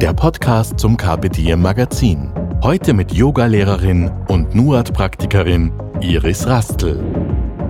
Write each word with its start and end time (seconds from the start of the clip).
der 0.00 0.12
Podcast 0.12 0.78
zum 0.78 0.96
Diem 0.96 1.60
Magazin. 1.60 2.32
Heute 2.62 2.94
mit 2.94 3.12
Yogalehrerin 3.12 4.08
und 4.28 4.54
Nuat-Praktikerin 4.54 5.72
Iris 6.00 6.46
Rastl. 6.46 7.02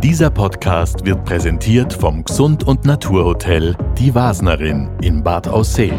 Dieser 0.03 0.29
Podcast 0.29 1.07
wird 1.07 1.25
präsentiert 1.25 1.95
vom 1.95 2.25
Gesund- 2.25 2.65
und 2.65 2.85
Naturhotel 2.85 3.75
Die 3.97 4.15
Wasnerin 4.15 4.91
in 5.01 5.23
Bad 5.23 5.49
Aussee. 5.49 5.95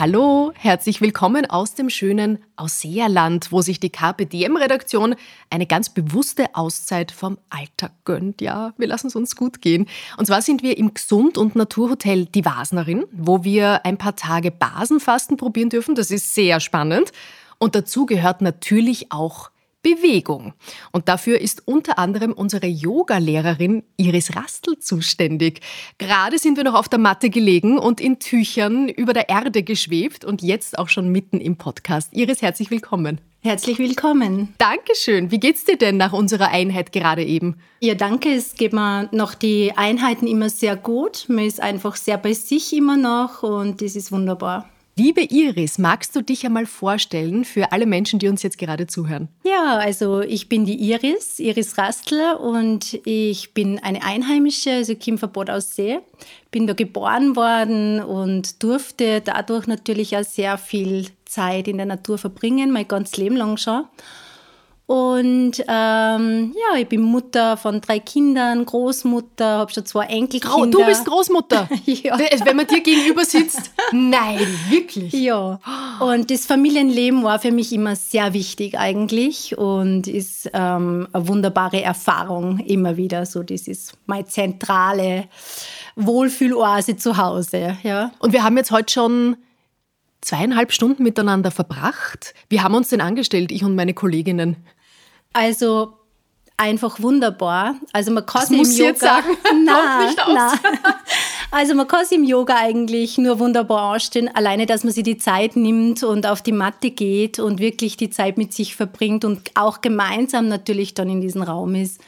Hallo, 0.00 0.52
herzlich 0.54 1.02
willkommen 1.02 1.44
aus 1.44 1.74
dem 1.74 1.90
schönen 1.90 2.38
Ausseerland, 2.56 3.52
wo 3.52 3.60
sich 3.60 3.80
die 3.80 3.90
Carpe 3.90 4.24
Diem-Redaktion 4.24 5.14
eine 5.50 5.66
ganz 5.66 5.90
bewusste 5.90 6.46
Auszeit 6.54 7.12
vom 7.12 7.36
Alltag 7.50 7.92
gönnt. 8.06 8.40
Ja, 8.40 8.72
wir 8.78 8.88
lassen 8.88 9.08
es 9.08 9.14
uns 9.14 9.36
gut 9.36 9.60
gehen. 9.60 9.86
Und 10.16 10.24
zwar 10.24 10.40
sind 10.40 10.62
wir 10.62 10.78
im 10.78 10.94
Gesund- 10.94 11.36
und 11.36 11.54
Naturhotel 11.54 12.24
Die 12.24 12.46
Wasnerin, 12.46 13.04
wo 13.12 13.44
wir 13.44 13.84
ein 13.84 13.98
paar 13.98 14.16
Tage 14.16 14.50
Basenfasten 14.50 15.36
probieren 15.36 15.68
dürfen. 15.68 15.94
Das 15.94 16.10
ist 16.10 16.32
sehr 16.32 16.60
spannend. 16.60 17.12
Und 17.58 17.74
dazu 17.74 18.06
gehört 18.06 18.40
natürlich 18.40 19.12
auch 19.12 19.49
Bewegung. 19.82 20.52
Und 20.92 21.08
dafür 21.08 21.40
ist 21.40 21.66
unter 21.66 21.98
anderem 21.98 22.32
unsere 22.32 22.66
Yoga-Lehrerin 22.66 23.82
Iris 23.96 24.36
Rastl 24.36 24.78
zuständig. 24.78 25.60
Gerade 25.98 26.38
sind 26.38 26.56
wir 26.56 26.64
noch 26.64 26.74
auf 26.74 26.88
der 26.88 26.98
Matte 26.98 27.30
gelegen 27.30 27.78
und 27.78 28.00
in 28.00 28.18
Tüchern 28.18 28.88
über 28.88 29.12
der 29.12 29.28
Erde 29.28 29.62
geschwebt 29.62 30.24
und 30.24 30.42
jetzt 30.42 30.78
auch 30.78 30.88
schon 30.88 31.10
mitten 31.10 31.40
im 31.40 31.56
Podcast. 31.56 32.12
Iris, 32.12 32.42
herzlich 32.42 32.70
willkommen. 32.70 33.20
Herzlich 33.42 33.78
willkommen. 33.78 34.54
Dankeschön. 34.58 35.30
Wie 35.30 35.40
geht's 35.40 35.64
dir 35.64 35.78
denn 35.78 35.96
nach 35.96 36.12
unserer 36.12 36.48
Einheit 36.48 36.92
gerade 36.92 37.24
eben? 37.24 37.56
Ja, 37.80 37.94
danke. 37.94 38.34
Es 38.34 38.54
geht 38.54 38.74
mir 38.74 39.08
noch 39.12 39.32
die 39.32 39.72
Einheiten 39.74 40.26
immer 40.26 40.50
sehr 40.50 40.76
gut. 40.76 41.24
Man 41.28 41.46
ist 41.46 41.58
einfach 41.58 41.96
sehr 41.96 42.18
bei 42.18 42.34
sich 42.34 42.74
immer 42.74 42.98
noch 42.98 43.42
und 43.42 43.80
das 43.80 43.96
ist 43.96 44.12
wunderbar. 44.12 44.68
Liebe 45.02 45.22
Iris, 45.22 45.78
magst 45.78 46.14
du 46.14 46.20
dich 46.20 46.44
einmal 46.44 46.66
vorstellen 46.66 47.46
für 47.46 47.72
alle 47.72 47.86
Menschen, 47.86 48.18
die 48.18 48.28
uns 48.28 48.42
jetzt 48.42 48.58
gerade 48.58 48.86
zuhören? 48.86 49.28
Ja, 49.44 49.78
also 49.78 50.20
ich 50.20 50.50
bin 50.50 50.66
die 50.66 50.74
Iris, 50.74 51.38
Iris 51.38 51.78
Rastler 51.78 52.38
und 52.38 53.00
ich 53.06 53.54
bin 53.54 53.78
eine 53.78 54.02
Einheimische, 54.02 54.72
also 54.72 54.94
Kim 54.94 55.16
Verbot 55.16 55.48
aus 55.48 55.74
See. 55.74 56.00
Bin 56.50 56.66
da 56.66 56.74
geboren 56.74 57.34
worden 57.34 58.02
und 58.02 58.62
durfte 58.62 59.22
dadurch 59.22 59.66
natürlich 59.66 60.18
auch 60.18 60.22
sehr 60.22 60.58
viel 60.58 61.06
Zeit 61.24 61.66
in 61.66 61.78
der 61.78 61.86
Natur 61.86 62.18
verbringen, 62.18 62.70
mein 62.70 62.86
ganzes 62.86 63.16
Leben 63.16 63.36
lang 63.36 63.56
schon. 63.56 63.84
Und 64.90 65.52
ähm, 65.68 66.52
ja, 66.52 66.76
ich 66.80 66.88
bin 66.88 67.02
Mutter 67.02 67.56
von 67.56 67.80
drei 67.80 68.00
Kindern, 68.00 68.66
Großmutter, 68.66 69.58
habe 69.58 69.72
schon 69.72 69.86
zwei 69.86 70.06
Enkelkinder. 70.06 70.56
Oh, 70.56 70.66
du 70.66 70.84
bist 70.84 71.04
Großmutter? 71.04 71.68
ja. 71.84 72.18
Wenn 72.18 72.56
man 72.56 72.66
dir 72.66 72.80
gegenüber 72.80 73.24
sitzt? 73.24 73.70
Nein, 73.92 74.44
wirklich? 74.68 75.12
Ja. 75.12 75.60
Und 76.00 76.32
das 76.32 76.44
Familienleben 76.44 77.22
war 77.22 77.38
für 77.38 77.52
mich 77.52 77.72
immer 77.72 77.94
sehr 77.94 78.34
wichtig 78.34 78.80
eigentlich 78.80 79.56
und 79.56 80.08
ist 80.08 80.50
ähm, 80.54 81.06
eine 81.12 81.28
wunderbare 81.28 81.80
Erfahrung 81.80 82.58
immer 82.58 82.96
wieder. 82.96 83.26
So, 83.26 83.44
das 83.44 83.68
ist 83.68 83.92
meine 84.06 84.26
zentrale 84.26 85.28
Wohlfühloase 85.94 86.96
zu 86.96 87.16
Hause. 87.16 87.76
Ja. 87.84 88.10
Und 88.18 88.32
wir 88.32 88.42
haben 88.42 88.56
jetzt 88.56 88.72
heute 88.72 88.92
schon 88.92 89.36
zweieinhalb 90.20 90.72
Stunden 90.72 91.04
miteinander 91.04 91.52
verbracht. 91.52 92.34
Wie 92.48 92.60
haben 92.60 92.74
uns 92.74 92.88
denn 92.88 93.00
angestellt, 93.00 93.52
ich 93.52 93.62
und 93.62 93.76
meine 93.76 93.94
Kolleginnen? 93.94 94.56
Also 95.32 95.94
einfach 96.56 97.00
wunderbar. 97.00 97.76
Also 97.92 98.10
man 98.10 98.26
kann 98.26 98.42
das 98.42 98.50
muss 98.50 98.70
im 98.70 98.76
Yoga 98.76 98.90
jetzt 98.90 99.00
sagen. 99.00 99.28
nicht 100.06 100.22
aus. 100.22 100.34
nein. 100.34 100.58
Also 101.50 101.74
man 101.74 101.88
kann 101.88 102.04
sich 102.04 102.18
im 102.18 102.24
Yoga 102.24 102.56
eigentlich 102.56 103.18
nur 103.18 103.38
wunderbar 103.38 103.94
anstellen, 103.94 104.28
alleine, 104.32 104.66
dass 104.66 104.84
man 104.84 104.92
sich 104.92 105.02
die 105.02 105.16
Zeit 105.16 105.56
nimmt 105.56 106.02
und 106.04 106.26
auf 106.26 106.42
die 106.42 106.52
Matte 106.52 106.90
geht 106.90 107.40
und 107.40 107.58
wirklich 107.58 107.96
die 107.96 108.10
Zeit 108.10 108.38
mit 108.38 108.54
sich 108.54 108.76
verbringt 108.76 109.24
und 109.24 109.50
auch 109.54 109.80
gemeinsam 109.80 110.48
natürlich 110.48 110.94
dann 110.94 111.10
in 111.10 111.20
diesem 111.20 111.42
Raum 111.42 111.74
ist, 111.74 112.00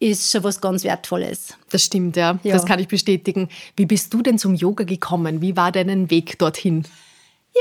ist 0.00 0.30
schon 0.30 0.44
was 0.44 0.60
ganz 0.60 0.84
Wertvolles. 0.84 1.56
Das 1.70 1.82
stimmt, 1.82 2.16
ja. 2.16 2.38
Ja. 2.42 2.52
Das 2.52 2.66
kann 2.66 2.78
ich 2.78 2.88
bestätigen. 2.88 3.48
Wie 3.76 3.86
bist 3.86 4.12
du 4.12 4.22
denn 4.22 4.38
zum 4.38 4.54
Yoga 4.54 4.84
gekommen? 4.84 5.40
Wie 5.40 5.56
war 5.56 5.72
dein 5.72 6.10
Weg 6.10 6.38
dorthin? 6.38 6.84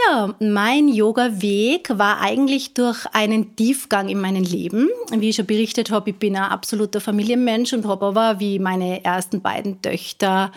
Ja, 0.06 0.36
mein 0.40 0.90
Yoga-Weg 0.90 1.98
war 1.98 2.22
eigentlich 2.22 2.74
durch 2.74 3.06
einen 3.14 3.56
Tiefgang 3.56 4.10
in 4.10 4.20
meinem 4.20 4.44
Leben. 4.44 4.90
Wie 5.12 5.30
ich 5.30 5.38
schon 5.38 5.46
berichtet 5.46 5.92
habe, 5.92 6.12
ich 6.12 6.18
bin 6.18 6.36
ein 6.36 6.44
absoluter 6.44 7.02
Familienmensch 7.02 7.74
und 7.74 7.88
habe 7.88 8.06
aber, 8.08 8.40
wie 8.40 8.60
meine 8.60 9.04
ersten 9.04 9.42
beiden 9.42 9.82
Töchter, 9.82 10.52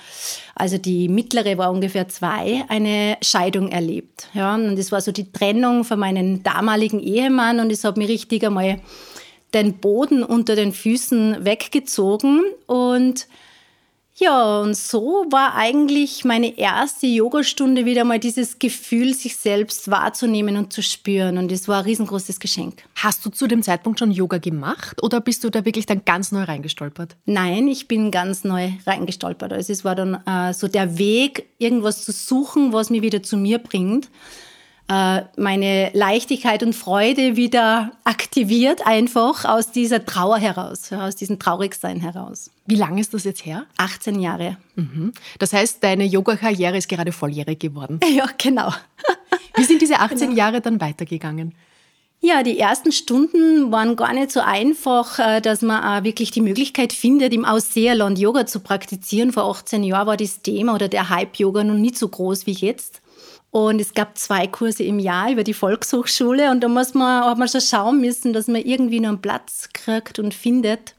also 0.55 0.79
die 0.79 1.09
mittlere 1.09 1.57
war 1.59 1.71
ungefähr 1.71 2.09
zwei, 2.09 2.65
eine 2.69 3.17
Scheidung 3.23 3.69
erlebt. 3.69 4.29
Ja, 4.35 4.55
und 4.57 4.77
das 4.77 4.93
war 4.93 5.01
so 5.01 5.13
die 5.13 5.31
Trennung 5.31 5.85
von 5.85 5.99
meinem 5.99 6.43
damaligen 6.43 7.01
Ehemann 7.01 7.61
und 7.61 7.71
es 7.71 7.85
hat 7.85 7.97
mir 7.97 8.09
richtig 8.09 8.45
einmal 8.45 8.81
den 9.55 9.75
Boden 9.75 10.23
unter 10.23 10.55
den 10.55 10.73
Füßen 10.73 11.45
weggezogen 11.45 12.43
und 12.67 13.27
ja, 14.21 14.61
und 14.61 14.77
so 14.77 15.25
war 15.31 15.55
eigentlich 15.55 16.25
meine 16.25 16.59
erste 16.59 17.07
Yogastunde 17.07 17.87
wieder 17.87 18.05
mal 18.05 18.19
dieses 18.19 18.59
Gefühl, 18.59 19.15
sich 19.15 19.37
selbst 19.37 19.91
wahrzunehmen 19.91 20.59
und 20.59 20.75
zu 20.75 20.83
spüren. 20.83 21.39
Und 21.39 21.51
das 21.51 21.69
war 21.69 21.79
ein 21.79 21.85
riesengroßes 21.85 22.39
Geschenk. 22.39 22.83
Hast 22.97 23.25
du 23.25 23.31
zu 23.31 23.47
dem 23.47 23.63
Zeitpunkt 23.63 23.99
schon 23.99 24.11
Yoga 24.11 24.37
gemacht 24.37 25.03
oder 25.03 25.23
bist 25.23 25.43
du 25.43 25.51
da 25.51 25.65
wirklich 25.65 25.87
dann 25.87 26.05
ganz 26.05 26.33
neu 26.33 26.43
reingestolpert? 26.43 27.17
Nein, 27.25 27.67
ich 27.67 27.89
bin 27.89 28.11
ganz 28.11 28.45
neu 28.45 28.73
reingestolpert. 28.87 29.55
Also 29.55 29.73
es 29.73 29.85
war 29.85 29.95
dann 29.95 30.15
äh, 30.27 30.53
so 30.53 30.69
der 30.69 30.99
Weg, 30.99 31.49
irgendwas 31.59 32.05
zu 32.05 32.13
suchen, 32.13 32.75
was 32.75 32.91
mich 32.91 33.01
wieder 33.01 33.23
zu 33.23 33.39
mir 33.39 33.59
bringt. 33.59 34.11
Äh, 34.91 35.23
meine 35.37 35.93
Leichtigkeit 35.93 36.65
und 36.65 36.73
Freude 36.73 37.37
wieder 37.37 37.93
aktiviert, 38.03 38.85
einfach 38.89 39.45
aus 39.45 39.71
dieser 39.71 40.05
Trauer 40.05 40.39
heraus, 40.39 40.93
aus 40.93 41.15
diesem 41.15 41.39
Traurigsein 41.39 42.01
heraus. 42.01 42.51
Wie 42.67 42.75
lange 42.75 43.01
ist 43.01 43.15
das 43.15 43.23
jetzt 43.23 43.47
her? 43.47 43.67
18 43.77 44.19
Jahre. 44.19 44.57
Mhm. 44.75 45.13
Das 45.39 45.53
heißt, 45.53 45.85
deine 45.85 46.05
Yoga-Karriere 46.05 46.77
ist 46.77 46.89
gerade 46.89 47.13
volljährig 47.13 47.61
geworden. 47.61 48.01
Ja, 48.11 48.27
genau. 48.37 48.73
Wie 49.55 49.63
sind 49.63 49.81
diese 49.81 50.01
18 50.01 50.33
Jahre 50.33 50.61
dann 50.61 50.81
weitergegangen? 50.81 51.55
Ja, 52.21 52.43
die 52.43 52.59
ersten 52.59 52.91
Stunden 52.91 53.71
waren 53.71 53.95
gar 53.95 54.13
nicht 54.13 54.33
so 54.33 54.41
einfach, 54.41 55.21
äh, 55.21 55.41
dass 55.41 55.63
man 55.63 55.85
auch 55.85 56.05
wirklich 56.05 56.33
die 56.33 56.41
Möglichkeit 56.41 56.93
findet, 56.93 57.33
im 57.33 57.45
Ausseerland 57.45 58.19
Yoga 58.19 58.45
zu 58.45 58.59
praktizieren. 58.59 59.33
Vor 59.33 59.45
18 59.45 59.85
Jahren 59.85 60.09
war 60.09 60.17
das 60.17 60.43
Thema 60.43 60.75
oder 60.75 60.89
der 60.89 61.09
Hype-Yoga 61.11 61.63
noch 61.63 61.75
nicht 61.75 61.97
so 61.97 62.09
groß 62.09 62.47
wie 62.47 62.53
jetzt. 62.53 63.00
Und 63.51 63.81
es 63.81 63.95
gab 63.95 64.17
zwei 64.17 64.47
Kurse 64.47 64.85
im 64.85 64.99
Jahr 65.01 65.33
über 65.33 65.43
die 65.43 65.55
Volkshochschule 65.55 66.51
und 66.51 66.61
da 66.61 66.69
muss 66.69 66.95
man, 66.95 67.25
hat 67.25 67.39
man 67.39 67.49
schon 67.49 67.61
schauen 67.61 68.01
müssen, 68.01 68.33
dass 68.33 68.47
man 68.47 68.63
irgendwie 68.63 69.01
noch 69.01 69.09
einen 69.09 69.23
Platz 69.23 69.69
kriegt 69.73 70.21
und 70.21 70.35
findet. 70.35 70.95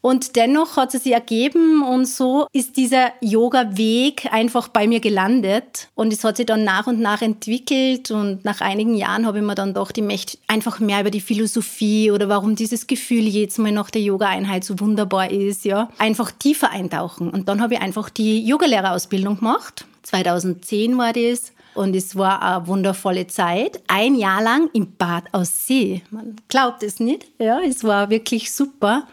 Und 0.00 0.36
dennoch 0.36 0.76
hat 0.76 0.94
es 0.94 1.02
sich 1.02 1.12
ergeben 1.12 1.82
und 1.82 2.06
so 2.06 2.46
ist 2.52 2.76
dieser 2.76 3.12
Yoga-Weg 3.20 4.32
einfach 4.32 4.68
bei 4.68 4.86
mir 4.86 5.00
gelandet. 5.00 5.88
Und 5.94 6.12
es 6.12 6.22
hat 6.22 6.36
sich 6.36 6.46
dann 6.46 6.62
nach 6.62 6.86
und 6.86 7.00
nach 7.00 7.20
entwickelt 7.20 8.12
und 8.12 8.44
nach 8.44 8.60
einigen 8.60 8.94
Jahren 8.94 9.26
habe 9.26 9.38
ich 9.38 9.44
mir 9.44 9.56
dann 9.56 9.74
doch 9.74 9.90
die 9.90 10.02
Mächte 10.02 10.38
einfach 10.46 10.78
mehr 10.78 11.00
über 11.00 11.10
die 11.10 11.20
Philosophie 11.20 12.12
oder 12.12 12.28
warum 12.28 12.54
dieses 12.54 12.86
Gefühl 12.86 13.26
jedes 13.26 13.58
Mal 13.58 13.72
nach 13.72 13.90
der 13.90 14.02
Yoga-Einheit 14.02 14.62
so 14.62 14.78
wunderbar 14.78 15.30
ist, 15.30 15.64
ja, 15.64 15.88
einfach 15.98 16.30
tiefer 16.30 16.70
eintauchen. 16.70 17.30
Und 17.30 17.48
dann 17.48 17.60
habe 17.60 17.74
ich 17.74 17.80
einfach 17.80 18.08
die 18.08 18.46
Yogalehrerausbildung 18.46 19.38
gemacht. 19.38 19.84
2010 20.04 20.96
war 20.96 21.12
das. 21.12 21.52
Und 21.74 21.94
es 21.94 22.16
war 22.16 22.42
eine 22.42 22.66
wundervolle 22.66 23.28
Zeit. 23.28 23.80
Ein 23.86 24.16
Jahr 24.16 24.42
lang 24.42 24.68
im 24.72 24.96
Bad 24.96 25.32
Aussee. 25.32 26.02
Man 26.10 26.34
glaubt 26.48 26.82
es 26.82 26.98
nicht. 26.98 27.26
Ja, 27.38 27.60
es 27.60 27.84
war 27.84 28.10
wirklich 28.10 28.52
super. 28.52 29.06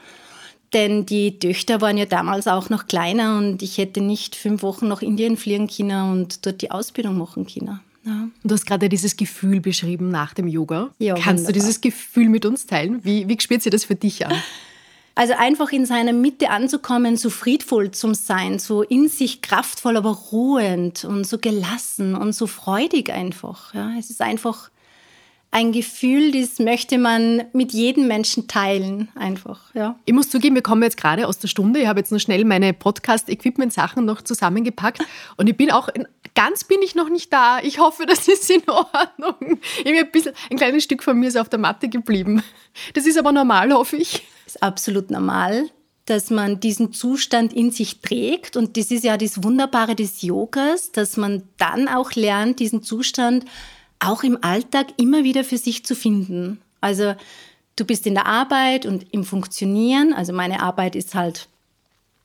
Denn 0.75 1.05
die 1.05 1.39
Töchter 1.39 1.79
waren 1.79 1.97
ja 1.97 2.05
damals 2.05 2.47
auch 2.47 2.69
noch 2.69 2.85
kleiner 2.85 3.37
und 3.37 3.63
ich 3.63 3.77
hätte 3.77 4.01
nicht 4.01 4.35
fünf 4.35 4.61
Wochen 4.61 4.89
nach 4.89 5.01
Indien 5.01 5.37
fliegen 5.37 5.69
können 5.69 6.11
und 6.11 6.45
dort 6.45 6.61
die 6.61 6.69
Ausbildung 6.69 7.17
machen 7.17 7.47
können. 7.47 7.79
Ja. 8.05 8.27
Du 8.43 8.53
hast 8.53 8.65
gerade 8.65 8.89
dieses 8.89 9.15
Gefühl 9.15 9.61
beschrieben 9.61 10.09
nach 10.09 10.33
dem 10.33 10.49
Yoga. 10.49 10.91
Ja, 10.99 11.13
Kannst 11.13 11.27
du 11.27 11.29
wunderbar. 11.47 11.53
dieses 11.53 11.79
Gefühl 11.79 12.27
mit 12.27 12.45
uns 12.45 12.67
teilen? 12.67 12.99
Wie, 13.05 13.25
wie 13.27 13.37
spürt 13.39 13.61
sich 13.61 13.71
das 13.71 13.85
für 13.85 13.95
dich 13.95 14.25
an? 14.27 14.33
Also 15.17 15.33
einfach 15.33 15.71
in 15.71 15.85
seiner 15.85 16.11
Mitte 16.11 16.49
anzukommen, 16.49 17.15
so 17.15 17.29
friedvoll 17.29 17.91
zu 17.91 18.13
sein, 18.13 18.59
so 18.59 18.81
in 18.81 19.07
sich 19.07 19.41
kraftvoll, 19.41 19.95
aber 19.95 20.11
ruhend 20.11 21.05
und 21.05 21.25
so 21.25 21.37
gelassen 21.37 22.15
und 22.15 22.33
so 22.33 22.47
freudig 22.47 23.09
einfach. 23.13 23.73
Ja, 23.73 23.93
es 23.97 24.09
ist 24.09 24.21
einfach 24.21 24.69
ein 25.55 25.71
Gefühl, 25.71 26.33
das 26.33 26.59
möchte 26.59 26.97
man 26.97 27.45
mit 27.53 27.71
jedem 27.71 28.09
Menschen 28.09 28.49
teilen, 28.49 29.07
einfach. 29.15 29.73
Ja. 29.73 29.97
Ich 30.03 30.11
muss 30.11 30.29
zugeben, 30.29 30.53
wir 30.53 30.61
kommen 30.61 30.83
jetzt 30.83 30.97
gerade 30.97 31.29
aus 31.29 31.39
der 31.39 31.47
Stunde. 31.47 31.79
Ich 31.79 31.87
habe 31.87 31.97
jetzt 31.97 32.11
noch 32.11 32.19
schnell 32.19 32.43
meine 32.43 32.73
Podcast-Equipment-Sachen 32.73 34.03
noch 34.03 34.21
zusammengepackt 34.21 34.99
und 35.37 35.47
ich 35.47 35.55
bin 35.55 35.71
auch 35.71 35.87
in, 35.87 36.09
ganz 36.35 36.65
bin 36.65 36.81
ich 36.81 36.93
noch 36.93 37.07
nicht 37.07 37.31
da. 37.31 37.59
Ich 37.63 37.79
hoffe, 37.79 38.05
das 38.05 38.27
ist 38.27 38.49
in 38.49 38.63
Ordnung. 38.67 39.61
Ich 39.85 39.97
ein, 39.97 40.11
bisschen, 40.11 40.33
ein 40.51 40.57
kleines 40.57 40.83
Stück 40.83 41.01
von 41.01 41.17
mir 41.17 41.29
ist 41.29 41.37
auf 41.37 41.47
der 41.47 41.59
Matte 41.59 41.87
geblieben. 41.87 42.43
Das 42.93 43.05
ist 43.05 43.17
aber 43.17 43.31
normal, 43.31 43.71
hoffe 43.71 43.95
ich. 43.95 44.27
Das 44.43 44.55
ist 44.55 44.61
absolut 44.61 45.09
normal 45.09 45.69
dass 46.07 46.29
man 46.29 46.59
diesen 46.59 46.93
Zustand 46.93 47.51
in 47.51 47.71
sich 47.71 47.99
trägt. 47.99 48.55
Und 48.57 48.77
das 48.77 48.91
ist 48.91 49.03
ja 49.03 49.17
das 49.17 49.43
Wunderbare 49.43 49.95
des 49.95 50.21
Yogas, 50.21 50.91
dass 50.91 51.17
man 51.17 51.41
dann 51.57 51.87
auch 51.87 52.11
lernt, 52.11 52.59
diesen 52.59 52.83
Zustand 52.83 53.45
auch 53.99 54.23
im 54.23 54.43
Alltag 54.43 54.87
immer 54.97 55.23
wieder 55.23 55.43
für 55.43 55.57
sich 55.57 55.85
zu 55.85 55.95
finden. 55.95 56.61
Also 56.81 57.15
du 57.75 57.85
bist 57.85 58.05
in 58.07 58.13
der 58.13 58.25
Arbeit 58.25 58.85
und 58.85 59.05
im 59.11 59.23
Funktionieren. 59.23 60.13
Also 60.13 60.33
meine 60.33 60.61
Arbeit 60.61 60.95
ist 60.95 61.15
halt 61.15 61.47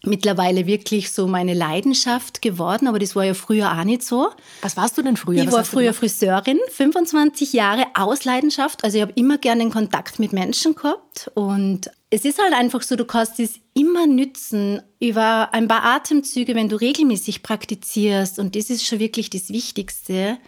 mittlerweile 0.03 0.67
wirklich 0.67 1.13
so 1.13 1.27
meine 1.27 1.53
Leidenschaft 1.53 2.41
geworden, 2.41 2.87
aber 2.87 2.99
das 2.99 3.15
war 3.15 3.25
ja 3.25 3.35
früher 3.35 3.71
auch 3.71 3.85
nicht 3.85 4.03
so. 4.03 4.31
Was 4.63 4.77
warst 4.77 4.97
du 4.97 5.03
denn 5.03 5.17
früher? 5.17 5.43
Ich 5.43 5.47
Was 5.49 5.55
war 5.55 5.65
früher 5.65 5.93
Friseurin, 5.93 6.59
25 6.71 7.53
Jahre 7.53 7.87
aus 7.95 8.25
Leidenschaft. 8.25 8.83
Also 8.83 8.97
ich 8.97 9.03
habe 9.03 9.13
immer 9.15 9.37
gerne 9.37 9.63
den 9.63 9.71
Kontakt 9.71 10.19
mit 10.19 10.33
Menschen 10.33 10.75
gehabt 10.75 11.31
und 11.35 11.91
es 12.09 12.25
ist 12.25 12.43
halt 12.43 12.55
einfach 12.55 12.83
so, 12.83 12.97
du 12.97 13.05
kannst 13.05 13.39
es 13.41 13.61
immer 13.75 14.07
nützen 14.07 14.83
über 15.01 15.53
ein 15.53 15.69
paar 15.69 15.85
Atemzüge, 15.85 16.55
wenn 16.55 16.69
du 16.69 16.77
regelmäßig 16.77 17.43
praktizierst 17.43 18.39
und 18.39 18.57
das 18.57 18.71
ist 18.71 18.87
schon 18.87 19.01
wirklich 19.01 19.29
das 19.29 19.51
Wichtigste 19.51 20.39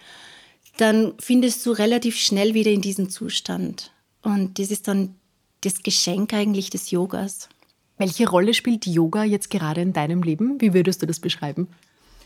dann 0.77 1.15
findest 1.19 1.65
du 1.67 1.73
relativ 1.73 2.17
schnell 2.17 2.55
wieder 2.55 2.71
in 2.71 2.81
diesen 2.81 3.11
Zustand. 3.11 3.93
Und 4.23 4.59
das 4.59 4.71
ist 4.71 4.89
dann 4.89 5.15
das 5.61 5.83
Geschenk 5.83 6.33
eigentlich 6.35 6.71
des 6.71 6.91
Yogas. 6.91 7.49
Welche 7.99 8.29
Rolle 8.29 8.55
spielt 8.55 8.87
Yoga 8.87 9.25
jetzt 9.25 9.51
gerade 9.51 9.81
in 9.81 9.93
deinem 9.93 10.23
Leben? 10.23 10.61
Wie 10.61 10.75
würdest 10.75 11.03
du 11.03 11.07
das 11.07 11.21
beschreiben? 11.21 11.69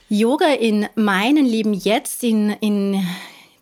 Yoga 0.09 0.53
in 0.55 0.87
meinem 0.95 1.45
Leben 1.45 1.75
jetzt, 1.75 2.23
in, 2.23 2.51
in 2.61 3.05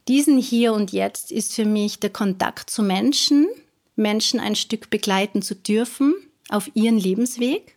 diesen 0.06 0.38
Hier 0.38 0.74
und 0.74 0.92
Jetzt, 0.92 1.32
ist 1.32 1.54
für 1.54 1.64
mich 1.64 2.00
der 2.00 2.10
Kontakt 2.10 2.68
zu 2.68 2.82
Menschen, 2.82 3.48
Menschen 3.96 4.38
ein 4.38 4.54
Stück 4.54 4.90
begleiten 4.90 5.40
zu 5.40 5.54
dürfen 5.54 6.14
auf 6.50 6.70
ihren 6.74 6.98
Lebensweg 6.98 7.76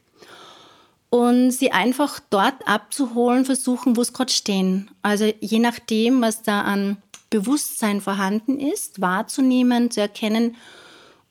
und 1.09 1.51
sie 1.51 1.71
einfach 1.71 2.19
dort 2.29 2.67
abzuholen, 2.67 3.45
versuchen, 3.45 3.95
wo 3.95 4.01
es 4.01 4.13
gerade 4.13 4.31
stehen. 4.31 4.89
Also 5.01 5.31
je 5.39 5.59
nachdem, 5.59 6.21
was 6.21 6.41
da 6.41 6.61
an 6.61 6.97
Bewusstsein 7.29 8.01
vorhanden 8.01 8.59
ist, 8.59 9.01
wahrzunehmen, 9.01 9.91
zu 9.91 10.01
erkennen 10.01 10.55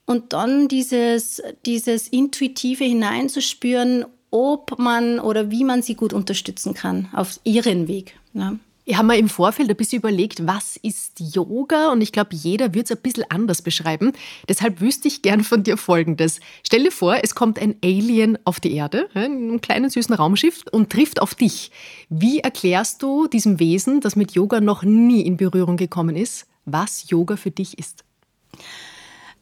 und 0.05 0.33
dann 0.33 0.69
dieses, 0.69 1.43
dieses 1.65 2.09
Intuitive 2.09 2.85
hineinzuspüren, 2.85 4.05
ob 4.31 4.79
man 4.79 5.21
oder 5.21 5.51
wie 5.51 5.65
man 5.65 5.83
sie 5.83 5.95
gut 5.95 6.13
unterstützen 6.13 6.75
kann 6.75 7.09
auf 7.13 7.41
ihren 7.45 7.89
Weg. 7.89 8.19
Ja. 8.35 8.57
Ich 8.89 8.97
habe 8.97 9.09
mir 9.09 9.19
im 9.19 9.29
Vorfeld 9.29 9.69
ein 9.69 9.75
bisschen 9.75 9.99
überlegt, 9.99 10.47
was 10.47 10.77
ist 10.77 11.19
Yoga? 11.19 11.91
Und 11.91 12.01
ich 12.03 12.13
glaube, 12.13 12.37
jeder 12.37 12.73
wird 12.73 12.87
es 12.87 12.97
ein 12.97 13.03
bisschen 13.03 13.25
anders 13.29 13.61
beschreiben. 13.61 14.13
Deshalb 14.49 14.81
wüsste 14.81 15.09
ich 15.09 15.23
gern 15.23 15.43
von 15.43 15.65
dir 15.65 15.77
Folgendes. 15.77 16.39
Stell 16.65 16.85
dir 16.85 16.93
vor, 16.93 17.17
es 17.21 17.35
kommt 17.35 17.59
ein 17.59 17.75
Alien 17.83 18.39
auf 18.45 18.61
die 18.61 18.73
Erde, 18.75 19.09
in 19.15 19.23
einem 19.23 19.61
kleinen 19.61 19.91
süßen 19.91 20.15
Raumschiff 20.15 20.63
und 20.71 20.91
trifft 20.91 21.21
auf 21.21 21.35
dich. 21.35 21.73
Wie 22.11 22.39
erklärst 22.39 23.03
du 23.03 23.27
diesem 23.27 23.59
Wesen, 23.59 24.01
das 24.01 24.15
mit 24.15 24.33
Yoga 24.33 24.61
noch 24.61 24.85
nie 24.85 25.23
in 25.23 25.37
Berührung 25.37 25.77
gekommen 25.77 26.15
ist, 26.15 26.47
was 26.65 27.11
Yoga 27.11 27.37
für 27.37 27.51
dich 27.51 27.81
ist? 27.81 28.05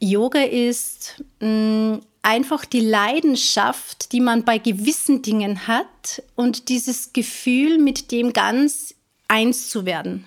Yoga 0.00 0.40
ist 0.40 1.23
mh, 1.40 1.97
mm, 1.97 2.00
einfach 2.23 2.64
die 2.64 2.81
Leidenschaft, 2.81 4.12
die 4.12 4.20
man 4.20 4.44
bei 4.44 4.56
gewissen 4.56 5.20
Dingen 5.20 5.67
hat 5.67 6.23
und 6.35 6.70
dieses 6.70 7.12
Gefühl, 7.12 7.76
mit 7.76 8.11
dem 8.11 8.32
ganz 8.32 8.94
eins 9.29 9.69
zu 9.69 9.85
werden. 9.85 10.26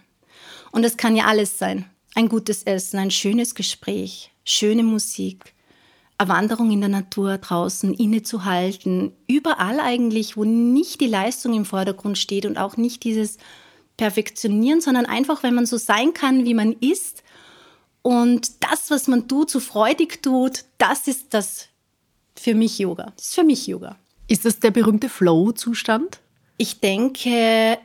Und 0.71 0.83
das 0.83 0.97
kann 0.97 1.15
ja 1.15 1.25
alles 1.25 1.57
sein. 1.57 1.85
Ein 2.15 2.29
gutes 2.29 2.63
Essen, 2.63 2.99
ein 2.99 3.11
schönes 3.11 3.55
Gespräch, 3.55 4.31
schöne 4.43 4.83
Musik, 4.83 5.53
eine 6.17 6.29
Wanderung 6.29 6.71
in 6.71 6.81
der 6.81 6.89
Natur 6.89 7.37
draußen, 7.37 7.93
innezuhalten, 7.93 9.13
überall 9.27 9.79
eigentlich, 9.79 10.35
wo 10.35 10.43
nicht 10.43 10.99
die 10.99 11.07
Leistung 11.07 11.53
im 11.53 11.65
Vordergrund 11.65 12.17
steht 12.17 12.45
und 12.45 12.57
auch 12.57 12.75
nicht 12.77 13.03
dieses 13.03 13.37
Perfektionieren, 13.97 14.81
sondern 14.81 15.05
einfach, 15.05 15.43
wenn 15.43 15.55
man 15.55 15.65
so 15.65 15.77
sein 15.77 16.13
kann, 16.13 16.45
wie 16.45 16.53
man 16.53 16.73
ist. 16.73 17.23
Und 18.01 18.63
das, 18.63 18.89
was 18.89 19.07
man 19.07 19.27
tut, 19.27 19.49
so 19.49 19.59
freudig 19.59 20.23
tut, 20.23 20.65
das 20.77 21.07
ist 21.07 21.33
das 21.33 21.67
für 22.35 22.55
mich 22.55 22.79
Yoga. 22.79 23.13
Das 23.15 23.27
ist 23.27 23.35
für 23.35 23.43
mich 23.43 23.67
Yoga. 23.67 23.97
Ist 24.27 24.45
das 24.45 24.59
der 24.59 24.71
berühmte 24.71 25.09
Flow-Zustand? 25.09 26.19
Ich 26.57 26.79
denke, 26.79 27.77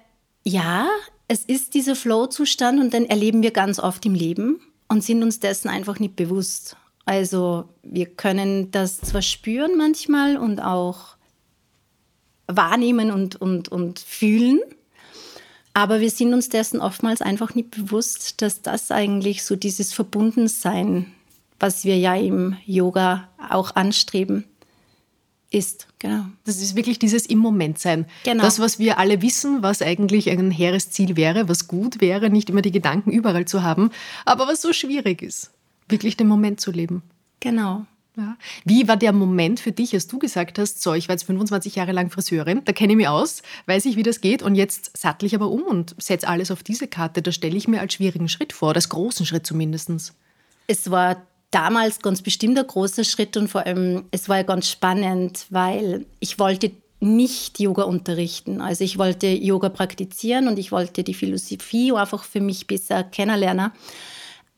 ja, 0.44 0.88
es 1.28 1.44
ist 1.44 1.74
dieser 1.74 1.96
Flow-Zustand 1.96 2.80
und 2.80 2.92
den 2.92 3.06
erleben 3.06 3.42
wir 3.42 3.52
ganz 3.52 3.78
oft 3.78 4.04
im 4.06 4.14
Leben 4.14 4.60
und 4.88 5.02
sind 5.02 5.22
uns 5.22 5.40
dessen 5.40 5.68
einfach 5.68 5.98
nicht 5.98 6.16
bewusst. 6.16 6.76
Also 7.04 7.68
wir 7.82 8.06
können 8.06 8.70
das 8.70 9.00
zwar 9.00 9.22
spüren 9.22 9.76
manchmal 9.76 10.36
und 10.36 10.60
auch 10.60 11.16
wahrnehmen 12.46 13.10
und, 13.10 13.36
und, 13.40 13.68
und 13.68 13.98
fühlen, 13.98 14.60
aber 15.74 16.00
wir 16.00 16.10
sind 16.10 16.34
uns 16.34 16.48
dessen 16.48 16.80
oftmals 16.80 17.22
einfach 17.22 17.54
nicht 17.54 17.70
bewusst, 17.70 18.42
dass 18.42 18.60
das 18.60 18.90
eigentlich 18.90 19.42
so 19.42 19.56
dieses 19.56 19.92
Verbundensein, 19.92 21.12
was 21.58 21.84
wir 21.84 21.96
ja 21.96 22.14
im 22.14 22.56
Yoga 22.66 23.28
auch 23.50 23.74
anstreben, 23.74 24.44
ist. 25.50 25.86
Genau. 26.02 26.24
Das 26.44 26.60
ist 26.60 26.74
wirklich 26.74 26.98
dieses 26.98 27.26
im 27.26 27.38
Moment 27.38 27.78
sein. 27.78 28.06
Genau. 28.24 28.42
Das, 28.42 28.58
was 28.58 28.80
wir 28.80 28.98
alle 28.98 29.22
wissen, 29.22 29.62
was 29.62 29.82
eigentlich 29.82 30.28
ein 30.28 30.50
hehres 30.50 30.90
Ziel 30.90 31.16
wäre, 31.16 31.48
was 31.48 31.68
gut 31.68 32.00
wäre, 32.00 32.28
nicht 32.28 32.50
immer 32.50 32.60
die 32.60 32.72
Gedanken 32.72 33.12
überall 33.12 33.44
zu 33.44 33.62
haben, 33.62 33.90
aber 34.24 34.48
was 34.48 34.60
so 34.60 34.72
schwierig 34.72 35.22
ist, 35.22 35.52
wirklich 35.88 36.16
den 36.16 36.26
Moment 36.26 36.60
zu 36.60 36.72
leben. 36.72 37.02
Genau. 37.38 37.86
Ja. 38.16 38.36
Wie 38.64 38.88
war 38.88 38.96
der 38.96 39.12
Moment 39.12 39.60
für 39.60 39.70
dich, 39.70 39.94
als 39.94 40.08
du 40.08 40.18
gesagt 40.18 40.58
hast, 40.58 40.82
so, 40.82 40.92
ich 40.92 41.08
war 41.08 41.14
jetzt 41.14 41.22
25 41.22 41.76
Jahre 41.76 41.92
lang 41.92 42.10
Friseurin, 42.10 42.62
da 42.64 42.72
kenne 42.72 42.94
ich 42.94 42.96
mich 42.96 43.08
aus, 43.08 43.42
weiß 43.66 43.84
ich, 43.86 43.94
wie 43.96 44.02
das 44.02 44.20
geht 44.20 44.42
und 44.42 44.56
jetzt 44.56 44.98
sattel 44.98 45.26
ich 45.26 45.36
aber 45.36 45.50
um 45.50 45.62
und 45.62 45.94
setze 45.98 46.26
alles 46.26 46.50
auf 46.50 46.64
diese 46.64 46.88
Karte. 46.88 47.22
Da 47.22 47.30
stelle 47.30 47.56
ich 47.56 47.68
mir 47.68 47.80
als 47.80 47.94
schwierigen 47.94 48.28
Schritt 48.28 48.52
vor, 48.52 48.74
als 48.74 48.88
großen 48.88 49.24
Schritt 49.24 49.46
zumindest. 49.46 50.12
Es 50.66 50.90
war 50.90 51.22
damals 51.52 52.00
ganz 52.00 52.22
bestimmt 52.22 52.58
ein 52.58 52.66
großer 52.66 53.04
Schritt 53.04 53.36
und 53.36 53.48
vor 53.48 53.64
allem, 53.64 54.04
es 54.10 54.28
war 54.28 54.38
ja 54.38 54.42
ganz 54.42 54.68
spannend, 54.68 55.46
weil 55.50 56.06
ich 56.18 56.38
wollte 56.38 56.72
nicht 56.98 57.60
Yoga 57.60 57.82
unterrichten. 57.82 58.60
Also 58.60 58.84
ich 58.84 58.98
wollte 58.98 59.26
Yoga 59.26 59.68
praktizieren 59.68 60.48
und 60.48 60.58
ich 60.58 60.72
wollte 60.72 61.02
die 61.04 61.14
Philosophie 61.14 61.92
einfach 61.92 62.24
für 62.24 62.40
mich 62.40 62.66
besser 62.66 63.02
kennenlernen. 63.04 63.72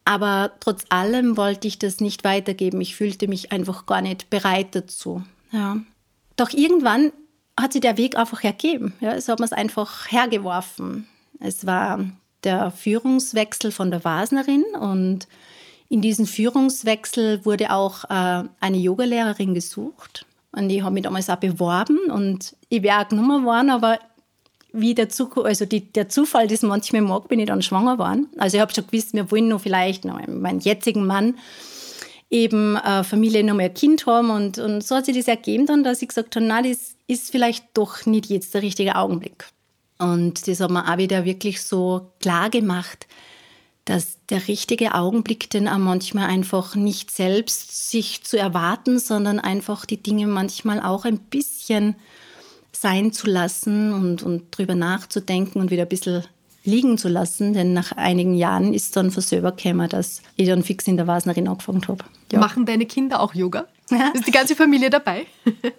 Aber 0.04 0.52
trotz 0.60 0.84
allem 0.90 1.38
wollte 1.38 1.66
ich 1.66 1.78
das 1.78 2.00
nicht 2.00 2.24
weitergeben. 2.24 2.80
Ich 2.82 2.94
fühlte 2.94 3.28
mich 3.28 3.52
einfach 3.52 3.86
gar 3.86 4.02
nicht 4.02 4.28
bereit 4.28 4.74
dazu. 4.74 5.22
Ja. 5.50 5.78
Doch 6.36 6.50
irgendwann 6.50 7.12
hat 7.58 7.72
sich 7.72 7.80
der 7.80 7.96
Weg 7.96 8.16
einfach 8.16 8.44
ergeben. 8.44 8.92
Ja, 9.00 9.18
so 9.20 9.32
hat 9.32 9.38
man 9.38 9.46
es 9.46 9.52
einfach 9.52 10.10
hergeworfen. 10.10 11.08
Es 11.40 11.66
war 11.66 12.04
der 12.42 12.70
Führungswechsel 12.70 13.72
von 13.72 13.90
der 13.90 14.04
Wasnerin 14.04 14.64
und 14.78 15.26
in 15.94 16.00
diesem 16.00 16.26
Führungswechsel 16.26 17.44
wurde 17.44 17.70
auch 17.70 18.02
äh, 18.10 18.42
eine 18.58 18.76
Yogalehrerin 18.76 19.54
gesucht. 19.54 20.26
Und 20.50 20.68
ich 20.68 20.82
habe 20.82 20.92
mich 20.92 21.04
damals 21.04 21.30
auch 21.30 21.36
beworben 21.36 22.10
und 22.10 22.56
ich 22.68 22.82
wäre 22.82 23.00
auch 23.00 23.08
genommen 23.08 23.44
worden, 23.44 23.70
aber 23.70 24.00
wie 24.72 24.96
der, 24.96 25.08
Zuku 25.08 25.42
also 25.42 25.66
die, 25.66 25.92
der 25.92 26.08
Zufall 26.08 26.48
das 26.48 26.62
manchmal 26.62 27.02
mag, 27.02 27.28
bin 27.28 27.38
ich 27.38 27.46
dann 27.46 27.62
schwanger 27.62 27.92
geworden. 27.92 28.26
Also 28.38 28.56
ich 28.56 28.60
habe 28.60 28.74
schon 28.74 28.88
gewusst, 28.88 29.14
wir 29.14 29.30
wollen 29.30 29.46
noch 29.46 29.60
vielleicht 29.60 30.04
noch 30.04 30.18
meinen 30.26 30.58
jetzigen 30.58 31.06
Mann 31.06 31.36
eben 32.28 32.74
äh, 32.74 33.04
Familie 33.04 33.44
noch 33.44 33.54
mehr 33.54 33.70
Kind 33.70 34.04
haben 34.06 34.30
und, 34.30 34.58
und 34.58 34.82
so 34.82 34.96
hat 34.96 35.06
sich 35.06 35.16
das 35.16 35.28
ergeben 35.28 35.66
dann, 35.66 35.84
dass 35.84 36.02
ich 36.02 36.08
gesagt 36.08 36.34
habe, 36.34 36.44
nein, 36.44 36.64
das 36.68 36.96
ist 37.06 37.30
vielleicht 37.30 37.66
doch 37.74 38.04
nicht 38.04 38.26
jetzt 38.26 38.52
der 38.52 38.62
richtige 38.62 38.96
Augenblick. 38.96 39.46
Und 39.98 40.48
das 40.48 40.58
hat 40.58 40.72
mir 40.72 40.92
auch 40.92 40.98
wieder 40.98 41.24
wirklich 41.24 41.62
so 41.62 42.10
klar 42.18 42.50
gemacht, 42.50 43.06
dass 43.84 44.18
der 44.30 44.48
richtige 44.48 44.94
Augenblick 44.94 45.50
denn 45.50 45.68
auch 45.68 45.78
manchmal 45.78 46.28
einfach 46.28 46.74
nicht 46.74 47.10
selbst 47.10 47.90
sich 47.90 48.24
zu 48.24 48.38
erwarten, 48.38 48.98
sondern 48.98 49.38
einfach 49.38 49.84
die 49.84 50.02
Dinge 50.02 50.26
manchmal 50.26 50.80
auch 50.80 51.04
ein 51.04 51.18
bisschen 51.18 51.94
sein 52.72 53.12
zu 53.12 53.28
lassen 53.28 53.92
und, 53.92 54.22
und 54.22 54.56
drüber 54.56 54.74
nachzudenken 54.74 55.60
und 55.60 55.70
wieder 55.70 55.82
ein 55.82 55.88
bisschen 55.88 56.24
liegen 56.64 56.96
zu 56.96 57.08
lassen, 57.08 57.52
denn 57.52 57.74
nach 57.74 57.92
einigen 57.92 58.34
Jahren 58.34 58.72
ist 58.72 58.96
dann 58.96 59.10
für 59.10 59.20
selber 59.20 59.52
gekommen, 59.52 59.88
dass 59.88 60.22
ich 60.36 60.48
dann 60.48 60.62
fix 60.62 60.86
in 60.88 60.96
der 60.96 61.06
Wasnerin 61.06 61.46
angefangen 61.46 61.86
habe. 61.86 62.04
Ja. 62.32 62.38
Machen 62.38 62.64
deine 62.64 62.86
Kinder 62.86 63.20
auch 63.20 63.34
Yoga? 63.34 63.66
Ist 64.14 64.26
die 64.26 64.30
ganze 64.30 64.56
Familie 64.56 64.88
dabei? 64.88 65.26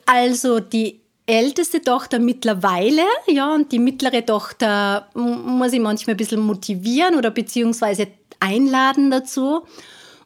Also 0.06 0.60
die 0.60 1.02
älteste 1.26 1.82
Tochter 1.82 2.20
mittlerweile, 2.20 3.02
ja, 3.28 3.54
und 3.54 3.72
die 3.72 3.80
mittlere 3.80 4.26
Tochter 4.26 5.08
muss 5.14 5.74
ich 5.74 5.80
manchmal 5.80 6.14
ein 6.14 6.18
bisschen 6.18 6.42
motivieren 6.42 7.16
oder 7.16 7.32
beziehungsweise 7.32 8.08
einladen 8.40 9.10
dazu. 9.12 9.62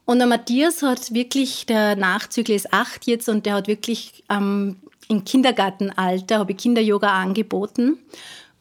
Und 0.06 0.20
der 0.20 0.28
Matthias 0.28 0.82
hat 0.82 1.14
wirklich, 1.14 1.66
der 1.68 1.96
Nachzügler 1.96 2.56
ist 2.56 2.74
acht 2.74 3.06
jetzt 3.06 3.30
und 3.30 3.46
der 3.46 3.54
hat 3.54 3.68
wirklich 3.68 4.24
ähm, 4.30 4.78
im 5.08 5.24
Kindergartenalter, 5.24 6.40
habe 6.40 6.52
ich 6.52 6.58
Kinder-Yoga 6.58 7.10
angeboten. 7.10 8.00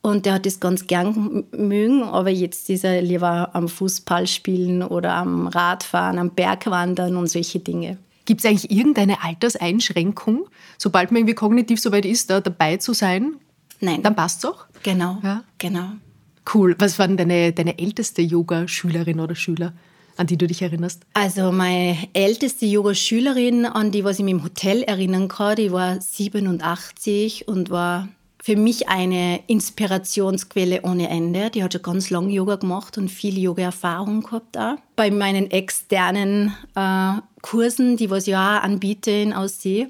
Und 0.00 0.26
der 0.26 0.34
hat 0.34 0.46
das 0.46 0.60
ganz 0.60 0.86
gern 0.86 1.44
mögen, 1.50 2.04
aber 2.04 2.30
jetzt 2.30 2.70
ist 2.70 2.84
er 2.84 3.02
lieber 3.02 3.50
am 3.54 3.68
Fußball 3.68 4.26
spielen 4.26 4.82
oder 4.82 5.14
am 5.14 5.48
Radfahren, 5.48 6.18
am 6.18 6.30
Bergwandern 6.30 7.16
und 7.16 7.26
solche 7.26 7.58
Dinge. 7.58 7.98
Gibt 8.28 8.42
es 8.42 8.44
eigentlich 8.44 8.70
irgendeine 8.70 9.24
Alterseinschränkung, 9.24 10.48
sobald 10.76 11.10
man 11.10 11.20
irgendwie 11.20 11.34
kognitiv 11.34 11.80
soweit 11.80 12.04
ist, 12.04 12.28
da 12.28 12.42
dabei 12.42 12.76
zu 12.76 12.92
sein? 12.92 13.36
Nein. 13.80 14.02
Dann 14.02 14.14
passt 14.14 14.44
es 14.44 14.50
auch? 14.50 14.66
Genau, 14.82 15.16
ja? 15.22 15.44
genau. 15.56 15.92
Cool. 16.52 16.76
Was 16.78 16.98
war 16.98 17.08
denn 17.08 17.16
deine, 17.16 17.54
deine 17.54 17.78
älteste 17.78 18.20
Yoga-Schülerin 18.20 19.20
oder 19.20 19.34
Schüler? 19.34 19.72
an 20.18 20.26
die 20.26 20.36
du 20.36 20.46
dich 20.46 20.60
erinnerst? 20.60 21.06
Also 21.14 21.52
meine 21.52 21.96
älteste 22.12 22.66
Yoga-Schülerin, 22.66 23.64
an 23.64 23.92
die 23.92 24.04
was 24.04 24.18
ich 24.18 24.24
mich 24.24 24.34
im 24.34 24.42
Hotel 24.42 24.82
erinnern 24.82 25.28
kann, 25.28 25.56
die 25.56 25.72
war 25.72 26.00
87 26.00 27.48
und 27.48 27.70
war 27.70 28.08
für 28.42 28.56
mich 28.56 28.88
eine 28.88 29.40
Inspirationsquelle 29.46 30.82
ohne 30.82 31.08
Ende. 31.08 31.50
Die 31.50 31.62
hat 31.62 31.72
schon 31.72 31.82
ganz 31.82 32.10
lange 32.10 32.32
Yoga 32.32 32.56
gemacht 32.56 32.96
und 32.96 33.08
viel 33.08 33.38
Yoga-Erfahrung 33.38 34.22
gehabt 34.22 34.56
auch. 34.56 34.76
Bei 34.96 35.10
meinen 35.10 35.50
externen 35.50 36.54
äh, 36.74 37.14
Kursen, 37.42 37.96
die 37.96 38.10
was 38.10 38.26
ich 38.26 38.36
auch 38.36 38.62
anbiete 38.62 39.10
in 39.10 39.32
Aussee, 39.32 39.88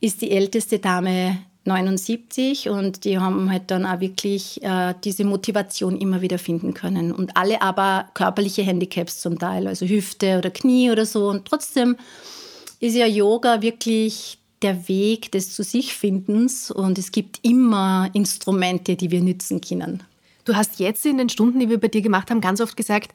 ist 0.00 0.22
die 0.22 0.30
älteste 0.30 0.78
Dame 0.78 1.38
79 1.64 2.68
und 2.68 3.04
die 3.04 3.18
haben 3.18 3.50
halt 3.50 3.70
dann 3.70 3.84
auch 3.84 4.00
wirklich 4.00 4.62
äh, 4.62 4.94
diese 5.04 5.24
Motivation 5.24 5.98
immer 5.98 6.22
wieder 6.22 6.38
finden 6.38 6.74
können. 6.74 7.12
Und 7.12 7.36
alle 7.36 7.60
aber 7.60 8.08
körperliche 8.14 8.62
Handicaps 8.62 9.20
zum 9.20 9.38
Teil, 9.38 9.66
also 9.66 9.86
Hüfte 9.86 10.38
oder 10.38 10.50
Knie 10.50 10.90
oder 10.90 11.04
so. 11.04 11.28
Und 11.28 11.46
trotzdem 11.46 11.96
ist 12.80 12.96
ja 12.96 13.06
Yoga 13.06 13.60
wirklich 13.60 14.39
der 14.62 14.88
Weg 14.88 15.32
des 15.32 15.54
zu 15.54 15.62
sich 15.62 15.94
Findens 15.94 16.70
und 16.70 16.98
es 16.98 17.12
gibt 17.12 17.40
immer 17.42 18.10
Instrumente, 18.12 18.96
die 18.96 19.10
wir 19.10 19.20
nützen 19.20 19.60
können. 19.60 20.02
Du 20.44 20.54
hast 20.54 20.78
jetzt 20.80 21.04
in 21.06 21.18
den 21.18 21.28
Stunden, 21.28 21.60
die 21.60 21.68
wir 21.68 21.78
bei 21.78 21.88
dir 21.88 22.02
gemacht 22.02 22.30
haben, 22.30 22.40
ganz 22.40 22.60
oft 22.60 22.76
gesagt, 22.76 23.12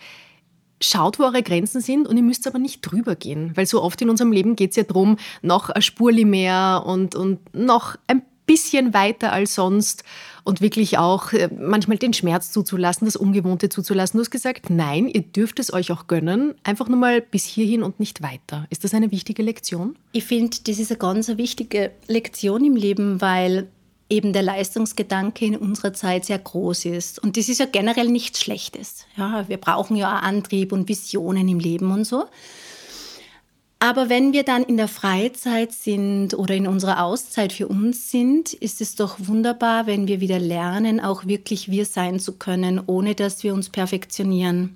schaut, 0.82 1.20
wo 1.20 1.24
eure 1.24 1.44
Grenzen 1.44 1.82
sind 1.82 2.08
und 2.08 2.18
ihr 2.18 2.24
müsst 2.24 2.48
aber 2.48 2.60
nicht 2.60 2.82
drüber 2.82 3.16
gehen, 3.16 3.52
weil 3.56 3.66
so 3.66 3.82
oft 3.82 4.02
in 4.02 4.10
unserem 4.10 4.32
Leben 4.32 4.56
geht 4.56 4.72
es 4.72 4.76
ja 4.76 4.84
darum, 4.84 5.18
noch 5.42 5.70
ein 5.70 5.82
Spurli 5.82 6.26
mehr 6.26 6.84
und, 6.86 7.16
und 7.16 7.40
noch 7.54 7.96
ein 8.08 8.24
bisschen 8.46 8.94
weiter 8.94 9.32
als 9.32 9.56
sonst 9.56 10.04
und 10.44 10.62
wirklich 10.62 10.98
auch 10.98 11.34
äh, 11.34 11.50
manchmal 11.58 11.98
den 11.98 12.14
Schmerz 12.14 12.52
zuzulassen, 12.52 13.06
das 13.06 13.16
Ungewohnte 13.16 13.70
zuzulassen. 13.70 14.18
Du 14.18 14.24
hast 14.24 14.32
gesagt, 14.32 14.70
nein, 14.70 15.08
ihr 15.08 15.22
dürft 15.22 15.60
es 15.60 15.74
euch 15.74 15.92
auch 15.92 16.08
gönnen, 16.08 16.56
einfach 16.64 16.88
nur 16.88 16.98
mal 16.98 17.22
bis 17.22 17.46
hierhin 17.46 17.84
und 17.84 18.00
nicht 18.00 18.22
weiter. 18.22 18.68
Ist 18.70 18.84
das 18.84 18.94
eine 18.94 19.12
wichtige 19.12 19.44
Lektion? 19.44 19.96
Ich 20.12 20.26
finde, 20.26 20.58
das 20.66 20.80
ist 20.80 20.92
eine 20.92 21.00
ganz 21.00 21.28
wichtige 21.30 21.92
Lektion 22.08 22.64
im 22.64 22.76
Leben, 22.76 23.22
weil 23.22 23.68
eben 24.10 24.34
der 24.34 24.44
Leistungsgedanke 24.44 25.46
in 25.46 25.58
unserer 25.58 25.94
Zeit 25.94 26.26
sehr 26.26 26.38
groß 26.38 26.86
ist. 26.86 27.20
Und 27.20 27.38
das 27.38 27.50
ist 27.50 27.60
ja 27.60 27.66
generell 27.66 28.10
nichts 28.10 28.40
Schlechtes. 28.40 29.06
Ja, 29.18 29.48
wir 29.48 29.58
brauchen 29.58 29.96
ja 29.96 30.16
auch 30.16 30.22
Antrieb 30.22 30.72
und 30.72 30.88
Visionen 30.88 31.48
im 31.48 31.60
Leben 31.60 31.92
und 31.92 32.06
so. 32.06 32.26
Aber 33.86 34.10
wenn 34.10 34.34
wir 34.34 34.42
dann 34.42 34.64
in 34.64 34.78
der 34.78 34.88
Freizeit 34.88 35.72
sind 35.72 36.34
oder 36.34 36.56
in 36.56 36.66
unserer 36.66 37.04
Auszeit 37.04 37.54
für 37.54 37.68
uns 37.68 38.10
sind, 38.10 38.52
ist 38.52 38.82
es 38.82 38.96
doch 38.96 39.18
wunderbar, 39.20 39.86
wenn 39.86 40.08
wir 40.08 40.20
wieder 40.20 40.40
lernen, 40.40 41.00
auch 41.00 41.28
wirklich 41.28 41.70
wir 41.70 41.86
sein 41.86 42.20
zu 42.20 42.34
können, 42.34 42.82
ohne 42.88 43.14
dass 43.14 43.44
wir 43.44 43.54
uns 43.54 43.70
perfektionieren. 43.70 44.76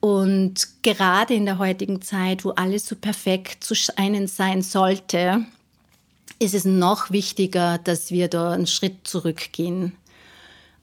Und 0.00 0.82
gerade 0.82 1.34
in 1.34 1.44
der 1.44 1.58
heutigen 1.58 2.02
Zeit, 2.02 2.44
wo 2.44 2.50
alles 2.50 2.86
so 2.86 2.96
perfekt 2.96 3.62
zu 3.62 3.76
scheinen 3.76 4.26
sein 4.26 4.62
sollte, 4.62 5.44
ist 6.40 6.54
es 6.54 6.64
noch 6.64 7.12
wichtiger, 7.12 7.78
dass 7.78 8.10
wir 8.10 8.26
da 8.26 8.50
einen 8.50 8.66
Schritt 8.66 9.06
zurückgehen. 9.06 9.92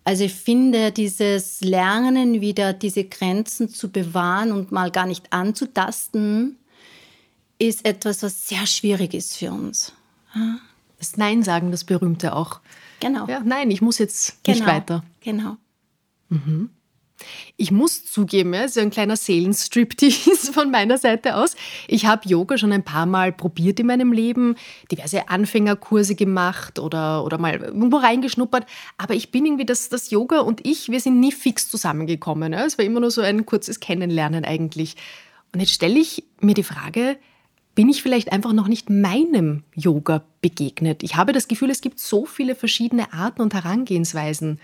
Also 0.05 0.23
ich 0.23 0.33
finde, 0.33 0.93
dieses 0.93 1.59
Lernen 1.59 2.39
wieder 2.39 2.71
diese 2.71 3.03
Grenzen 3.03 3.67
zu 3.67 3.89
bewahren 3.91 4.53
und 4.53 4.71
mal 4.71 4.89
gar 4.89 5.05
nicht 5.05 5.33
anzutasten, 5.33 6.59
ist 7.59 7.85
etwas, 7.85 8.23
was 8.23 8.47
sehr 8.47 8.65
schwierig 8.67 9.13
ist 9.13 9.37
für 9.37 9.51
uns. 9.51 9.93
Das 10.99 11.17
Nein 11.17 11.43
sagen, 11.43 11.71
das 11.71 11.83
berühmte 11.83 12.35
auch. 12.35 12.59
Genau. 12.99 13.27
Ja, 13.27 13.41
nein, 13.43 13.71
ich 13.71 13.81
muss 13.81 13.97
jetzt 13.97 14.43
genau. 14.43 14.57
nicht 14.57 14.67
weiter. 14.67 15.03
Genau. 15.21 15.57
Mhm. 16.29 16.69
Ich 17.55 17.71
muss 17.71 18.05
zugeben, 18.05 18.53
es 18.53 18.75
ist 18.75 18.77
ein 18.77 18.89
kleiner 18.89 19.15
Seelenstriptease 19.15 20.51
von 20.53 20.69
meiner 20.69 20.97
Seite 20.97 21.37
aus. 21.37 21.55
Ich 21.87 22.05
habe 22.05 22.27
Yoga 22.27 22.57
schon 22.57 22.73
ein 22.73 22.83
paar 22.83 23.05
Mal 23.05 23.31
probiert 23.31 23.79
in 23.79 23.87
meinem 23.87 24.11
Leben, 24.11 24.55
diverse 24.91 25.29
Anfängerkurse 25.29 26.15
gemacht 26.15 26.77
oder, 26.77 27.23
oder 27.23 27.37
mal 27.37 27.55
irgendwo 27.55 27.97
reingeschnuppert. 27.97 28.65
Aber 28.97 29.13
ich 29.13 29.31
bin 29.31 29.45
irgendwie, 29.45 29.65
das, 29.65 29.87
das 29.87 30.11
Yoga 30.11 30.39
und 30.41 30.65
ich, 30.65 30.89
wir 30.89 30.99
sind 30.99 31.19
nie 31.19 31.31
fix 31.31 31.69
zusammengekommen. 31.69 32.51
Es 32.51 32.77
war 32.77 32.85
immer 32.85 32.99
nur 32.99 33.11
so 33.11 33.21
ein 33.21 33.45
kurzes 33.45 33.79
Kennenlernen 33.79 34.43
eigentlich. 34.43 34.95
Und 35.53 35.61
jetzt 35.61 35.71
stelle 35.71 35.97
ich 35.97 36.25
mir 36.41 36.53
die 36.53 36.63
Frage, 36.63 37.17
bin 37.75 37.89
ich 37.89 38.01
vielleicht 38.01 38.31
einfach 38.31 38.53
noch 38.53 38.67
nicht 38.67 38.89
meinem 38.89 39.63
Yoga 39.75 40.23
begegnet. 40.41 41.03
Ich 41.03 41.15
habe 41.15 41.33
das 41.33 41.47
Gefühl, 41.47 41.69
es 41.69 41.81
gibt 41.81 41.99
so 41.99 42.25
viele 42.25 42.55
verschiedene 42.55 43.13
Arten 43.13 43.41
und 43.41 43.53
Herangehensweisen. 43.53 44.59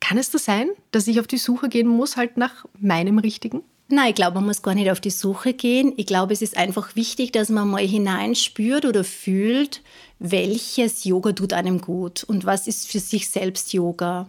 Kann 0.00 0.18
es 0.18 0.30
das 0.30 0.44
sein, 0.44 0.68
dass 0.92 1.08
ich 1.08 1.18
auf 1.20 1.26
die 1.26 1.38
Suche 1.38 1.68
gehen 1.68 1.88
muss, 1.88 2.16
halt 2.16 2.36
nach 2.36 2.64
meinem 2.78 3.18
Richtigen? 3.18 3.62
Nein, 3.88 4.10
ich 4.10 4.14
glaube, 4.14 4.36
man 4.36 4.46
muss 4.46 4.62
gar 4.62 4.74
nicht 4.74 4.90
auf 4.90 5.00
die 5.00 5.10
Suche 5.10 5.52
gehen. 5.52 5.92
Ich 5.96 6.06
glaube, 6.06 6.32
es 6.32 6.42
ist 6.42 6.56
einfach 6.56 6.96
wichtig, 6.96 7.32
dass 7.32 7.50
man 7.50 7.68
mal 7.68 7.86
hineinspürt 7.86 8.86
oder 8.86 9.04
fühlt, 9.04 9.82
welches 10.18 11.04
Yoga 11.04 11.32
tut 11.32 11.52
einem 11.52 11.80
gut 11.80 12.24
und 12.24 12.46
was 12.46 12.66
ist 12.66 12.90
für 12.90 13.00
sich 13.00 13.28
selbst 13.28 13.72
Yoga. 13.72 14.28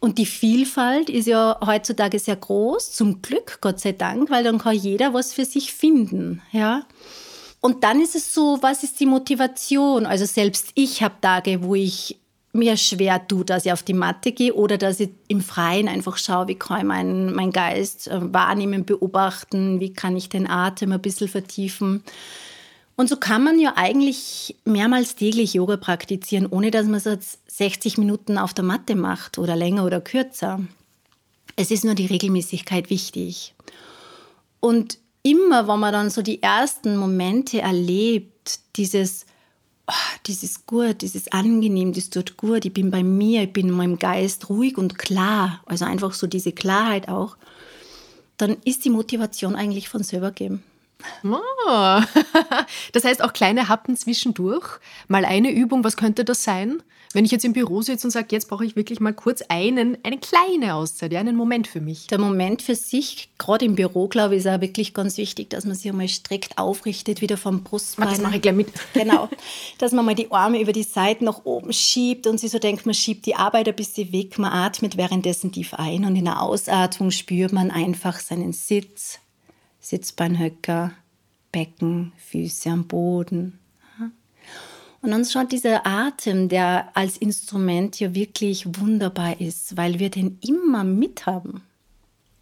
Und 0.00 0.18
die 0.18 0.26
Vielfalt 0.26 1.10
ist 1.10 1.26
ja 1.26 1.58
heutzutage 1.64 2.18
sehr 2.18 2.36
groß, 2.36 2.92
zum 2.92 3.20
Glück, 3.22 3.58
Gott 3.60 3.80
sei 3.80 3.92
Dank, 3.92 4.30
weil 4.30 4.42
dann 4.42 4.58
kann 4.58 4.74
jeder 4.74 5.12
was 5.12 5.34
für 5.34 5.44
sich 5.44 5.72
finden. 5.72 6.40
Ja. 6.52 6.84
Und 7.60 7.84
dann 7.84 8.00
ist 8.00 8.14
es 8.14 8.32
so, 8.32 8.58
was 8.62 8.82
ist 8.82 9.00
die 9.00 9.06
Motivation? 9.06 10.06
Also 10.06 10.24
selbst 10.24 10.70
ich 10.74 11.02
habe 11.02 11.14
Tage, 11.20 11.62
wo 11.62 11.74
ich 11.74 12.18
mir 12.52 12.76
schwer 12.76 13.26
tue, 13.28 13.44
dass 13.44 13.64
ich 13.64 13.72
auf 13.72 13.82
die 13.82 13.94
Matte 13.94 14.32
gehe 14.32 14.54
oder 14.54 14.76
dass 14.76 14.98
ich 14.98 15.10
im 15.28 15.40
Freien 15.40 15.88
einfach 15.88 16.16
schaue, 16.16 16.48
wie 16.48 16.56
kann 16.56 16.78
ich 16.78 16.84
meinen 16.84 17.34
mein 17.34 17.52
Geist 17.52 18.08
äh, 18.08 18.32
wahrnehmen, 18.32 18.84
beobachten, 18.84 19.78
wie 19.78 19.92
kann 19.92 20.16
ich 20.16 20.28
den 20.28 20.48
Atem 20.48 20.92
ein 20.92 21.02
bisschen 21.02 21.28
vertiefen. 21.28 22.02
Und 22.96 23.08
so 23.08 23.16
kann 23.16 23.44
man 23.44 23.58
ja 23.58 23.74
eigentlich 23.76 24.56
mehrmals 24.64 25.14
täglich 25.14 25.54
Yoga 25.54 25.76
praktizieren, 25.76 26.46
ohne 26.46 26.70
dass 26.70 26.86
man 26.86 26.96
es 26.96 27.04
jetzt 27.04 27.38
60 27.46 27.98
Minuten 27.98 28.36
auf 28.36 28.52
der 28.52 28.64
Matte 28.64 28.94
macht 28.94 29.38
oder 29.38 29.54
länger 29.54 29.84
oder 29.84 30.00
kürzer. 30.00 30.60
Es 31.56 31.70
ist 31.70 31.84
nur 31.84 31.94
die 31.94 32.06
Regelmäßigkeit 32.06 32.90
wichtig. 32.90 33.54
Und 34.60 34.98
immer, 35.22 35.68
wenn 35.68 35.80
man 35.80 35.92
dann 35.92 36.10
so 36.10 36.22
die 36.22 36.42
ersten 36.42 36.96
Momente 36.96 37.60
erlebt, 37.60 38.60
dieses, 38.76 39.26
oh, 39.86 40.16
dieses 40.26 40.66
gut, 40.66 41.02
dieses 41.02 41.30
angenehm, 41.32 41.92
das 41.92 42.10
tut 42.10 42.36
gut, 42.36 42.64
ich 42.64 42.72
bin 42.72 42.90
bei 42.90 43.02
mir, 43.02 43.42
ich 43.44 43.52
bin 43.52 43.68
in 43.68 43.74
meinem 43.74 43.98
Geist 43.98 44.48
ruhig 44.48 44.78
und 44.78 44.98
klar, 44.98 45.62
also 45.66 45.84
einfach 45.84 46.14
so 46.14 46.26
diese 46.26 46.52
Klarheit 46.52 47.08
auch, 47.08 47.36
dann 48.36 48.56
ist 48.64 48.84
die 48.84 48.90
Motivation 48.90 49.54
eigentlich 49.54 49.88
von 49.88 50.02
selber 50.02 50.30
geben. 50.30 50.62
Oh. 51.24 52.00
Das 52.92 53.04
heißt 53.04 53.22
auch 53.22 53.32
kleine 53.32 53.68
Happen 53.68 53.96
zwischendurch. 53.96 54.80
Mal 55.08 55.24
eine 55.24 55.50
Übung, 55.50 55.84
was 55.84 55.96
könnte 55.96 56.24
das 56.24 56.44
sein? 56.44 56.82
Wenn 57.12 57.24
ich 57.24 57.32
jetzt 57.32 57.44
im 57.44 57.52
Büro 57.52 57.82
sitze 57.82 58.06
und 58.06 58.12
sage, 58.12 58.28
jetzt 58.30 58.48
brauche 58.48 58.64
ich 58.64 58.76
wirklich 58.76 59.00
mal 59.00 59.12
kurz 59.12 59.42
einen, 59.48 59.98
eine 60.04 60.18
kleine 60.18 60.74
Auszeit, 60.74 61.12
ja, 61.12 61.18
einen 61.18 61.34
Moment 61.34 61.66
für 61.66 61.80
mich. 61.80 62.06
Der 62.06 62.18
Moment 62.18 62.62
für 62.62 62.76
sich, 62.76 63.30
gerade 63.36 63.64
im 63.64 63.74
Büro, 63.74 64.06
glaube 64.06 64.36
ich, 64.36 64.44
ist 64.44 64.46
auch 64.46 64.60
wirklich 64.60 64.94
ganz 64.94 65.16
wichtig, 65.16 65.50
dass 65.50 65.64
man 65.64 65.74
sich 65.74 65.90
einmal 65.90 66.06
streckt, 66.06 66.56
aufrichtet, 66.56 67.20
wieder 67.20 67.36
vom 67.36 67.64
Brustbein. 67.64 68.08
Das 68.08 68.20
mache 68.20 68.36
ich 68.36 68.42
gleich 68.42 68.54
mit. 68.54 68.68
Genau. 68.94 69.28
Dass 69.78 69.92
man 69.92 70.04
mal 70.04 70.14
die 70.14 70.30
Arme 70.30 70.60
über 70.60 70.72
die 70.72 70.82
Seiten 70.82 71.24
nach 71.24 71.44
oben 71.44 71.72
schiebt 71.72 72.26
und 72.26 72.38
sich 72.38 72.50
so 72.50 72.58
denkt, 72.58 72.86
man 72.86 72.94
schiebt 72.94 73.26
die 73.26 73.34
Arbeit 73.34 73.68
ein 73.68 73.74
bisschen 73.74 74.12
weg, 74.12 74.38
man 74.38 74.52
atmet 74.52 74.96
währenddessen 74.96 75.50
tief 75.50 75.74
ein 75.74 76.04
und 76.04 76.14
in 76.14 76.26
der 76.26 76.42
Ausatmung 76.42 77.10
spürt 77.10 77.52
man 77.52 77.70
einfach 77.70 78.20
seinen 78.20 78.52
Sitz, 78.52 79.18
Sitzbeinhöcker, 79.90 80.92
Becken, 81.50 82.12
Füße 82.16 82.70
am 82.70 82.86
Boden. 82.86 83.58
Und 85.02 85.10
dann 85.10 85.24
schaut 85.24 85.50
dieser 85.50 85.86
Atem, 85.86 86.48
der 86.48 86.90
als 86.94 87.16
Instrument 87.16 87.98
ja 87.98 88.14
wirklich 88.14 88.66
wunderbar 88.78 89.40
ist, 89.40 89.76
weil 89.76 89.98
wir 89.98 90.10
den 90.10 90.38
immer 90.46 90.84
mithaben. 90.84 91.62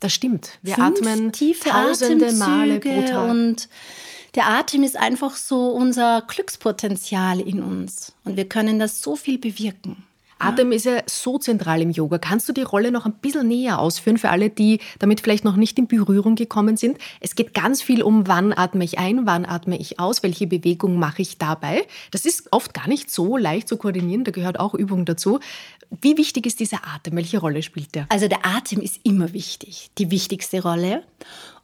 Das 0.01 0.13
stimmt. 0.13 0.59
Wir 0.63 0.75
Fünf 0.75 1.01
atmen 1.01 1.33
tiefe 1.33 1.71
tausende 1.71 2.33
Male 2.33 2.81
pro 2.81 3.03
Tag. 3.03 3.31
Und 3.31 3.69
Der 4.35 4.49
Atem 4.49 4.83
ist 4.83 4.97
einfach 4.97 5.35
so 5.37 5.71
unser 5.71 6.23
Glückspotenzial 6.23 7.41
in 7.41 7.63
uns 7.63 8.13
und 8.25 8.37
wir 8.37 8.49
können 8.49 8.79
das 8.79 9.01
so 9.01 9.17
viel 9.17 9.39
bewirken. 9.39 10.05
Atem 10.39 10.73
ist 10.73 10.85
ja 10.85 11.03
so 11.07 11.39
zentral 11.39 11.83
im 11.83 11.91
Yoga. 11.91 12.19
Kannst 12.19 12.49
du 12.49 12.53
die 12.53 12.63
Rolle 12.63 12.91
noch 12.91 13.07
ein 13.07 13.15
bisschen 13.15 13.49
näher 13.49 13.79
ausführen 13.79 14.19
für 14.19 14.31
alle, 14.31 14.51
die 14.51 14.81
damit 14.99 15.21
vielleicht 15.21 15.45
noch 15.45 15.57
nicht 15.57 15.79
in 15.79 15.87
Berührung 15.87 16.35
gekommen 16.35 16.77
sind? 16.77 16.99
Es 17.21 17.35
geht 17.35 17.55
ganz 17.55 17.83
viel 17.83 18.03
um, 18.03 18.29
wann 18.29 18.53
atme 18.53 18.85
ich 18.85 18.99
ein, 18.99 19.27
wann 19.27 19.45
atme 19.45 19.79
ich 19.79 19.99
aus, 19.99 20.23
welche 20.23 20.47
Bewegung 20.47 20.99
mache 20.99 21.23
ich 21.23 21.39
dabei. 21.39 21.87
Das 22.11 22.25
ist 22.25 22.53
oft 22.53 22.75
gar 22.75 22.89
nicht 22.89 23.11
so 23.11 23.37
leicht 23.37 23.69
zu 23.69 23.77
koordinieren, 23.77 24.25
da 24.25 24.31
gehört 24.31 24.61
auch 24.61 24.75
Übung 24.75 25.05
dazu. 25.05 25.41
Wie 25.91 26.17
wichtig 26.17 26.47
ist 26.47 26.61
dieser 26.61 26.87
Atem? 26.87 27.17
Welche 27.17 27.39
Rolle 27.39 27.63
spielt 27.63 27.95
der? 27.95 28.07
Also 28.11 28.29
der 28.29 28.45
Atem 28.45 28.81
ist 28.81 29.01
immer 29.05 29.33
wichtig, 29.33 29.91
die 29.99 30.11
wichtigste 30.11 30.63
Rolle. 30.63 31.03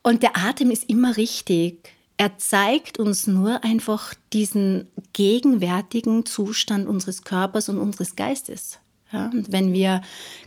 Und 0.02 0.22
der 0.22 0.36
Atem 0.36 0.70
ist 0.70 0.88
immer 0.88 1.16
richtig. 1.16 1.78
Er 2.16 2.38
zeigt 2.38 2.98
uns 2.98 3.26
nur 3.26 3.64
einfach 3.64 4.14
diesen 4.32 4.88
gegenwärtigen 5.12 6.24
Zustand 6.26 6.86
unseres 6.86 7.24
Körpers 7.24 7.68
und 7.68 7.78
unseres 7.78 8.14
Geistes. 8.14 8.78
Ja, 9.12 9.30
und 9.32 9.52
wenn 9.52 9.72
wir 9.72 10.02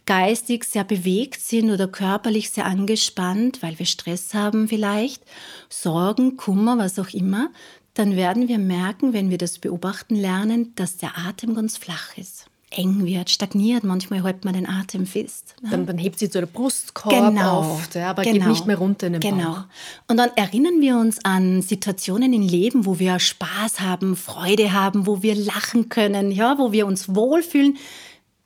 geistig 0.06 0.66
sehr 0.66 0.84
bewegt 0.84 1.42
sind 1.42 1.72
oder 1.72 1.88
körperlich 1.88 2.50
sehr 2.50 2.66
angespannt, 2.66 3.62
weil 3.62 3.80
wir 3.80 3.86
Stress 3.86 4.34
haben 4.34 4.68
vielleicht, 4.68 5.24
Sorgen, 5.70 6.38
Kummer, 6.38 6.78
was 6.78 7.00
auch 7.00 7.10
immer, 7.10 7.50
dann 7.94 8.16
werden 8.16 8.48
wir 8.48 8.60
merken, 8.60 9.14
wenn 9.14 9.30
wir 9.30 9.38
das 9.38 9.60
beobachten 9.60 10.16
lernen, 10.16 10.74
dass 10.76 10.98
der 10.98 11.18
Atem 11.18 11.56
ganz 11.56 11.78
flach 11.78 12.18
ist 12.18 12.47
eng 12.70 13.06
wird, 13.06 13.30
stagniert. 13.30 13.84
Manchmal 13.84 14.24
hält 14.24 14.44
man 14.44 14.54
den 14.54 14.68
Atem 14.68 15.06
fest. 15.06 15.56
Dann, 15.62 15.86
dann 15.86 15.98
hebt 15.98 16.20
sie 16.20 16.30
zu 16.30 16.40
der 16.40 16.48
Brustkorb 16.48 17.14
genau, 17.14 17.62
auf, 17.62 17.90
ja, 17.94 18.10
aber 18.10 18.24
genau, 18.24 18.40
geht 18.40 18.48
nicht 18.48 18.66
mehr 18.66 18.78
runter 18.78 19.08
in 19.08 19.14
den 19.14 19.22
Genau. 19.22 19.54
Bauch. 19.54 19.64
Und 20.08 20.18
dann 20.18 20.32
erinnern 20.36 20.82
wir 20.82 20.98
uns 20.98 21.24
an 21.24 21.62
Situationen 21.62 22.34
im 22.34 22.42
Leben, 22.42 22.86
wo 22.86 23.00
wir 23.00 23.20
Spaß 23.20 23.80
haben, 23.80 24.18
Freude 24.18 24.74
haben, 24.74 25.08
wo 25.08 25.22
wir 25.22 25.36
lachen 25.36 25.88
können, 25.90 26.32
ja, 26.32 26.58
wo 26.58 26.72
wir 26.74 26.88
uns 26.88 27.16
wohlfühlen. 27.16 27.78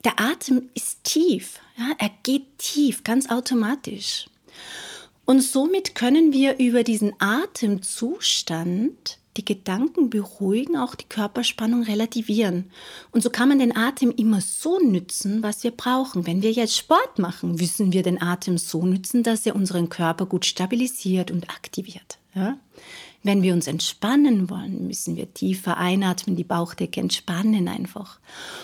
Der 0.06 0.20
Atem 0.20 0.70
ist 0.74 1.04
tief, 1.04 1.60
ja, 1.78 1.86
er 1.98 2.12
geht 2.24 2.58
tief, 2.60 3.04
ganz 3.04 3.30
automatisch. 3.30 4.28
Und 5.26 5.42
somit 5.42 5.96
können 5.96 6.34
wir 6.34 6.58
über 6.60 6.84
diesen 6.84 7.14
Atemzustand 7.20 9.18
die 9.38 9.46
Gedanken 9.46 10.10
beruhigen, 10.10 10.76
auch 10.76 10.96
die 10.96 11.08
Körperspannung 11.08 11.84
relativieren. 11.84 12.72
Und 13.12 13.24
so 13.24 13.30
kann 13.30 13.50
man 13.50 13.60
den 13.60 13.76
Atem 13.76 14.12
immer 14.12 14.42
so 14.42 14.80
nützen, 14.80 15.42
was 15.42 15.64
wir 15.64 15.72
brauchen. 15.72 16.28
Wenn 16.28 16.42
wir 16.42 16.52
jetzt 16.52 16.76
Sport 16.76 17.18
machen, 17.18 17.56
müssen 17.56 17.94
wir 17.94 18.04
den 18.04 18.22
Atem 18.22 18.58
so 18.58 18.86
nützen, 18.86 19.24
dass 19.24 19.46
er 19.46 19.56
unseren 19.56 19.90
Körper 19.90 20.26
gut 20.26 20.46
stabilisiert 20.46 21.32
und 21.32 21.50
aktiviert. 21.50 22.20
Ja? 22.36 22.58
Wenn 23.24 23.44
wir 23.44 23.54
uns 23.54 23.68
entspannen 23.68 24.50
wollen, 24.50 24.88
müssen 24.88 25.16
wir 25.16 25.32
tiefer 25.32 25.78
einatmen, 25.78 26.36
die 26.36 26.44
Bauchdecke 26.44 27.00
entspannen 27.00 27.68
einfach. 27.68 28.20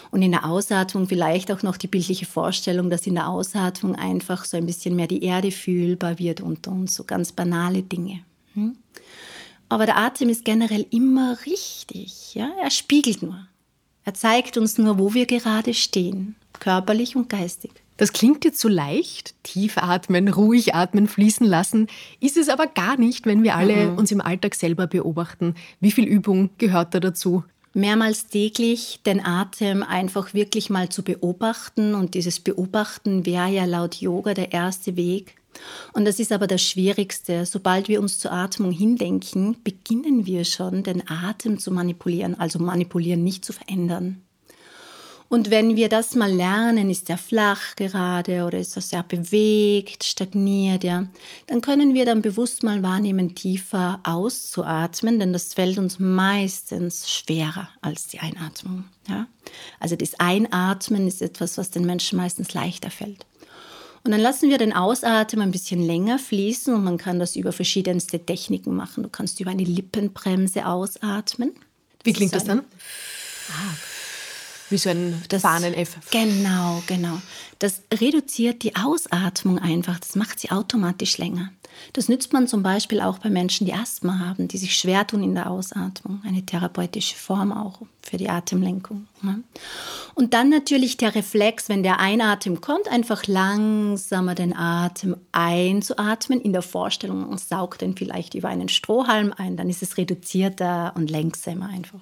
Und 0.09 0.23
in 0.23 0.31
der 0.31 0.45
Ausatmung 0.45 1.07
vielleicht 1.07 1.51
auch 1.51 1.61
noch 1.61 1.77
die 1.77 1.87
bildliche 1.87 2.25
Vorstellung, 2.25 2.89
dass 2.89 3.05
in 3.05 3.15
der 3.15 3.29
Ausatmung 3.29 3.95
einfach 3.95 4.45
so 4.45 4.57
ein 4.57 4.65
bisschen 4.65 4.95
mehr 4.95 5.07
die 5.07 5.23
Erde 5.23 5.51
fühlbar 5.51 6.17
wird 6.17 6.41
unter 6.41 6.71
uns, 6.71 6.95
so 6.95 7.03
ganz 7.03 7.31
banale 7.31 7.83
Dinge. 7.83 8.21
Hm? 8.55 8.75
Aber 9.69 9.85
der 9.85 9.97
Atem 9.97 10.29
ist 10.29 10.45
generell 10.45 10.85
immer 10.91 11.37
richtig. 11.45 12.35
Ja? 12.35 12.49
Er 12.61 12.71
spiegelt 12.71 13.21
nur. 13.21 13.47
Er 14.05 14.13
zeigt 14.13 14.57
uns 14.57 14.77
nur, 14.77 14.97
wo 14.97 15.13
wir 15.13 15.25
gerade 15.25 15.73
stehen, 15.73 16.35
körperlich 16.59 17.15
und 17.15 17.27
geistig. 17.29 17.71
Das 17.97 18.13
klingt 18.13 18.45
jetzt 18.45 18.59
so 18.59 18.67
leicht, 18.69 19.33
tief 19.43 19.77
atmen, 19.77 20.27
ruhig 20.29 20.75
atmen, 20.75 21.07
fließen 21.07 21.45
lassen, 21.47 21.87
ist 22.19 22.37
es 22.37 22.47
aber 22.47 22.67
gar 22.67 22.95
nicht, 22.97 23.25
wenn 23.25 23.43
wir 23.43 23.55
alle 23.55 23.87
Mhm. 23.91 23.97
uns 23.97 24.11
im 24.11 24.21
Alltag 24.21 24.53
selber 24.55 24.85
beobachten. 24.87 25.55
Wie 25.79 25.91
viel 25.91 26.05
Übung 26.05 26.51
gehört 26.59 26.93
da 26.93 26.99
dazu? 26.99 27.43
Mehrmals 27.73 28.27
täglich 28.27 29.01
den 29.05 29.23
Atem 29.25 29.83
einfach 29.83 30.33
wirklich 30.33 30.69
mal 30.69 30.89
zu 30.89 31.03
beobachten. 31.03 31.95
Und 31.95 32.13
dieses 32.13 32.39
Beobachten 32.39 33.25
wäre 33.25 33.49
ja 33.49 33.65
laut 33.65 33.95
Yoga 33.95 34.33
der 34.33 34.51
erste 34.53 34.95
Weg. 34.95 35.35
Und 35.93 36.05
das 36.05 36.19
ist 36.19 36.31
aber 36.31 36.47
das 36.47 36.61
Schwierigste. 36.61 37.45
Sobald 37.45 37.87
wir 37.87 37.99
uns 37.99 38.19
zur 38.19 38.31
Atmung 38.31 38.71
hindenken, 38.71 39.57
beginnen 39.63 40.25
wir 40.25 40.45
schon, 40.45 40.83
den 40.83 41.09
Atem 41.09 41.59
zu 41.59 41.71
manipulieren. 41.71 42.39
Also 42.39 42.59
manipulieren, 42.59 43.23
nicht 43.23 43.45
zu 43.45 43.53
verändern. 43.53 44.21
Und 45.29 45.49
wenn 45.49 45.75
wir 45.75 45.89
das 45.89 46.15
mal 46.15 46.31
lernen, 46.31 46.89
ist 46.89 47.09
er 47.09 47.17
flach 47.17 47.75
gerade 47.75 48.45
oder 48.45 48.59
ist 48.59 48.77
er 48.77 48.81
sehr 48.81 49.03
bewegt, 49.03 50.05
stagniert, 50.05 50.85
ja, 50.85 51.07
dann 51.47 51.59
können 51.59 51.93
wir 51.93 52.05
dann 52.05 52.21
bewusst 52.21 52.63
mal 52.63 52.81
wahrnehmen, 52.81 53.35
tiefer 53.35 53.99
auszuatmen, 54.03 55.19
denn 55.19 55.33
das 55.33 55.53
fällt 55.53 55.79
uns 55.79 55.99
meistens 55.99 57.11
schwerer 57.11 57.67
als 57.81 58.07
die 58.07 58.19
Einatmung. 58.19 58.85
Ja? 59.09 59.27
Also 59.81 59.97
das 59.97 60.17
Einatmen 60.17 61.07
ist 61.07 61.21
etwas, 61.21 61.57
was 61.57 61.71
den 61.71 61.85
Menschen 61.85 62.17
meistens 62.17 62.53
leichter 62.53 62.89
fällt. 62.89 63.25
Und 64.07 64.11
dann 64.11 64.21
lassen 64.21 64.49
wir 64.49 64.57
den 64.57 64.71
Ausatmen 64.71 65.41
ein 65.41 65.51
bisschen 65.51 65.81
länger 65.85 66.17
fließen 66.17 66.73
und 66.73 66.81
man 66.85 66.97
kann 66.97 67.19
das 67.19 67.35
über 67.35 67.51
verschiedenste 67.51 68.25
Techniken 68.25 68.73
machen. 68.73 69.03
Du 69.03 69.09
kannst 69.09 69.41
über 69.41 69.51
eine 69.51 69.65
Lippenbremse 69.65 70.65
ausatmen. 70.65 71.51
Wie 72.05 72.11
ist 72.11 72.15
klingt 72.15 72.33
das 72.33 72.45
so 72.45 72.51
ein- 72.51 72.57
dann? 72.59 72.65
Wie 74.69 74.77
so 74.77 74.89
ein 74.89 75.21
Das- 75.27 75.41
Fahnen-F. 75.41 75.97
Genau, 76.09 76.81
genau. 76.87 77.21
Das 77.59 77.81
reduziert 77.93 78.63
die 78.63 78.77
Ausatmung 78.77 79.59
einfach. 79.59 79.99
Das 79.99 80.15
macht 80.15 80.39
sie 80.39 80.51
automatisch 80.51 81.17
länger. 81.17 81.51
Das 81.93 82.09
nützt 82.09 82.33
man 82.33 82.47
zum 82.47 82.63
Beispiel 82.63 83.01
auch 83.01 83.19
bei 83.19 83.29
Menschen, 83.29 83.65
die 83.65 83.73
Asthma 83.73 84.19
haben, 84.19 84.47
die 84.47 84.57
sich 84.57 84.75
schwer 84.75 85.05
tun 85.05 85.23
in 85.23 85.35
der 85.35 85.49
Ausatmung. 85.49 86.21
Eine 86.25 86.45
therapeutische 86.45 87.15
Form 87.15 87.51
auch 87.51 87.81
für 88.01 88.17
die 88.17 88.29
Atemlenkung. 88.29 89.07
ne? 89.21 89.43
Und 90.15 90.33
dann 90.33 90.49
natürlich 90.49 90.97
der 90.97 91.15
Reflex, 91.15 91.69
wenn 91.69 91.83
der 91.83 91.99
Einatem 91.99 92.61
kommt, 92.61 92.87
einfach 92.87 93.27
langsamer 93.27 94.35
den 94.35 94.55
Atem 94.55 95.17
einzuatmen. 95.31 96.41
In 96.41 96.53
der 96.53 96.61
Vorstellung, 96.61 97.29
man 97.29 97.37
saugt 97.37 97.81
den 97.81 97.95
vielleicht 97.95 98.33
über 98.33 98.49
einen 98.49 98.69
Strohhalm 98.69 99.33
ein, 99.35 99.57
dann 99.57 99.69
ist 99.69 99.83
es 99.83 99.97
reduzierter 99.97 100.93
und 100.95 101.09
längsamer 101.09 101.67
einfach 101.69 102.01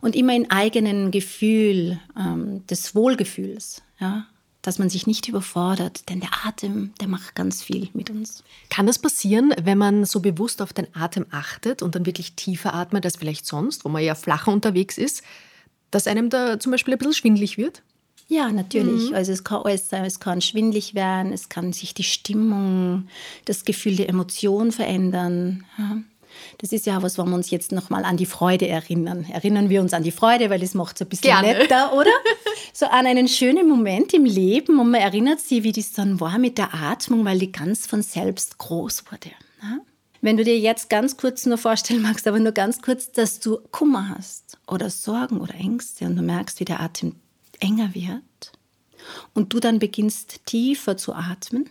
und 0.00 0.16
immer 0.16 0.34
in 0.34 0.50
eigenen 0.50 1.10
Gefühl 1.10 1.98
ähm, 2.16 2.66
des 2.66 2.94
Wohlgefühls, 2.94 3.82
ja, 3.98 4.26
dass 4.62 4.78
man 4.78 4.90
sich 4.90 5.06
nicht 5.06 5.28
überfordert, 5.28 6.08
denn 6.08 6.20
der 6.20 6.30
Atem, 6.44 6.92
der 7.00 7.08
macht 7.08 7.34
ganz 7.34 7.62
viel 7.62 7.88
mit 7.94 8.10
uns. 8.10 8.42
Kann 8.70 8.86
das 8.86 8.98
passieren, 8.98 9.54
wenn 9.62 9.78
man 9.78 10.04
so 10.04 10.20
bewusst 10.20 10.60
auf 10.60 10.72
den 10.72 10.88
Atem 10.94 11.26
achtet 11.30 11.80
und 11.82 11.94
dann 11.94 12.06
wirklich 12.06 12.34
tiefer 12.34 12.74
atmet 12.74 13.04
als 13.04 13.16
vielleicht 13.16 13.46
sonst, 13.46 13.84
wo 13.84 13.88
man 13.88 14.02
ja 14.02 14.14
flacher 14.14 14.52
unterwegs 14.52 14.98
ist, 14.98 15.22
dass 15.90 16.06
einem 16.06 16.28
da 16.28 16.58
zum 16.58 16.72
Beispiel 16.72 16.94
ein 16.94 16.98
bisschen 16.98 17.14
schwindlig 17.14 17.56
wird? 17.56 17.82
Ja, 18.26 18.52
natürlich. 18.52 19.14
Also 19.14 19.32
es 19.32 19.42
kann 19.42 19.62
alles 19.62 19.88
sein, 19.88 20.04
es 20.04 20.20
kann 20.20 20.42
schwindlig 20.42 20.94
werden, 20.94 21.32
es 21.32 21.48
kann 21.48 21.72
sich 21.72 21.94
die 21.94 22.04
Stimmung, 22.04 23.08
das 23.46 23.64
Gefühl 23.64 23.96
der 23.96 24.10
Emotion 24.10 24.70
verändern. 24.70 25.64
Ja. 25.78 25.98
Das 26.58 26.72
ist 26.72 26.86
ja 26.86 27.02
was, 27.02 27.18
wo 27.18 27.24
wir 27.24 27.34
uns 27.34 27.50
jetzt 27.50 27.72
nochmal 27.72 28.04
an 28.04 28.16
die 28.16 28.26
Freude 28.26 28.68
erinnern. 28.68 29.26
Erinnern 29.30 29.68
wir 29.68 29.80
uns 29.80 29.92
an 29.92 30.02
die 30.02 30.10
Freude, 30.10 30.50
weil 30.50 30.60
das 30.60 30.74
macht 30.74 30.96
es 30.96 31.02
ein 31.02 31.08
bisschen 31.08 31.30
Gerne. 31.30 31.58
netter, 31.58 31.92
oder? 31.94 32.10
So 32.72 32.86
an 32.86 33.06
einen 33.06 33.26
schönen 33.26 33.68
Moment 33.68 34.14
im 34.14 34.24
Leben 34.24 34.78
und 34.78 34.90
man 34.90 35.00
erinnert 35.00 35.40
sich, 35.40 35.64
wie 35.64 35.72
das 35.72 35.92
dann 35.92 36.20
war 36.20 36.38
mit 36.38 36.58
der 36.58 36.74
Atmung, 36.74 37.24
weil 37.24 37.38
die 37.38 37.50
ganz 37.50 37.86
von 37.86 38.02
selbst 38.02 38.58
groß 38.58 39.04
wurde. 39.10 39.30
Ja? 39.62 39.78
Wenn 40.20 40.36
du 40.36 40.44
dir 40.44 40.58
jetzt 40.58 40.90
ganz 40.90 41.16
kurz 41.16 41.46
nur 41.46 41.58
vorstellen 41.58 42.02
magst, 42.02 42.26
aber 42.26 42.38
nur 42.38 42.52
ganz 42.52 42.80
kurz, 42.82 43.10
dass 43.10 43.40
du 43.40 43.58
Kummer 43.70 44.14
hast 44.16 44.58
oder 44.66 44.90
Sorgen 44.90 45.40
oder 45.40 45.54
Ängste 45.54 46.06
und 46.06 46.16
du 46.16 46.22
merkst, 46.22 46.60
wie 46.60 46.64
der 46.64 46.80
Atem 46.80 47.16
enger 47.60 47.94
wird 47.94 48.52
und 49.34 49.52
du 49.52 49.60
dann 49.60 49.78
beginnst 49.78 50.44
tiefer 50.46 50.96
zu 50.96 51.14
atmen, 51.14 51.70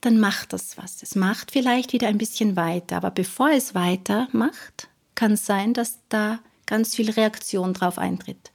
dann 0.00 0.18
macht 0.20 0.52
das 0.52 0.76
was. 0.78 1.02
Es 1.02 1.14
macht 1.14 1.50
vielleicht 1.50 1.92
wieder 1.92 2.08
ein 2.08 2.18
bisschen 2.18 2.56
weiter, 2.56 2.96
aber 2.96 3.10
bevor 3.10 3.50
es 3.50 3.74
weiter 3.74 4.28
macht, 4.32 4.88
kann 5.14 5.32
es 5.32 5.46
sein, 5.46 5.74
dass 5.74 5.98
da 6.08 6.38
ganz 6.66 6.94
viel 6.94 7.10
Reaktion 7.10 7.74
drauf 7.74 7.98
eintritt. 7.98 8.52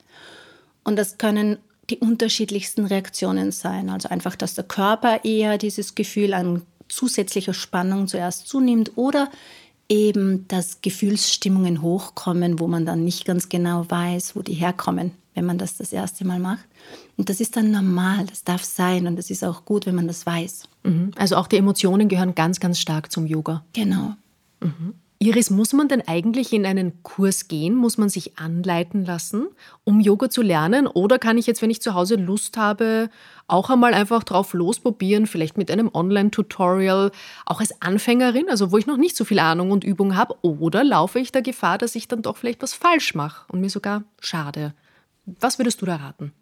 Und 0.84 0.97
das 0.97 1.17
können 1.17 1.58
die 1.89 1.97
unterschiedlichsten 1.97 2.86
Reaktionen 2.86 3.52
sein. 3.52 3.89
Also 3.89 4.10
einfach, 4.10 4.36
dass 4.36 4.56
der 4.56 4.63
Körper 4.63 5.23
eher 5.23 5.58
dieses 5.58 5.95
Gefühl 5.95 6.34
an 6.34 6.62
zusätzlicher 6.88 7.54
Spannung 7.54 8.08
zuerst 8.08 8.47
zunimmt 8.47 8.93
oder 8.95 9.30
eben, 9.89 10.47
dass 10.47 10.82
Gefühlsstimmungen 10.82 11.82
hochkommen, 11.82 12.60
wo 12.60 12.67
man 12.67 12.86
dann 12.86 13.04
nicht 13.04 13.26
ganz 13.26 13.49
genau 13.49 13.89
weiß, 13.89 14.36
wo 14.36 14.41
die 14.41 14.54
herkommen, 14.54 15.12
wenn 15.34 15.45
man 15.45 15.58
das 15.58 15.78
das 15.78 15.91
erste 15.91 16.26
Mal 16.26 16.39
macht. 16.39 16.65
Und 17.17 17.30
das 17.30 17.39
ist 17.39 17.56
dann 17.56 17.71
normal, 17.71 18.26
das 18.26 18.43
darf 18.43 18.63
sein 18.63 19.06
und 19.08 19.17
das 19.17 19.30
ist 19.30 19.43
auch 19.43 19.65
gut, 19.65 19.86
wenn 19.86 19.95
man 19.95 20.08
das 20.08 20.26
weiß. 20.26 20.63
Mhm. 20.84 21.12
Also 21.15 21.36
auch 21.36 21.47
die 21.47 21.58
Emotionen 21.58 22.10
gehören 22.10 22.36
ganz, 22.36 22.60
ganz 22.60 22.80
stark 22.80 23.12
zum 23.12 23.28
Yoga. 23.28 23.63
Genau. 23.73 24.15
Iris, 25.23 25.49
muss 25.49 25.71
man 25.71 25.88
denn 25.88 26.02
eigentlich 26.06 26.52
in 26.52 26.65
einen 26.65 27.02
Kurs 27.02 27.47
gehen? 27.47 27.76
Muss 27.76 27.97
man 27.97 28.10
sich 28.10 28.38
anleiten 28.38 29.06
lassen, 29.06 29.47
um 29.86 30.02
Yoga 30.02 30.30
zu 30.30 30.41
lernen? 30.41 30.86
Oder 30.86 31.17
kann 31.17 31.38
ich 31.38 31.47
jetzt, 31.47 31.62
wenn 31.62 31.69
ich 31.69 31.82
zu 31.82 31.93
Hause 31.93 32.15
Lust 32.15 32.58
habe, 32.58 33.10
auch 33.47 33.69
einmal 33.69 33.93
einfach 33.93 34.26
drauf 34.26 34.54
losprobieren, 34.54 35.26
vielleicht 35.26 35.58
mit 35.58 35.71
einem 35.71 35.89
Online-Tutorial, 35.93 37.12
auch 37.45 37.62
als 37.62 37.82
Anfängerin, 37.82 38.49
also 38.49 38.73
wo 38.73 38.78
ich 38.78 38.86
noch 38.86 38.97
nicht 38.97 39.15
so 39.15 39.23
viel 39.23 39.39
Ahnung 39.39 39.71
und 39.71 39.86
Übung 39.86 40.17
habe? 40.17 40.36
Oder 40.41 40.84
laufe 40.84 41.19
ich 41.19 41.32
der 41.32 41.41
Gefahr, 41.41 41.78
dass 41.78 41.95
ich 41.95 42.10
dann 42.10 42.21
doch 42.21 42.36
vielleicht 42.36 42.62
was 42.62 42.73
falsch 42.73 43.15
mache 43.15 43.45
und 43.49 43.62
mir 43.62 43.69
sogar 43.69 44.04
schade? 44.19 44.73
Was 45.26 45.58
würdest 45.58 45.82
du 45.82 45.86
da 45.86 45.95
raten? 45.95 46.34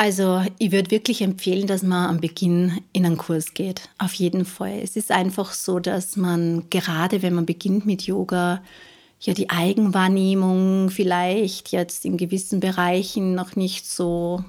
Also 0.00 0.42
ich 0.56 0.72
würde 0.72 0.90
wirklich 0.90 1.20
empfehlen, 1.20 1.66
dass 1.66 1.82
man 1.82 2.08
am 2.08 2.20
Beginn 2.22 2.80
in 2.94 3.04
einen 3.04 3.18
Kurs 3.18 3.52
geht. 3.52 3.90
Auf 3.98 4.14
jeden 4.14 4.46
Fall. 4.46 4.80
Es 4.82 4.96
ist 4.96 5.12
einfach 5.12 5.52
so, 5.52 5.78
dass 5.78 6.16
man 6.16 6.70
gerade, 6.70 7.20
wenn 7.20 7.34
man 7.34 7.44
beginnt 7.44 7.84
mit 7.84 8.04
Yoga, 8.04 8.62
ja 9.20 9.34
die 9.34 9.50
Eigenwahrnehmung 9.50 10.88
vielleicht 10.88 11.68
jetzt 11.68 12.06
in 12.06 12.16
gewissen 12.16 12.60
Bereichen 12.60 13.34
noch 13.34 13.56
nicht 13.56 13.86
so 13.86 14.42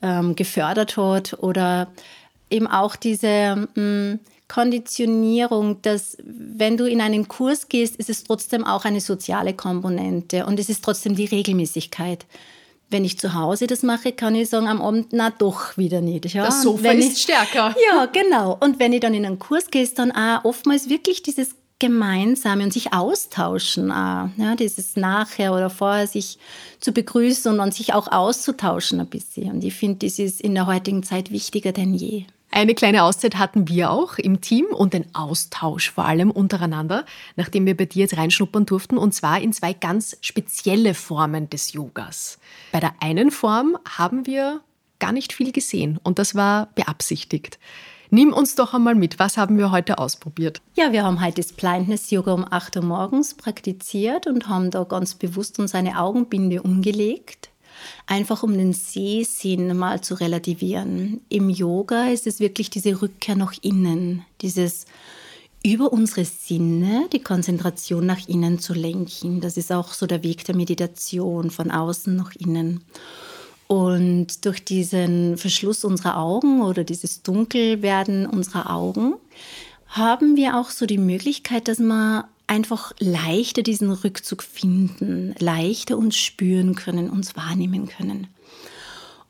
ähm, 0.00 0.36
gefördert 0.36 0.96
hat 0.96 1.36
oder 1.40 1.88
eben 2.48 2.68
auch 2.68 2.94
diese 2.94 3.56
mh, 3.56 3.68
hm, 3.74 4.20
Konditionierung, 4.46 5.82
dass 5.82 6.18
wenn 6.22 6.76
du 6.76 6.84
in 6.84 7.00
einen 7.00 7.26
Kurs 7.26 7.68
gehst, 7.68 7.96
ist 7.96 8.10
es 8.10 8.22
trotzdem 8.22 8.64
auch 8.64 8.84
eine 8.84 9.00
soziale 9.00 9.54
Komponente 9.54 10.46
und 10.46 10.60
es 10.60 10.68
ist 10.68 10.84
trotzdem 10.84 11.16
die 11.16 11.24
Regelmäßigkeit. 11.24 12.26
Wenn 12.92 13.04
ich 13.04 13.18
zu 13.18 13.34
Hause 13.34 13.66
das 13.66 13.82
mache, 13.82 14.12
kann 14.12 14.34
ich 14.34 14.48
sagen 14.48 14.68
am 14.68 14.80
Abend, 14.80 15.08
na 15.12 15.30
doch 15.30 15.76
wieder 15.76 16.00
nicht. 16.00 16.26
Ja? 16.34 16.44
Das 16.44 16.62
Sofa 16.62 16.92
ist 16.92 17.12
ich, 17.12 17.22
stärker. 17.22 17.74
Ja, 17.90 18.06
genau. 18.06 18.56
Und 18.60 18.78
wenn 18.78 18.92
ich 18.92 19.00
dann 19.00 19.14
in 19.14 19.26
einen 19.26 19.38
Kurs 19.38 19.70
gehe, 19.70 19.82
ist 19.82 19.98
dann 19.98 20.12
auch 20.12 20.44
oftmals 20.44 20.88
wirklich 20.88 21.22
dieses 21.22 21.56
Gemeinsame 21.82 22.62
und 22.62 22.72
sich 22.72 22.92
austauschen, 22.92 23.90
auch, 23.90 24.28
ja, 24.36 24.54
dieses 24.56 24.94
nachher 24.94 25.52
oder 25.52 25.68
vorher 25.68 26.06
sich 26.06 26.38
zu 26.78 26.92
begrüßen 26.92 27.58
und 27.58 27.74
sich 27.74 27.92
auch 27.92 28.06
auszutauschen 28.06 29.00
ein 29.00 29.08
bisschen. 29.08 29.50
Und 29.50 29.64
ich 29.64 29.74
finde, 29.74 30.06
das 30.06 30.20
ist 30.20 30.40
in 30.40 30.54
der 30.54 30.66
heutigen 30.66 31.02
Zeit 31.02 31.32
wichtiger 31.32 31.72
denn 31.72 31.92
je. 31.92 32.26
Eine 32.54 32.74
kleine 32.74 33.04
Auszeit 33.04 33.38
hatten 33.38 33.66
wir 33.66 33.90
auch 33.90 34.18
im 34.18 34.42
Team 34.42 34.66
und 34.66 34.92
den 34.92 35.06
Austausch 35.14 35.90
vor 35.90 36.04
allem 36.04 36.30
untereinander, 36.30 37.06
nachdem 37.34 37.64
wir 37.64 37.74
bei 37.74 37.86
dir 37.86 38.00
jetzt 38.00 38.18
reinschnuppern 38.18 38.66
durften, 38.66 38.98
und 38.98 39.14
zwar 39.14 39.40
in 39.40 39.54
zwei 39.54 39.72
ganz 39.72 40.18
spezielle 40.20 40.92
Formen 40.92 41.48
des 41.48 41.72
Yogas. 41.72 42.38
Bei 42.70 42.78
der 42.78 42.92
einen 43.00 43.30
Form 43.30 43.78
haben 43.88 44.26
wir 44.26 44.60
gar 44.98 45.12
nicht 45.12 45.32
viel 45.32 45.50
gesehen 45.50 45.98
und 46.02 46.18
das 46.18 46.34
war 46.34 46.68
beabsichtigt. 46.74 47.58
Nimm 48.10 48.34
uns 48.34 48.54
doch 48.54 48.74
einmal 48.74 48.96
mit, 48.96 49.18
was 49.18 49.38
haben 49.38 49.56
wir 49.56 49.70
heute 49.70 49.96
ausprobiert? 49.96 50.60
Ja, 50.76 50.92
wir 50.92 51.04
haben 51.04 51.24
heute 51.24 51.36
das 51.36 51.54
Blindness 51.54 52.10
Yoga 52.10 52.34
um 52.34 52.44
8 52.48 52.76
Uhr 52.76 52.82
morgens 52.82 53.32
praktiziert 53.32 54.26
und 54.26 54.50
haben 54.50 54.70
da 54.70 54.84
ganz 54.84 55.14
bewusst 55.14 55.58
uns 55.58 55.74
eine 55.74 55.98
Augenbinde 55.98 56.60
umgelegt 56.60 57.48
einfach 58.06 58.42
um 58.42 58.52
den 58.52 58.72
Sehsinn 58.72 59.76
mal 59.76 60.00
zu 60.00 60.14
relativieren. 60.14 61.20
Im 61.28 61.48
Yoga 61.48 62.08
ist 62.08 62.26
es 62.26 62.40
wirklich 62.40 62.70
diese 62.70 63.00
Rückkehr 63.00 63.36
nach 63.36 63.54
innen, 63.62 64.24
dieses 64.40 64.86
über 65.64 65.92
unsere 65.92 66.24
Sinne 66.24 67.08
die 67.12 67.22
Konzentration 67.22 68.04
nach 68.04 68.26
innen 68.28 68.58
zu 68.58 68.74
lenken. 68.74 69.40
Das 69.40 69.56
ist 69.56 69.72
auch 69.72 69.92
so 69.92 70.06
der 70.06 70.22
Weg 70.22 70.44
der 70.44 70.56
Meditation, 70.56 71.50
von 71.50 71.70
außen 71.70 72.16
nach 72.16 72.34
innen. 72.34 72.82
Und 73.68 74.44
durch 74.44 74.64
diesen 74.64 75.38
Verschluss 75.38 75.84
unserer 75.84 76.18
Augen 76.18 76.62
oder 76.62 76.84
dieses 76.84 77.22
Dunkelwerden 77.22 78.26
unserer 78.26 78.70
Augen 78.70 79.14
haben 79.86 80.36
wir 80.36 80.58
auch 80.58 80.70
so 80.70 80.84
die 80.84 80.98
Möglichkeit, 80.98 81.68
dass 81.68 81.78
man 81.78 82.24
einfach 82.52 82.92
leichter 82.98 83.62
diesen 83.62 83.90
Rückzug 83.90 84.42
finden, 84.42 85.34
leichter 85.38 85.96
uns 85.96 86.18
spüren 86.18 86.74
können, 86.74 87.08
uns 87.08 87.34
wahrnehmen 87.34 87.88
können. 87.88 88.26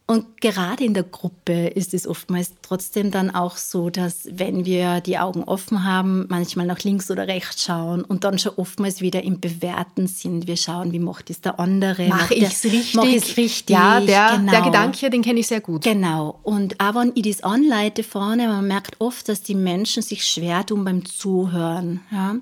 Und 0.06 0.40
gerade 0.40 0.84
in 0.84 0.92
der 0.92 1.04
Gruppe 1.04 1.68
ist 1.68 1.94
es 1.94 2.08
oftmals 2.08 2.54
trotzdem 2.60 3.12
dann 3.12 3.30
auch 3.30 3.56
so, 3.56 3.90
dass 3.90 4.28
wenn 4.28 4.64
wir 4.64 5.00
die 5.00 5.18
Augen 5.18 5.44
offen 5.44 5.84
haben, 5.84 6.26
manchmal 6.28 6.66
nach 6.66 6.80
links 6.80 7.12
oder 7.12 7.28
rechts 7.28 7.62
schauen 7.62 8.02
und 8.02 8.24
dann 8.24 8.40
schon 8.40 8.54
oftmals 8.56 9.00
wieder 9.00 9.22
im 9.22 9.38
Bewerten 9.38 10.08
sind. 10.08 10.48
Wir 10.48 10.56
schauen, 10.56 10.90
wie 10.90 10.98
macht 10.98 11.30
es 11.30 11.40
der 11.40 11.60
andere. 11.60 12.08
Mache 12.08 12.34
ich 12.34 12.42
es 12.42 12.64
richtig? 12.64 12.94
Mach 12.94 13.04
ich 13.04 13.36
richtig? 13.36 13.74
Ja, 13.74 14.00
der, 14.00 14.36
genau. 14.36 14.50
der 14.50 14.62
Gedanke, 14.62 15.10
den 15.10 15.22
kenne 15.22 15.38
ich 15.38 15.46
sehr 15.46 15.60
gut. 15.60 15.84
Genau. 15.84 16.40
Und 16.42 16.80
auch 16.80 16.96
wenn 16.96 17.12
ich 17.14 17.22
das 17.22 17.44
anleite 17.44 18.02
vorne, 18.02 18.48
man 18.48 18.66
merkt 18.66 19.00
oft, 19.00 19.28
dass 19.28 19.42
die 19.42 19.54
Menschen 19.54 20.02
sich 20.02 20.26
schwer 20.26 20.66
tun 20.66 20.84
beim 20.84 21.04
Zuhören. 21.04 22.00
Ja? 22.10 22.34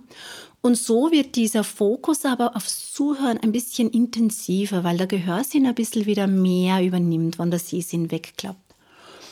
Und 0.63 0.77
so 0.77 1.11
wird 1.11 1.37
dieser 1.37 1.65
Fokus 1.65 2.25
aber 2.25 2.55
aufs 2.55 2.93
Zuhören 2.93 3.39
ein 3.39 3.53
bisschen 3.53 3.91
intensiver, 3.91 4.85
weil 4.85 4.99
der 4.99 5.07
Gehörsinn 5.07 5.67
ein 5.67 5.75
bisschen 5.75 6.05
wieder 6.05 6.27
mehr 6.27 6.85
übernimmt, 6.85 7.39
wenn 7.39 7.51
der 7.51 7.61
Sehsinn 7.61 8.11
wegklappt. 8.11 8.59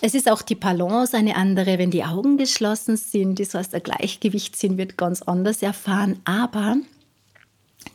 Es 0.01 0.15
ist 0.15 0.31
auch 0.31 0.43
die 0.43 0.55
Balance 0.55 1.17
eine 1.17 1.37
andere, 1.37 1.79
wenn 1.79 1.91
die 1.91 2.05
Augen 2.05 2.39
geschlossen 2.39 2.97
sind. 2.97 3.41
Das 3.41 3.55
heißt, 3.55 3.73
der 3.73 3.81
Gleichgewichtssinn 3.81 4.79
wird 4.79 4.97
ganz 4.97 5.23
anders 5.23 5.61
erfahren. 5.61 6.21
Aber 6.25 6.77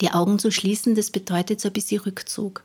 die 0.02 0.12
Augen 0.12 0.38
zu 0.38 0.52
schließen, 0.52 0.96
das 0.96 1.12
bedeutet 1.12 1.62
so 1.62 1.70
ein 1.70 1.74
bisschen 1.74 2.02
Rückzug. 2.02 2.64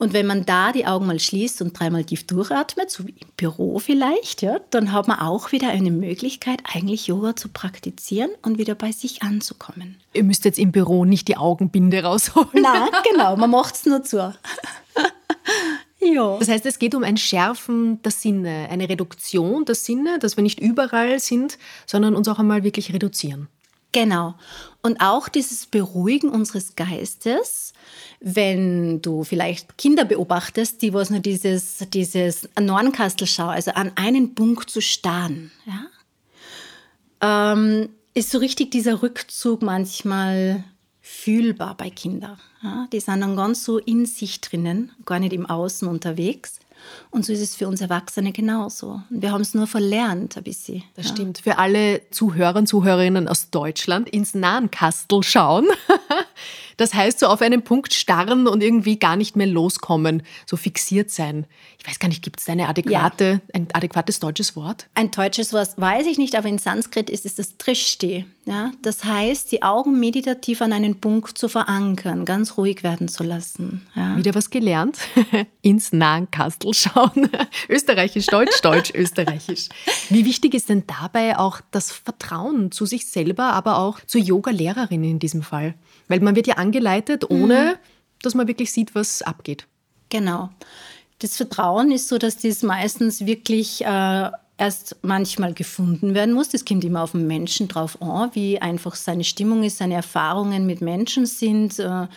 Und 0.00 0.14
wenn 0.14 0.26
man 0.26 0.46
da 0.46 0.72
die 0.72 0.86
Augen 0.86 1.06
mal 1.06 1.20
schließt 1.20 1.60
und 1.60 1.78
dreimal 1.78 2.04
tief 2.04 2.26
durchatmet, 2.26 2.90
so 2.90 3.06
wie 3.06 3.14
im 3.20 3.28
Büro 3.36 3.78
vielleicht, 3.78 4.40
ja, 4.40 4.58
dann 4.70 4.92
hat 4.92 5.08
man 5.08 5.18
auch 5.18 5.52
wieder 5.52 5.68
eine 5.68 5.90
Möglichkeit, 5.90 6.62
eigentlich 6.64 7.06
Yoga 7.06 7.36
zu 7.36 7.50
praktizieren 7.50 8.30
und 8.40 8.56
wieder 8.56 8.74
bei 8.74 8.92
sich 8.92 9.22
anzukommen. 9.22 9.98
Ihr 10.14 10.24
müsst 10.24 10.46
jetzt 10.46 10.58
im 10.58 10.72
Büro 10.72 11.04
nicht 11.04 11.28
die 11.28 11.36
Augenbinde 11.36 12.02
rausholen. 12.02 12.48
Nein, 12.54 12.88
genau, 13.12 13.36
man 13.36 13.50
macht 13.50 13.74
es 13.74 13.86
nur 13.86 14.02
zu. 14.02 14.34
Ja. 16.02 16.38
Das 16.38 16.48
heißt, 16.48 16.64
es 16.64 16.78
geht 16.78 16.94
um 16.94 17.04
ein 17.04 17.18
Schärfen 17.18 18.00
der 18.00 18.10
Sinne, 18.10 18.68
eine 18.70 18.88
Reduktion 18.88 19.66
der 19.66 19.74
Sinne, 19.74 20.18
dass 20.18 20.38
wir 20.38 20.42
nicht 20.42 20.58
überall 20.58 21.20
sind, 21.20 21.58
sondern 21.84 22.16
uns 22.16 22.26
auch 22.26 22.38
einmal 22.38 22.64
wirklich 22.64 22.94
reduzieren. 22.94 23.48
Genau. 23.92 24.34
Und 24.82 25.00
auch 25.00 25.28
dieses 25.28 25.66
Beruhigen 25.66 26.30
unseres 26.30 26.76
Geistes, 26.76 27.72
wenn 28.20 29.02
du 29.02 29.24
vielleicht 29.24 29.76
Kinder 29.76 30.04
beobachtest, 30.04 30.80
die 30.82 30.94
was 30.94 31.10
nur 31.10 31.20
dieses, 31.20 31.84
dieses 31.92 32.48
Nornkastelschau, 32.58 33.48
also 33.48 33.72
an 33.72 33.92
einen 33.96 34.34
Punkt 34.34 34.70
zu 34.70 34.80
starren, 34.80 35.50
ja, 35.66 37.52
ähm, 37.52 37.90
ist 38.14 38.30
so 38.30 38.38
richtig 38.38 38.70
dieser 38.70 39.02
Rückzug 39.02 39.62
manchmal 39.62 40.64
fühlbar 41.00 41.76
bei 41.76 41.90
Kindern. 41.90 42.38
Ja? 42.62 42.86
Die 42.92 43.00
sind 43.00 43.20
dann 43.20 43.36
ganz 43.36 43.64
so 43.64 43.78
in 43.78 44.06
sich 44.06 44.40
drinnen, 44.40 44.92
gar 45.04 45.18
nicht 45.18 45.32
im 45.32 45.46
Außen 45.46 45.88
unterwegs. 45.88 46.59
Und 47.10 47.24
so 47.24 47.32
ist 47.32 47.40
es 47.40 47.56
für 47.56 47.66
uns 47.68 47.80
Erwachsene 47.80 48.32
genauso. 48.32 49.02
Wir 49.10 49.32
haben 49.32 49.40
es 49.40 49.54
nur 49.54 49.66
verlernt 49.66 50.36
ein 50.36 50.42
bisschen. 50.44 50.82
Das 50.94 51.06
ja. 51.06 51.12
stimmt. 51.12 51.38
Für 51.38 51.58
alle 51.58 52.02
Zuhörer 52.10 52.58
und 52.58 52.66
Zuhörerinnen 52.66 53.28
aus 53.28 53.50
Deutschland 53.50 54.08
ins 54.08 54.34
Nahenkastel 54.34 55.22
schauen. 55.22 55.66
Das 56.76 56.94
heißt, 56.94 57.18
so 57.18 57.26
auf 57.26 57.42
einen 57.42 57.62
Punkt 57.62 57.94
starren 57.94 58.46
und 58.46 58.62
irgendwie 58.62 58.98
gar 58.98 59.16
nicht 59.16 59.36
mehr 59.36 59.46
loskommen, 59.46 60.22
so 60.46 60.56
fixiert 60.56 61.10
sein. 61.10 61.46
Ich 61.78 61.86
weiß 61.86 61.98
gar 61.98 62.08
nicht, 62.08 62.22
gibt 62.22 62.40
es 62.40 62.48
eine 62.48 62.68
adäquate, 62.68 63.24
ja. 63.24 63.40
ein 63.54 63.68
adäquates 63.72 64.20
deutsches 64.20 64.56
Wort? 64.56 64.86
Ein 64.94 65.10
deutsches 65.10 65.52
Wort 65.52 65.70
weiß 65.76 66.06
ich 66.06 66.18
nicht, 66.18 66.34
aber 66.34 66.48
in 66.48 66.58
Sanskrit 66.58 67.08
ist 67.08 67.24
es 67.24 67.36
das 67.36 67.56
Trishti. 67.56 68.26
Ja? 68.44 68.72
Das 68.82 69.04
heißt, 69.04 69.52
die 69.52 69.62
Augen 69.62 70.00
meditativ 70.00 70.60
an 70.60 70.72
einen 70.72 71.00
Punkt 71.00 71.38
zu 71.38 71.48
verankern, 71.48 72.24
ganz 72.24 72.56
ruhig 72.56 72.82
werden 72.82 73.08
zu 73.08 73.22
lassen. 73.22 73.86
Ja? 73.94 74.16
Wieder 74.16 74.34
was 74.34 74.50
gelernt? 74.50 74.98
Ins 75.62 75.92
Nahenkastel 75.92 76.74
schauen. 76.74 77.30
Österreichisch, 77.68 78.26
Deutsch, 78.26 78.60
Deutsch, 78.60 78.92
Österreichisch. 78.94 79.68
Wie 80.08 80.24
wichtig 80.24 80.54
ist 80.54 80.68
denn 80.68 80.84
dabei 80.86 81.38
auch 81.38 81.60
das 81.70 81.92
Vertrauen 81.92 82.72
zu 82.72 82.86
sich 82.86 83.06
selber, 83.06 83.52
aber 83.52 83.78
auch 83.78 84.00
zur 84.06 84.20
Yoga-Lehrerin 84.20 85.04
in 85.04 85.18
diesem 85.18 85.42
Fall? 85.42 85.74
Weil 86.10 86.20
man 86.20 86.34
wird 86.34 86.48
ja 86.48 86.54
angeleitet, 86.56 87.30
ohne 87.30 87.76
mhm. 87.76 87.78
dass 88.20 88.34
man 88.34 88.48
wirklich 88.48 88.72
sieht, 88.72 88.96
was 88.96 89.22
abgeht. 89.22 89.68
Genau. 90.08 90.50
Das 91.20 91.36
Vertrauen 91.36 91.92
ist 91.92 92.08
so, 92.08 92.18
dass 92.18 92.38
das 92.38 92.64
meistens 92.64 93.24
wirklich 93.26 93.84
äh, 93.84 94.30
erst 94.58 94.96
manchmal 95.02 95.54
gefunden 95.54 96.14
werden 96.14 96.34
muss. 96.34 96.48
Das 96.48 96.64
kommt 96.64 96.82
immer 96.82 97.02
auf 97.02 97.12
den 97.12 97.28
Menschen 97.28 97.68
drauf 97.68 98.02
an, 98.02 98.30
wie 98.32 98.60
einfach 98.60 98.96
seine 98.96 99.22
Stimmung 99.22 99.62
ist, 99.62 99.78
seine 99.78 99.94
Erfahrungen 99.94 100.66
mit 100.66 100.80
Menschen 100.80 101.26
sind, 101.26 101.78
äh, 101.78 102.08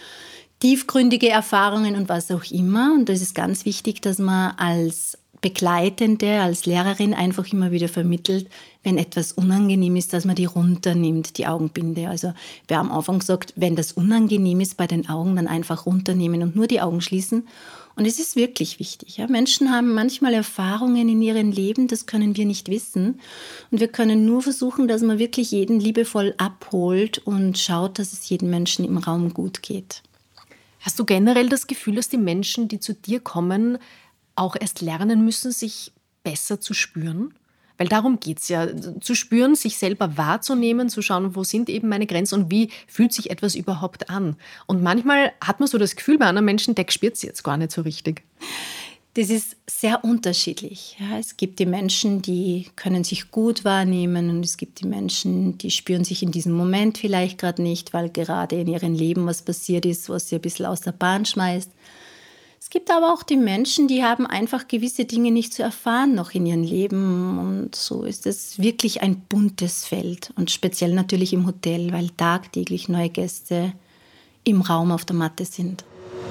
tiefgründige 0.59 1.29
Erfahrungen 1.29 1.95
und 1.95 2.09
was 2.09 2.31
auch 2.31 2.45
immer. 2.49 2.93
Und 2.95 3.09
das 3.09 3.21
ist 3.21 3.35
ganz 3.35 3.63
wichtig, 3.63 4.01
dass 4.01 4.17
man 4.17 4.55
als 4.57 5.19
Begleitende, 5.43 6.39
als 6.39 6.65
Lehrerin 6.65 7.13
einfach 7.13 7.51
immer 7.51 7.71
wieder 7.71 7.89
vermittelt, 7.89 8.49
wenn 8.81 8.97
etwas 8.97 9.33
unangenehm 9.33 9.97
ist, 9.97 10.13
dass 10.13 10.23
man 10.23 10.35
die 10.35 10.45
runternimmt, 10.45 11.37
die 11.37 11.47
Augenbinde. 11.47 12.07
Also 12.07 12.33
wir 12.67 12.77
haben 12.77 12.89
am 12.89 12.97
Anfang 12.97 13.19
gesagt, 13.19 13.53
wenn 13.57 13.75
das 13.75 13.91
unangenehm 13.91 14.61
ist 14.61 14.77
bei 14.77 14.87
den 14.87 15.09
Augen, 15.09 15.35
dann 15.35 15.47
einfach 15.47 15.85
runternehmen 15.85 16.41
und 16.43 16.55
nur 16.55 16.67
die 16.67 16.79
Augen 16.79 17.01
schließen 17.01 17.45
Und 17.95 18.05
es 18.05 18.19
ist 18.19 18.37
wirklich 18.37 18.79
wichtig. 18.79 19.17
Ja? 19.17 19.27
Menschen 19.27 19.69
haben 19.69 19.93
manchmal 19.93 20.33
Erfahrungen 20.33 21.09
in 21.09 21.21
ihrem 21.21 21.51
Leben, 21.51 21.89
das 21.89 22.05
können 22.05 22.37
wir 22.37 22.45
nicht 22.45 22.69
wissen. 22.69 23.19
Und 23.69 23.81
wir 23.81 23.89
können 23.89 24.25
nur 24.25 24.41
versuchen, 24.41 24.87
dass 24.87 25.01
man 25.01 25.19
wirklich 25.19 25.51
jeden 25.51 25.81
liebevoll 25.81 26.35
abholt 26.37 27.19
und 27.19 27.59
schaut, 27.59 27.99
dass 27.99 28.13
es 28.13 28.29
jedem 28.29 28.49
Menschen 28.49 28.85
im 28.85 28.97
Raum 28.97 29.33
gut 29.33 29.61
geht. 29.61 30.03
Hast 30.79 30.99
du 30.99 31.05
generell 31.05 31.47
das 31.47 31.67
Gefühl, 31.67 31.95
dass 31.95 32.09
die 32.09 32.17
Menschen, 32.17 32.67
die 32.67 32.79
zu 32.79 32.93
dir 32.93 33.21
kommen, 33.21 33.77
auch 34.35 34.55
erst 34.59 34.81
lernen 34.81 35.23
müssen, 35.25 35.51
sich 35.51 35.91
besser 36.23 36.59
zu 36.59 36.73
spüren? 36.73 37.33
Weil 37.77 37.87
darum 37.87 38.19
geht 38.19 38.39
es 38.39 38.49
ja, 38.49 38.67
zu 39.01 39.15
spüren, 39.15 39.55
sich 39.55 39.77
selber 39.77 40.15
wahrzunehmen, 40.17 40.89
zu 40.89 41.01
schauen, 41.01 41.35
wo 41.35 41.43
sind 41.43 41.69
eben 41.69 41.89
meine 41.89 42.05
Grenzen 42.05 42.43
und 42.43 42.51
wie 42.51 42.69
fühlt 42.87 43.13
sich 43.13 43.31
etwas 43.31 43.55
überhaupt 43.55 44.09
an. 44.09 44.35
Und 44.67 44.83
manchmal 44.83 45.33
hat 45.41 45.59
man 45.59 45.67
so 45.67 45.77
das 45.77 45.95
Gefühl 45.95 46.17
bei 46.17 46.27
anderen 46.27 46.45
Menschen, 46.45 46.75
der 46.75 46.85
spürt 46.89 47.17
sie 47.17 47.27
jetzt 47.27 47.43
gar 47.43 47.57
nicht 47.57 47.71
so 47.71 47.81
richtig. 47.81 48.23
Das 49.15 49.29
ist 49.29 49.57
sehr 49.67 50.03
unterschiedlich. 50.03 50.97
Ja, 50.99 51.19
es 51.19 51.37
gibt 51.37 51.59
die 51.59 51.67
Menschen, 51.67 52.23
die 52.23 52.69
können 52.75 53.03
sich 53.03 53.29
gut 53.29 53.63
wahrnehmen 53.63 54.31
und 54.31 54.43
es 54.43 54.57
gibt 54.57 54.79
die 54.79 54.87
Menschen, 54.87 55.57
die 55.59 55.69
spüren 55.69 56.03
sich 56.03 56.23
in 56.23 56.31
diesem 56.31 56.53
Moment 56.53 56.97
vielleicht 56.97 57.37
gerade 57.37 57.61
nicht, 57.61 57.93
weil 57.93 58.09
gerade 58.09 58.55
in 58.55 58.67
ihrem 58.67 58.95
Leben 58.95 59.27
was 59.27 59.43
passiert 59.43 59.85
ist, 59.85 60.09
was 60.09 60.29
sie 60.29 60.35
ein 60.35 60.41
bisschen 60.41 60.65
aus 60.65 60.81
der 60.81 60.93
Bahn 60.93 61.25
schmeißt. 61.25 61.69
Gibt 62.73 62.89
aber 62.89 63.13
auch 63.13 63.21
die 63.21 63.37
Menschen, 63.37 63.87
die 63.87 64.03
haben 64.03 64.25
einfach 64.25 64.67
gewisse 64.67 65.05
Dinge 65.05 65.29
nicht 65.29 65.53
zu 65.53 65.61
erfahren 65.61 66.15
noch 66.15 66.31
in 66.31 66.47
ihrem 66.47 66.63
Leben. 66.63 67.37
Und 67.37 67.75
so 67.75 68.01
ist 68.01 68.25
es 68.25 68.57
wirklich 68.57 69.03
ein 69.03 69.19
buntes 69.29 69.85
Feld. 69.85 70.33
Und 70.37 70.49
speziell 70.49 70.91
natürlich 70.95 71.33
im 71.33 71.45
Hotel, 71.45 71.93
weil 71.93 72.09
tagtäglich 72.09 72.89
neue 72.89 73.09
Gäste 73.09 73.73
im 74.43 74.61
Raum 74.61 74.91
auf 74.91 75.05
der 75.05 75.15
Matte 75.15 75.45
sind. 75.45 75.85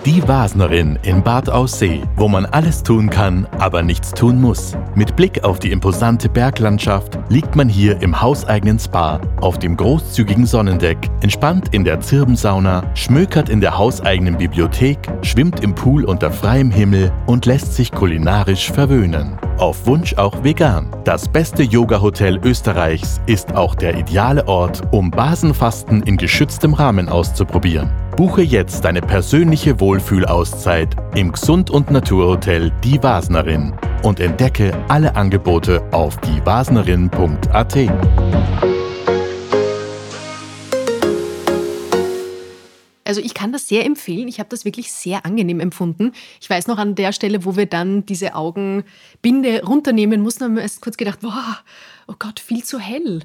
Die 0.05 0.27
Wasnerin 0.27 0.99
in 1.05 1.23
Bad 1.23 1.49
Aussee, 1.49 2.03
wo 2.17 2.27
man 2.27 2.45
alles 2.45 2.83
tun 2.83 3.09
kann, 3.09 3.47
aber 3.59 3.83
nichts 3.83 4.11
tun 4.11 4.41
muss. 4.41 4.77
Mit 4.97 5.15
Blick 5.15 5.45
auf 5.45 5.61
die 5.61 5.71
imposante 5.71 6.29
Berglandschaft 6.29 7.19
liegt 7.29 7.55
man 7.55 7.69
hier 7.69 8.03
im 8.03 8.21
hauseigenen 8.21 8.81
Spa 8.81 9.21
auf 9.41 9.61
dem 9.61 9.77
großzügigen 9.77 10.45
Sonnendeck, 10.45 10.99
entspannt 11.21 11.69
in 11.71 11.85
der 11.85 12.01
Zirbensauna, 12.01 12.83
schmökert 12.95 13.49
in 13.49 13.61
der 13.61 13.79
hauseigenen 13.79 14.39
Bibliothek, 14.39 14.99
schwimmt 15.23 15.61
im 15.61 15.75
Pool 15.75 16.05
unter 16.05 16.33
freiem 16.33 16.73
Himmel 16.73 17.13
und 17.27 17.47
lässt 17.47 17.75
sich 17.75 17.93
kulinarisch 17.93 18.73
verwöhnen. 18.73 19.39
Auf 19.63 19.87
Wunsch 19.87 20.15
auch 20.15 20.43
vegan. 20.43 20.89
Das 21.05 21.29
beste 21.29 21.63
Yoga-Hotel 21.63 22.41
Österreichs 22.43 23.21
ist 23.27 23.55
auch 23.55 23.77
der 23.77 23.97
ideale 23.97 24.49
Ort, 24.49 24.83
um 24.91 25.09
Basenfasten 25.09 26.03
in 26.03 26.17
geschütztem 26.17 26.75
Rahmen 26.75 27.09
auszuprobieren. 27.09 27.89
Buche 28.17 28.43
jetzt 28.43 28.85
deine 28.85 29.01
persönliche 29.01 29.79
Wohlfühlauszeit 29.79 30.97
im 31.15 31.31
Gesund- 31.31 31.71
und 31.71 31.93
Naturhotel 31.93 32.73
Die 32.83 33.01
Wasnerin 33.05 33.73
und 34.03 34.19
entdecke 34.19 34.73
alle 34.89 35.15
Angebote 35.15 35.81
auf 35.93 36.17
diewasnerin.at. 36.17 37.77
Also 43.05 43.21
ich 43.21 43.35
kann 43.35 43.53
das 43.53 43.69
sehr 43.69 43.85
empfehlen. 43.85 44.29
Ich 44.29 44.39
habe 44.39 44.49
das 44.49 44.65
wirklich 44.65 44.93
sehr 44.93 45.27
angenehm 45.27 45.61
empfunden. 45.61 46.13
Ich 46.41 46.49
weiß 46.49 46.67
noch 46.67 46.79
an 46.79 46.95
der 46.95 47.13
Stelle, 47.13 47.45
wo 47.45 47.57
wir 47.57 47.67
dann 47.67 48.07
diese 48.07 48.35
Augenbinde 48.35 49.65
runternehmen 49.65 50.21
mussten, 50.21 50.45
haben 50.45 50.57
wir 50.57 50.63
erst 50.63 50.81
kurz 50.81 50.97
gedacht, 50.97 51.21
boah, 51.21 51.59
oh 52.09 52.15
Gott, 52.19 52.41
viel 52.41 52.65
zu 52.65 52.79
hell. 52.79 53.23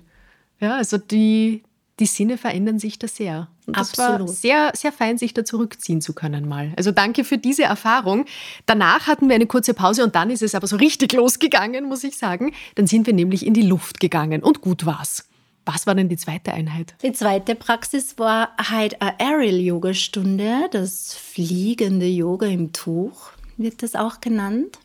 Ja, 0.59 0.75
also 0.75 0.97
die, 0.97 1.63
die 1.99 2.05
Sinne 2.05 2.37
verändern 2.37 2.79
sich 2.79 2.97
da 2.97 3.07
sehr. 3.07 3.47
Und 3.67 3.77
das 3.77 3.91
Absolut. 3.91 4.19
war 4.21 4.27
sehr, 4.27 4.71
sehr 4.75 4.91
fein, 4.91 5.17
sich 5.17 5.33
da 5.33 5.43
zurückziehen 5.43 6.01
zu 6.01 6.13
können 6.13 6.47
mal. 6.47 6.71
Also 6.77 6.91
danke 6.91 7.23
für 7.23 7.37
diese 7.37 7.63
Erfahrung. 7.63 8.25
Danach 8.65 9.07
hatten 9.07 9.27
wir 9.27 9.35
eine 9.35 9.45
kurze 9.45 9.73
Pause 9.73 10.03
und 10.03 10.15
dann 10.15 10.29
ist 10.29 10.41
es 10.41 10.55
aber 10.55 10.67
so 10.67 10.77
richtig 10.77 11.13
losgegangen, 11.13 11.85
muss 11.85 12.03
ich 12.03 12.17
sagen. 12.17 12.53
Dann 12.75 12.87
sind 12.87 13.07
wir 13.07 13.13
nämlich 13.13 13.45
in 13.45 13.53
die 13.53 13.63
Luft 13.63 13.99
gegangen 13.99 14.41
und 14.41 14.61
gut 14.61 14.85
war's. 14.85 15.26
Was 15.67 15.85
war 15.85 15.95
denn 15.95 16.07
die 16.07 16.15
zweite 16.15 16.53
Einheit? 16.53 16.95
Die 17.03 17.11
zweite 17.11 17.53
Praxis 17.53 18.17
war 18.17 18.55
halt 18.57 19.01
eine 19.01 19.19
Aerial-Yoga-Stunde, 19.19 20.69
das 20.71 21.13
fliegende 21.13 22.07
Yoga 22.07 22.47
im 22.47 22.71
Tuch, 22.71 23.31
wird 23.57 23.83
das 23.83 23.93
auch 23.93 24.21
genannt. 24.21 24.79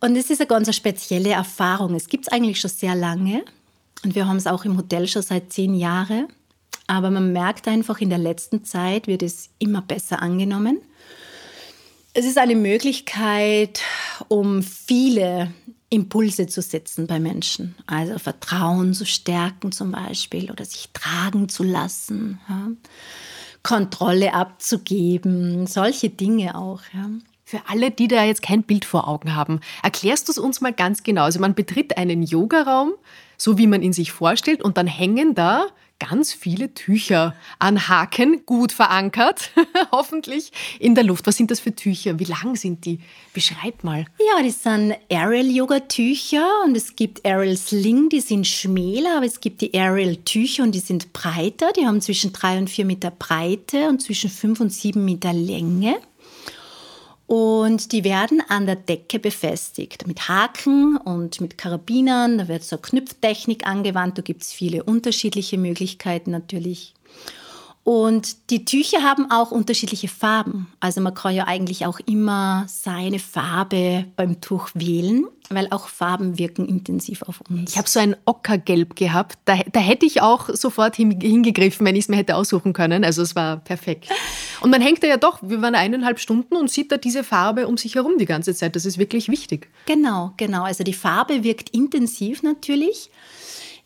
Und 0.00 0.14
es 0.14 0.28
ist 0.28 0.42
eine 0.42 0.46
ganz 0.46 0.76
spezielle 0.76 1.30
Erfahrung. 1.30 1.94
Es 1.94 2.08
gibt 2.08 2.26
es 2.26 2.32
eigentlich 2.32 2.60
schon 2.60 2.70
sehr 2.70 2.94
lange. 2.94 3.46
Und 4.04 4.14
wir 4.14 4.28
haben 4.28 4.36
es 4.36 4.46
auch 4.46 4.66
im 4.66 4.76
Hotel 4.76 5.08
schon 5.08 5.22
seit 5.22 5.50
zehn 5.54 5.74
Jahren. 5.74 6.28
Aber 6.86 7.10
man 7.10 7.32
merkt 7.32 7.66
einfach, 7.66 8.00
in 8.02 8.10
der 8.10 8.18
letzten 8.18 8.62
Zeit 8.62 9.06
wird 9.06 9.22
es 9.22 9.48
immer 9.58 9.80
besser 9.80 10.20
angenommen. 10.20 10.82
Es 12.12 12.26
ist 12.26 12.36
eine 12.36 12.56
Möglichkeit, 12.56 13.80
um 14.28 14.62
viele 14.62 15.50
Impulse 15.88 16.46
zu 16.46 16.62
setzen 16.62 17.06
bei 17.06 17.20
Menschen. 17.20 17.74
Also 17.86 18.18
Vertrauen 18.18 18.92
zu 18.94 19.06
stärken 19.06 19.72
zum 19.72 19.92
Beispiel 19.92 20.50
oder 20.50 20.64
sich 20.64 20.88
tragen 20.92 21.48
zu 21.48 21.62
lassen, 21.62 22.40
ja. 22.48 22.68
Kontrolle 23.62 24.32
abzugeben, 24.32 25.66
solche 25.66 26.08
Dinge 26.08 26.56
auch. 26.56 26.82
Ja. 26.92 27.10
Für 27.44 27.60
alle, 27.68 27.90
die 27.90 28.08
da 28.08 28.24
jetzt 28.24 28.42
kein 28.42 28.62
Bild 28.62 28.84
vor 28.84 29.08
Augen 29.08 29.34
haben, 29.34 29.60
erklärst 29.82 30.28
du 30.28 30.32
es 30.32 30.38
uns 30.38 30.60
mal 30.60 30.72
ganz 30.72 31.02
genau. 31.02 31.22
Also 31.22 31.40
man 31.40 31.54
betritt 31.54 31.96
einen 31.96 32.22
Yogaraum, 32.22 32.92
so 33.36 33.58
wie 33.58 33.66
man 33.66 33.82
ihn 33.82 33.92
sich 33.92 34.12
vorstellt, 34.12 34.62
und 34.62 34.76
dann 34.76 34.86
hängen 34.86 35.34
da 35.34 35.66
ganz 35.98 36.32
viele 36.32 36.74
Tücher 36.74 37.34
an 37.58 37.88
Haken, 37.88 38.44
gut 38.44 38.72
verankert, 38.72 39.50
hoffentlich 39.92 40.52
in 40.78 40.94
der 40.94 41.04
Luft. 41.04 41.26
Was 41.26 41.36
sind 41.36 41.50
das 41.50 41.60
für 41.60 41.74
Tücher? 41.74 42.18
Wie 42.18 42.24
lang 42.24 42.56
sind 42.56 42.84
die? 42.84 43.00
Beschreib 43.32 43.82
mal. 43.82 44.06
Ja, 44.18 44.42
das 44.42 44.62
sind 44.62 44.94
Aerial-Yoga-Tücher 45.10 46.46
und 46.64 46.76
es 46.76 46.96
gibt 46.96 47.24
Aerial 47.24 47.56
Sling, 47.56 48.08
die 48.08 48.20
sind 48.20 48.46
schmäler, 48.46 49.16
aber 49.18 49.26
es 49.26 49.40
gibt 49.40 49.60
die 49.60 49.72
Aerial-Tücher 49.74 50.62
und 50.62 50.74
die 50.74 50.80
sind 50.80 51.12
breiter. 51.12 51.72
Die 51.72 51.86
haben 51.86 52.00
zwischen 52.00 52.32
drei 52.32 52.58
und 52.58 52.68
vier 52.68 52.84
Meter 52.84 53.10
Breite 53.10 53.88
und 53.88 54.02
zwischen 54.02 54.30
fünf 54.30 54.60
und 54.60 54.72
sieben 54.72 55.04
Meter 55.04 55.32
Länge. 55.32 55.96
Und 57.26 57.90
die 57.90 58.04
werden 58.04 58.40
an 58.48 58.66
der 58.66 58.76
Decke 58.76 59.18
befestigt 59.18 60.06
mit 60.06 60.28
Haken 60.28 60.96
und 60.96 61.40
mit 61.40 61.58
Karabinern. 61.58 62.38
Da 62.38 62.48
wird 62.48 62.62
so 62.62 62.78
Knüpftechnik 62.78 63.66
angewandt. 63.66 64.18
Da 64.18 64.22
gibt 64.22 64.42
es 64.42 64.52
viele 64.52 64.84
unterschiedliche 64.84 65.58
Möglichkeiten 65.58 66.30
natürlich. 66.30 66.94
Und 67.86 68.50
die 68.50 68.64
Tücher 68.64 69.04
haben 69.04 69.30
auch 69.30 69.52
unterschiedliche 69.52 70.08
Farben. 70.08 70.66
Also 70.80 71.00
man 71.00 71.14
kann 71.14 71.32
ja 71.32 71.44
eigentlich 71.46 71.86
auch 71.86 72.00
immer 72.00 72.64
seine 72.66 73.20
Farbe 73.20 74.06
beim 74.16 74.40
Tuch 74.40 74.70
wählen, 74.74 75.24
weil 75.50 75.68
auch 75.70 75.86
Farben 75.86 76.36
wirken 76.36 76.66
intensiv 76.66 77.22
auf 77.22 77.42
uns. 77.48 77.70
Ich 77.70 77.78
habe 77.78 77.88
so 77.88 78.00
ein 78.00 78.16
Ockergelb 78.24 78.96
gehabt. 78.96 79.38
Da, 79.44 79.60
da 79.70 79.78
hätte 79.78 80.04
ich 80.04 80.20
auch 80.20 80.48
sofort 80.48 80.96
hingegriffen, 80.96 81.86
wenn 81.86 81.94
ich 81.94 82.06
es 82.06 82.08
mir 82.08 82.16
hätte 82.16 82.34
aussuchen 82.34 82.72
können. 82.72 83.04
Also 83.04 83.22
es 83.22 83.36
war 83.36 83.58
perfekt. 83.58 84.08
Und 84.62 84.70
man 84.70 84.80
hängt 84.80 85.04
da 85.04 85.06
ja 85.06 85.16
doch, 85.16 85.38
wir 85.42 85.62
waren 85.62 85.76
eineinhalb 85.76 86.18
Stunden 86.18 86.56
und 86.56 86.68
sieht 86.68 86.90
da 86.90 86.96
diese 86.96 87.22
Farbe 87.22 87.68
um 87.68 87.76
sich 87.76 87.94
herum 87.94 88.18
die 88.18 88.26
ganze 88.26 88.52
Zeit. 88.52 88.74
Das 88.74 88.84
ist 88.84 88.98
wirklich 88.98 89.28
wichtig. 89.28 89.68
Genau, 89.86 90.32
genau. 90.36 90.64
Also 90.64 90.82
die 90.82 90.92
Farbe 90.92 91.44
wirkt 91.44 91.70
intensiv 91.70 92.42
natürlich. 92.42 93.10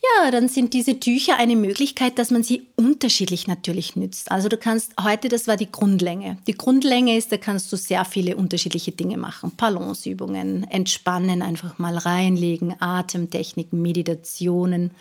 Ja, 0.02 0.30
dann 0.30 0.48
sind 0.48 0.72
diese 0.72 0.98
Tücher 0.98 1.36
eine 1.36 1.56
Möglichkeit, 1.56 2.18
dass 2.18 2.30
man 2.30 2.42
sie 2.42 2.68
unterschiedlich 2.74 3.46
natürlich 3.46 3.96
nützt. 3.96 4.30
Also 4.30 4.48
du 4.48 4.56
kannst 4.56 4.94
heute, 4.98 5.28
das 5.28 5.46
war 5.46 5.58
die 5.58 5.70
Grundlänge. 5.70 6.38
Die 6.46 6.56
Grundlänge 6.56 7.18
ist, 7.18 7.30
da 7.32 7.36
kannst 7.36 7.70
du 7.70 7.76
sehr 7.76 8.06
viele 8.06 8.36
unterschiedliche 8.36 8.92
Dinge 8.92 9.18
machen. 9.18 9.52
Balanceübungen, 9.58 10.64
entspannen, 10.64 11.42
einfach 11.42 11.78
mal 11.78 11.98
reinlegen, 11.98 12.74
Atemtechniken, 12.80 13.82
Meditationen. 13.82 14.92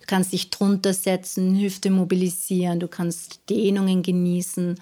Du 0.00 0.06
kannst 0.06 0.32
dich 0.32 0.50
drunter 0.50 0.94
setzen, 0.94 1.58
Hüfte 1.60 1.90
mobilisieren, 1.90 2.78
du 2.78 2.86
kannst 2.86 3.50
Dehnungen 3.50 4.04
genießen. 4.04 4.76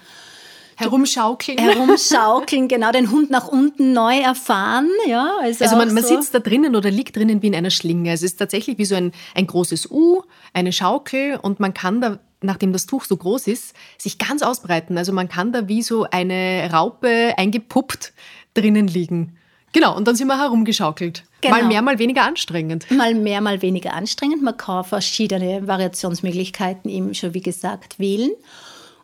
Herumschaukeln. 0.75 1.57
Herumschaukeln, 1.57 2.67
genau, 2.67 2.91
den 2.91 3.11
Hund 3.11 3.29
nach 3.29 3.47
unten 3.47 3.93
neu 3.93 4.19
erfahren. 4.19 4.89
Ja, 5.07 5.37
also 5.41 5.63
also 5.63 5.75
man, 5.75 5.93
man 5.93 6.03
so. 6.03 6.15
sitzt 6.15 6.33
da 6.33 6.39
drinnen 6.39 6.75
oder 6.75 6.91
liegt 6.91 7.15
drinnen 7.15 7.41
wie 7.41 7.47
in 7.47 7.55
einer 7.55 7.71
Schlinge. 7.71 8.11
Es 8.11 8.23
ist 8.23 8.37
tatsächlich 8.37 8.77
wie 8.77 8.85
so 8.85 8.95
ein, 8.95 9.11
ein 9.35 9.47
großes 9.47 9.89
U, 9.91 10.23
eine 10.53 10.71
Schaukel 10.71 11.39
und 11.41 11.59
man 11.59 11.73
kann 11.73 12.01
da 12.01 12.19
nachdem 12.45 12.73
das 12.73 12.85
Tuch 12.85 13.05
so 13.05 13.15
groß 13.15 13.47
ist, 13.47 13.73
sich 13.97 14.17
ganz 14.17 14.41
ausbreiten. 14.41 14.97
Also 14.97 15.13
man 15.13 15.29
kann 15.29 15.53
da 15.53 15.69
wie 15.69 15.81
so 15.81 16.05
eine 16.11 16.69
Raupe 16.73 17.33
eingepuppt 17.37 18.11
drinnen 18.53 18.87
liegen. 18.87 19.37
Genau, 19.71 19.97
und 19.97 20.07
dann 20.07 20.15
sind 20.15 20.27
wir 20.27 20.37
herumgeschaukelt. 20.37 21.23
Genau. 21.41 21.55
Mal 21.55 21.65
mehr, 21.65 21.81
mal 21.81 21.97
weniger 21.97 22.23
anstrengend. 22.23 22.89
Mal 22.91 23.15
mehr, 23.15 23.41
mal 23.41 23.61
weniger 23.63 23.93
anstrengend. 23.93 24.43
Man 24.43 24.55
kann 24.55 24.83
verschiedene 24.83 25.67
Variationsmöglichkeiten 25.67 26.89
eben 26.91 27.13
schon, 27.15 27.33
wie 27.33 27.41
gesagt, 27.41 27.97
wählen. 27.97 28.31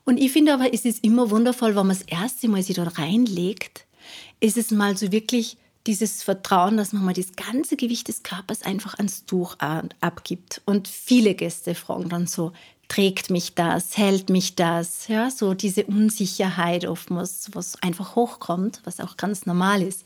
Und 0.09 0.17
ich 0.17 0.31
finde 0.31 0.55
aber, 0.55 0.73
es 0.73 0.85
ist 0.85 1.03
immer 1.03 1.29
wundervoll, 1.29 1.75
wenn 1.75 1.85
man 1.85 1.95
das 1.95 2.01
erste 2.01 2.47
Mal 2.47 2.63
sich 2.63 2.77
dort 2.77 2.97
reinlegt, 2.97 3.85
ist 4.39 4.57
es 4.57 4.71
mal 4.71 4.97
so 4.97 5.11
wirklich 5.11 5.55
dieses 5.85 6.23
Vertrauen, 6.23 6.77
dass 6.77 6.93
man 6.93 7.05
mal 7.05 7.13
das 7.13 7.33
ganze 7.35 7.75
Gewicht 7.75 8.07
des 8.07 8.23
Körpers 8.23 8.63
einfach 8.63 8.95
ans 8.95 9.25
Tuch 9.27 9.57
abgibt. 9.59 10.63
Und 10.65 10.87
viele 10.87 11.35
Gäste 11.35 11.75
fragen 11.75 12.09
dann 12.09 12.25
so, 12.25 12.53
trägt 12.87 13.29
mich 13.29 13.53
das, 13.53 13.97
hält 13.97 14.31
mich 14.31 14.55
das, 14.55 15.07
ja, 15.09 15.29
so 15.29 15.53
diese 15.53 15.85
Unsicherheit 15.85 16.87
oftmals, 16.87 17.51
was 17.53 17.79
einfach 17.83 18.15
hochkommt, 18.15 18.81
was 18.85 18.99
auch 19.01 19.15
ganz 19.15 19.45
normal 19.45 19.83
ist. 19.83 20.05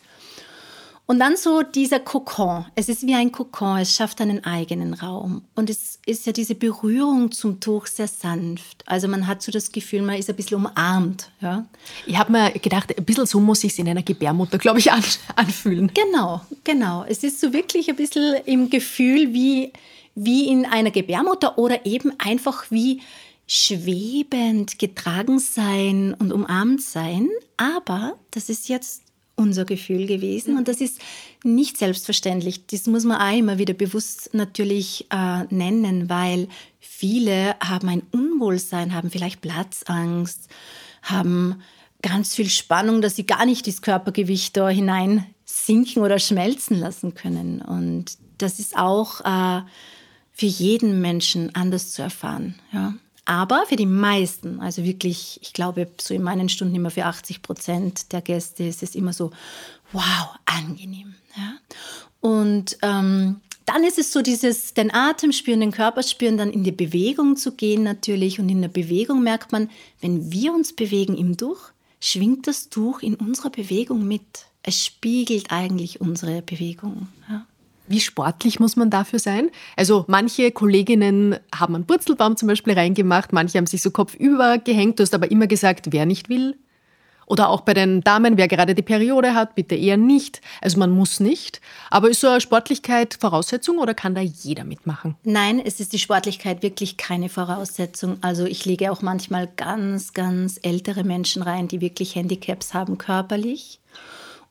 Und 1.05 1.19
dann 1.19 1.35
so 1.35 1.63
dieser 1.63 1.99
Kokon. 1.99 2.65
Es 2.75 2.87
ist 2.87 3.05
wie 3.05 3.13
ein 3.13 3.33
Kokon, 3.33 3.79
es 3.79 3.93
schafft 3.93 4.21
einen 4.21 4.45
eigenen 4.45 4.93
Raum. 4.93 5.43
Und 5.53 5.69
es 5.69 5.99
ist 6.05 6.25
ja 6.25 6.31
diese 6.31 6.55
Berührung 6.55 7.31
zum 7.31 7.59
Tuch 7.59 7.87
sehr 7.87 8.07
sanft. 8.07 8.83
Also 8.85 9.09
man 9.09 9.27
hat 9.27 9.41
so 9.41 9.51
das 9.51 9.73
Gefühl, 9.73 10.01
man 10.01 10.15
ist 10.17 10.29
ein 10.29 10.35
bisschen 10.37 10.57
umarmt. 10.57 11.29
Ja? 11.41 11.65
Ich 12.05 12.17
habe 12.17 12.31
mir 12.31 12.51
gedacht, 12.51 12.97
ein 12.97 13.03
bisschen 13.03 13.25
so 13.25 13.41
muss 13.41 13.65
ich 13.65 13.73
es 13.73 13.79
in 13.79 13.89
einer 13.89 14.01
Gebärmutter, 14.01 14.57
glaube 14.57 14.79
ich, 14.79 14.91
an, 14.93 15.03
anfühlen. 15.35 15.91
Genau, 15.93 16.41
genau. 16.63 17.03
Es 17.07 17.23
ist 17.23 17.41
so 17.41 17.51
wirklich 17.51 17.89
ein 17.89 17.97
bisschen 17.97 18.35
im 18.45 18.69
Gefühl 18.69 19.33
wie, 19.33 19.73
wie 20.15 20.47
in 20.47 20.65
einer 20.65 20.91
Gebärmutter 20.91 21.57
oder 21.57 21.85
eben 21.85 22.17
einfach 22.17 22.71
wie 22.71 23.01
schwebend 23.45 24.79
getragen 24.79 25.39
sein 25.39 26.15
und 26.17 26.31
umarmt 26.31 26.81
sein. 26.81 27.29
Aber 27.57 28.15
das 28.31 28.47
ist 28.47 28.69
jetzt 28.69 29.03
unser 29.35 29.65
Gefühl 29.65 30.05
gewesen. 30.05 30.57
Und 30.57 30.67
das 30.67 30.79
ist 30.81 30.99
nicht 31.43 31.77
selbstverständlich. 31.77 32.67
Das 32.67 32.85
muss 32.87 33.03
man 33.03 33.19
auch 33.19 33.37
immer 33.37 33.57
wieder 33.57 33.73
bewusst 33.73 34.29
natürlich 34.33 35.07
äh, 35.09 35.43
nennen, 35.49 36.09
weil 36.09 36.47
viele 36.79 37.55
haben 37.59 37.89
ein 37.89 38.03
Unwohlsein, 38.11 38.93
haben 38.93 39.09
vielleicht 39.09 39.41
Platzangst, 39.41 40.49
haben 41.01 41.61
ganz 42.01 42.35
viel 42.35 42.49
Spannung, 42.49 43.01
dass 43.01 43.15
sie 43.15 43.25
gar 43.25 43.45
nicht 43.45 43.65
das 43.65 43.81
Körpergewicht 43.81 44.55
da 44.55 44.69
hinein 44.69 45.25
sinken 45.45 46.03
oder 46.03 46.19
schmelzen 46.19 46.79
lassen 46.79 47.15
können. 47.15 47.61
Und 47.61 48.17
das 48.37 48.59
ist 48.59 48.77
auch 48.77 49.21
äh, 49.21 49.61
für 50.31 50.45
jeden 50.45 51.01
Menschen 51.01 51.55
anders 51.55 51.93
zu 51.93 52.01
erfahren. 52.01 52.55
Ja. 52.71 52.93
Aber 53.25 53.65
für 53.67 53.77
die 53.77 53.85
meisten, 53.85 54.59
also 54.59 54.83
wirklich, 54.83 55.39
ich 55.41 55.53
glaube, 55.53 55.89
so 55.99 56.13
in 56.13 56.23
meinen 56.23 56.49
Stunden 56.49 56.75
immer 56.75 56.91
für 56.91 57.05
80 57.05 57.41
Prozent 57.41 58.11
der 58.11 58.21
Gäste 58.21 58.63
ist 58.63 58.83
es 58.83 58.95
immer 58.95 59.13
so, 59.13 59.31
wow, 59.93 60.35
angenehm. 60.45 61.15
Ja? 61.37 61.53
Und 62.19 62.77
ähm, 62.81 63.39
dann 63.65 63.83
ist 63.83 63.97
es 63.97 64.11
so 64.11 64.21
dieses, 64.21 64.73
den 64.73 64.93
Atem 64.93 65.31
spüren, 65.31 65.61
den 65.61 65.71
Körper 65.71 66.03
spüren, 66.03 66.37
dann 66.37 66.51
in 66.51 66.63
die 66.63 66.71
Bewegung 66.71 67.37
zu 67.37 67.53
gehen 67.53 67.83
natürlich. 67.83 68.39
Und 68.39 68.49
in 68.49 68.61
der 68.61 68.69
Bewegung 68.69 69.23
merkt 69.23 69.51
man, 69.51 69.69
wenn 70.01 70.31
wir 70.31 70.53
uns 70.53 70.73
bewegen 70.73 71.17
im 71.17 71.37
Tuch, 71.37 71.71
schwingt 72.01 72.47
das 72.47 72.69
Tuch 72.69 73.01
in 73.01 73.15
unserer 73.15 73.49
Bewegung 73.49 74.05
mit. 74.05 74.47
Es 74.63 74.83
spiegelt 74.85 75.51
eigentlich 75.51 76.01
unsere 76.01 76.41
Bewegung. 76.41 77.07
Ja? 77.29 77.45
Wie 77.87 77.99
sportlich 77.99 78.59
muss 78.59 78.75
man 78.75 78.89
dafür 78.89 79.19
sein? 79.19 79.49
Also 79.75 80.05
manche 80.07 80.51
Kolleginnen 80.51 81.37
haben 81.53 81.75
einen 81.75 81.85
Purzelbaum 81.85 82.37
zum 82.37 82.47
Beispiel 82.47 82.73
reingemacht, 82.73 83.33
manche 83.33 83.57
haben 83.57 83.67
sich 83.67 83.81
so 83.81 83.91
kopfüber 83.91 84.57
gehängt. 84.57 84.99
Du 84.99 85.03
hast 85.03 85.13
aber 85.13 85.29
immer 85.31 85.47
gesagt, 85.47 85.87
wer 85.91 86.05
nicht 86.05 86.29
will. 86.29 86.55
Oder 87.25 87.49
auch 87.49 87.61
bei 87.61 87.73
den 87.73 88.01
Damen, 88.01 88.37
wer 88.37 88.47
gerade 88.47 88.75
die 88.75 88.81
Periode 88.81 89.33
hat, 89.33 89.55
bitte 89.55 89.75
eher 89.75 89.97
nicht. 89.97 90.41
Also 90.61 90.77
man 90.77 90.91
muss 90.91 91.19
nicht. 91.19 91.61
Aber 91.89 92.09
ist 92.09 92.21
so 92.21 92.27
eine 92.27 92.41
Sportlichkeit 92.41 93.17
Voraussetzung 93.19 93.77
oder 93.77 93.93
kann 93.93 94.15
da 94.15 94.21
jeder 94.21 94.63
mitmachen? 94.63 95.15
Nein, 95.23 95.61
es 95.63 95.79
ist 95.79 95.93
die 95.93 95.99
Sportlichkeit 95.99 96.63
wirklich 96.63 96.97
keine 96.97 97.29
Voraussetzung. 97.29 98.17
Also 98.21 98.45
ich 98.45 98.65
lege 98.65 98.91
auch 98.91 99.01
manchmal 99.01 99.47
ganz, 99.55 100.13
ganz 100.13 100.59
ältere 100.63 101.03
Menschen 101.03 101.41
rein, 101.41 101.67
die 101.67 101.81
wirklich 101.81 102.15
Handicaps 102.15 102.73
haben 102.73 102.97
körperlich. 102.97 103.79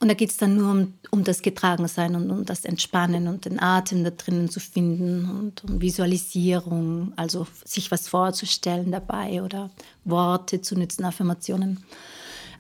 Und 0.03 0.09
da 0.09 0.15
geht 0.15 0.31
es 0.31 0.37
dann 0.37 0.57
nur 0.57 0.73
um, 0.73 0.95
um 1.12 1.23
das 1.23 1.43
Getragensein 1.43 2.17
und 2.17 2.29
um 2.29 2.45
das 2.45 2.65
Entspannen 2.65 3.29
und 3.29 3.45
den 3.45 3.61
Atem 3.61 4.03
da 4.03 4.11
drinnen 4.11 4.51
zu 4.51 4.59
finden 4.59 5.31
und 5.31 5.62
um 5.62 5.81
Visualisierung, 5.81 7.12
also 7.15 7.47
sich 7.65 7.93
was 7.93 8.09
vorzustellen 8.09 8.91
dabei 8.91 9.45
oder 9.45 9.71
Worte 10.05 10.61
zu 10.61 10.75
nützen, 10.75 11.05
Affirmationen. 11.05 11.85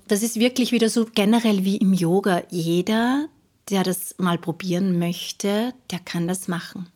Das 0.06 0.22
ist 0.22 0.38
wirklich 0.38 0.70
wieder 0.70 0.88
so 0.88 1.04
generell 1.12 1.64
wie 1.64 1.78
im 1.78 1.92
Yoga. 1.94 2.44
Jeder, 2.48 3.26
der 3.70 3.82
das 3.82 4.14
mal 4.18 4.38
probieren 4.38 5.00
möchte, 5.00 5.74
der 5.90 5.98
kann 5.98 6.28
das 6.28 6.46
machen. 6.46 6.86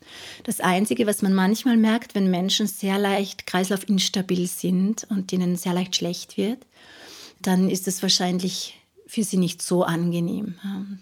Das 0.44 0.60
Einzige, 0.60 1.08
was 1.08 1.22
man 1.22 1.34
manchmal 1.34 1.76
merkt, 1.76 2.14
wenn 2.14 2.30
Menschen 2.30 2.68
sehr 2.68 3.00
leicht 3.00 3.48
kreislaufinstabil 3.48 4.46
sind 4.46 5.08
und 5.10 5.32
denen 5.32 5.56
sehr 5.56 5.74
leicht 5.74 5.96
schlecht 5.96 6.36
wird, 6.36 6.64
dann 7.42 7.68
ist 7.68 7.88
es 7.88 8.00
wahrscheinlich 8.00 8.76
für 9.16 9.24
sie 9.24 9.38
nicht 9.38 9.62
so 9.62 9.82
angenehm. 9.82 10.56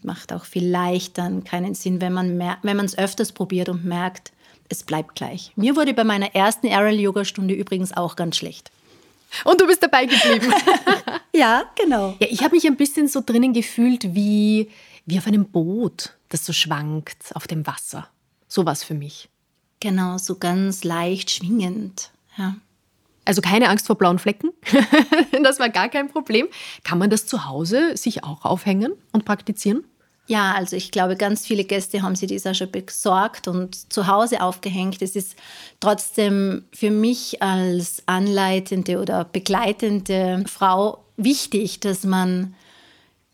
Macht 0.05 0.33
auch 0.33 0.45
vielleicht 0.45 1.19
dann 1.19 1.43
keinen 1.43 1.75
Sinn, 1.75 2.01
wenn 2.01 2.13
man 2.13 2.85
es 2.85 2.97
öfters 2.97 3.33
probiert 3.33 3.69
und 3.69 3.85
merkt, 3.85 4.33
es 4.69 4.85
bleibt 4.85 5.17
gleich. 5.17 5.51
Mir 5.57 5.75
wurde 5.75 5.95
bei 5.95 6.05
meiner 6.05 6.33
ersten 6.33 6.69
Aerial 6.69 7.01
Yoga 7.01 7.25
Stunde 7.25 7.55
übrigens 7.55 7.93
auch 7.93 8.15
ganz 8.15 8.37
schlecht. 8.37 8.71
Und 9.43 9.61
du 9.61 9.67
bist 9.67 9.83
dabei 9.83 10.07
geblieben. 10.07 10.55
ja, 11.35 11.65
genau. 11.75 12.15
Ja, 12.21 12.29
ich 12.31 12.45
habe 12.45 12.55
mich 12.55 12.65
ein 12.69 12.77
bisschen 12.77 13.09
so 13.09 13.21
drinnen 13.21 13.53
gefühlt 13.53 14.15
wie, 14.15 14.71
wie 15.07 15.19
auf 15.19 15.27
einem 15.27 15.47
Boot, 15.47 16.13
das 16.29 16.47
so 16.47 16.53
schwankt 16.53 17.35
auf 17.35 17.49
dem 17.49 17.67
Wasser. 17.67 18.09
So 18.47 18.65
was 18.65 18.85
für 18.85 18.95
mich. 18.95 19.29
Genau, 19.81 20.19
so 20.19 20.37
ganz 20.37 20.85
leicht 20.85 21.33
schwingend. 21.33 22.13
Ja. 22.39 22.55
Also 23.25 23.41
keine 23.41 23.69
Angst 23.69 23.87
vor 23.87 23.97
blauen 23.97 24.19
Flecken. 24.19 24.51
das 25.43 25.59
war 25.59 25.69
gar 25.69 25.89
kein 25.89 26.09
Problem. 26.09 26.49
Kann 26.83 26.99
man 26.99 27.11
das 27.11 27.27
zu 27.27 27.47
Hause 27.47 27.97
sich 27.97 28.25
auch 28.25 28.45
aufhängen 28.45 28.93
und 29.13 29.25
praktizieren? 29.25 29.85
Ja, 30.27 30.53
also 30.53 30.75
ich 30.75 30.91
glaube, 30.91 31.17
ganz 31.17 31.47
viele 31.47 31.65
Gäste 31.65 32.01
haben 32.03 32.17
sich 32.17 32.31
das 32.31 32.47
auch 32.47 32.55
schon 32.55 32.71
besorgt 32.71 33.47
und 33.47 33.93
zu 33.93 34.07
Hause 34.07 34.41
aufgehängt. 34.41 35.03
Es 35.03 35.17
ist 35.17 35.37
trotzdem 35.81 36.65
für 36.73 36.91
mich 36.91 37.43
als 37.43 38.03
anleitende 38.07 39.01
oder 39.01 39.25
begleitende 39.25 40.45
Frau 40.47 41.05
wichtig, 41.19 41.81
dass 41.81 42.05
man 42.05 42.55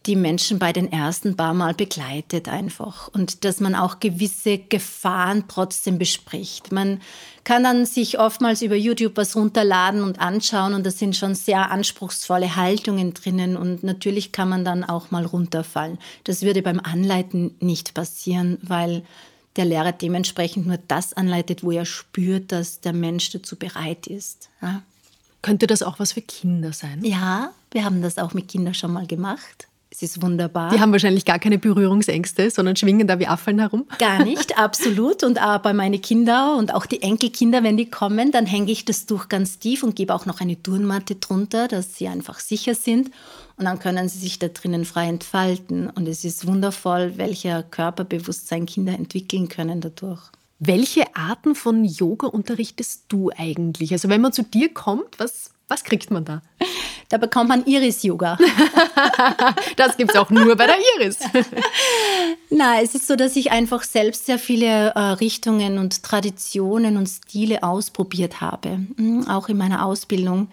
die 0.06 0.16
Menschen 0.16 0.58
bei 0.58 0.72
den 0.72 0.90
ersten 0.90 1.36
paar 1.36 1.52
Mal 1.52 1.74
begleitet 1.74 2.48
einfach 2.48 3.08
und 3.08 3.44
dass 3.44 3.60
man 3.60 3.74
auch 3.74 4.00
gewisse 4.00 4.56
Gefahren 4.56 5.44
trotzdem 5.46 5.98
bespricht. 5.98 6.72
Man 6.72 7.02
kann 7.44 7.64
dann 7.64 7.84
sich 7.84 8.18
oftmals 8.18 8.62
über 8.62 8.76
YouTube 8.76 9.16
was 9.16 9.36
runterladen 9.36 10.02
und 10.02 10.18
anschauen 10.18 10.72
und 10.72 10.86
da 10.86 10.90
sind 10.90 11.16
schon 11.16 11.34
sehr 11.34 11.70
anspruchsvolle 11.70 12.56
Haltungen 12.56 13.12
drinnen 13.12 13.58
und 13.58 13.82
natürlich 13.82 14.32
kann 14.32 14.48
man 14.48 14.64
dann 14.64 14.84
auch 14.84 15.10
mal 15.10 15.26
runterfallen. 15.26 15.98
Das 16.24 16.42
würde 16.42 16.62
beim 16.62 16.80
Anleiten 16.80 17.54
nicht 17.60 17.92
passieren, 17.92 18.56
weil 18.62 19.02
der 19.56 19.66
Lehrer 19.66 19.92
dementsprechend 19.92 20.66
nur 20.66 20.78
das 20.88 21.12
anleitet, 21.12 21.62
wo 21.62 21.72
er 21.72 21.84
spürt, 21.84 22.52
dass 22.52 22.80
der 22.80 22.94
Mensch 22.94 23.30
dazu 23.30 23.56
bereit 23.56 24.06
ist. 24.06 24.48
Ja. 24.62 24.82
Könnte 25.42 25.66
das 25.66 25.82
auch 25.82 25.98
was 25.98 26.12
für 26.12 26.22
Kinder 26.22 26.72
sein? 26.72 27.04
Ja, 27.04 27.52
wir 27.70 27.84
haben 27.84 28.00
das 28.00 28.18
auch 28.18 28.32
mit 28.32 28.48
Kindern 28.48 28.74
schon 28.74 28.92
mal 28.92 29.06
gemacht. 29.06 29.68
Es 29.92 30.02
ist 30.02 30.22
wunderbar. 30.22 30.70
Die 30.70 30.80
haben 30.80 30.92
wahrscheinlich 30.92 31.24
gar 31.24 31.40
keine 31.40 31.58
Berührungsängste, 31.58 32.50
sondern 32.50 32.76
schwingen 32.76 33.08
da 33.08 33.18
wie 33.18 33.26
Affeln 33.26 33.58
herum. 33.58 33.86
Gar 33.98 34.24
nicht, 34.24 34.56
absolut. 34.58 35.24
Und 35.24 35.42
auch 35.42 35.58
bei 35.58 35.72
meinen 35.72 36.00
Kindern 36.00 36.58
und 36.58 36.72
auch 36.72 36.86
die 36.86 37.02
Enkelkinder, 37.02 37.64
wenn 37.64 37.76
die 37.76 37.90
kommen, 37.90 38.30
dann 38.30 38.46
hänge 38.46 38.70
ich 38.70 38.84
das 38.84 39.06
Tuch 39.06 39.28
ganz 39.28 39.58
tief 39.58 39.82
und 39.82 39.96
gebe 39.96 40.14
auch 40.14 40.26
noch 40.26 40.40
eine 40.40 40.62
Turnmatte 40.62 41.16
drunter, 41.16 41.66
dass 41.66 41.96
sie 41.96 42.06
einfach 42.06 42.38
sicher 42.38 42.76
sind. 42.76 43.10
Und 43.56 43.64
dann 43.64 43.80
können 43.80 44.08
sie 44.08 44.20
sich 44.20 44.38
da 44.38 44.48
drinnen 44.48 44.84
frei 44.84 45.08
entfalten. 45.08 45.90
Und 45.90 46.06
es 46.06 46.24
ist 46.24 46.46
wundervoll, 46.46 47.14
welcher 47.16 47.64
Körperbewusstsein 47.64 48.66
Kinder 48.66 48.92
entwickeln 48.92 49.48
können 49.48 49.80
dadurch. 49.80 50.22
Welche 50.60 51.16
Arten 51.16 51.54
von 51.54 51.84
Yoga 51.84 52.28
unterrichtest 52.28 53.04
du 53.08 53.30
eigentlich? 53.36 53.92
Also 53.92 54.08
wenn 54.08 54.20
man 54.20 54.32
zu 54.32 54.44
dir 54.44 54.72
kommt, 54.72 55.18
was, 55.18 55.50
was 55.70 55.84
kriegt 55.84 56.10
man 56.10 56.24
da? 56.24 56.42
Da 57.08 57.18
bekommt 57.18 57.48
man 57.48 57.64
Iris-Yoga. 57.64 58.38
das 59.76 59.96
gibt 59.96 60.10
es 60.10 60.16
auch 60.16 60.30
nur 60.30 60.56
bei 60.56 60.66
der 60.66 60.76
Iris. 60.96 61.18
Nein, 62.50 62.84
es 62.84 62.94
ist 62.94 63.06
so, 63.06 63.16
dass 63.16 63.34
ich 63.36 63.50
einfach 63.50 63.82
selbst 63.82 64.26
sehr 64.26 64.38
viele 64.38 64.90
äh, 64.90 64.98
Richtungen 64.98 65.78
und 65.78 66.02
Traditionen 66.02 66.96
und 66.96 67.08
Stile 67.08 67.62
ausprobiert 67.62 68.40
habe, 68.40 68.80
mhm, 68.96 69.26
auch 69.28 69.48
in 69.48 69.56
meiner 69.56 69.84
Ausbildung. 69.84 70.48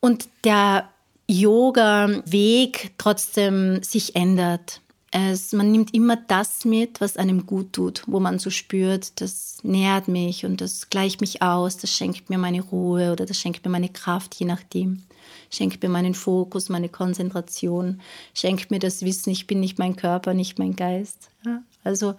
Und 0.00 0.28
der 0.44 0.88
Yoga-Weg 1.28 2.92
trotzdem 2.98 3.82
sich 3.82 4.14
ändert. 4.14 4.80
Es, 5.14 5.52
man 5.52 5.70
nimmt 5.70 5.92
immer 5.92 6.16
das 6.16 6.64
mit, 6.64 7.02
was 7.02 7.18
einem 7.18 7.44
gut 7.44 7.74
tut, 7.74 8.02
wo 8.06 8.18
man 8.18 8.38
so 8.38 8.48
spürt, 8.48 9.20
das 9.20 9.58
nährt 9.62 10.08
mich 10.08 10.46
und 10.46 10.62
das 10.62 10.88
gleicht 10.88 11.20
mich 11.20 11.42
aus, 11.42 11.76
das 11.76 11.90
schenkt 11.90 12.30
mir 12.30 12.38
meine 12.38 12.62
Ruhe 12.62 13.12
oder 13.12 13.26
das 13.26 13.38
schenkt 13.38 13.62
mir 13.62 13.70
meine 13.70 13.90
Kraft, 13.90 14.34
je 14.34 14.46
nachdem. 14.46 15.02
Schenkt 15.50 15.82
mir 15.82 15.90
meinen 15.90 16.14
Fokus, 16.14 16.70
meine 16.70 16.88
Konzentration, 16.88 18.00
schenkt 18.32 18.70
mir 18.70 18.78
das 18.78 19.02
Wissen, 19.02 19.28
ich 19.30 19.46
bin 19.46 19.60
nicht 19.60 19.78
mein 19.78 19.96
Körper, 19.96 20.32
nicht 20.32 20.58
mein 20.58 20.76
Geist. 20.76 21.28
Ja? 21.44 21.62
Also 21.84 22.14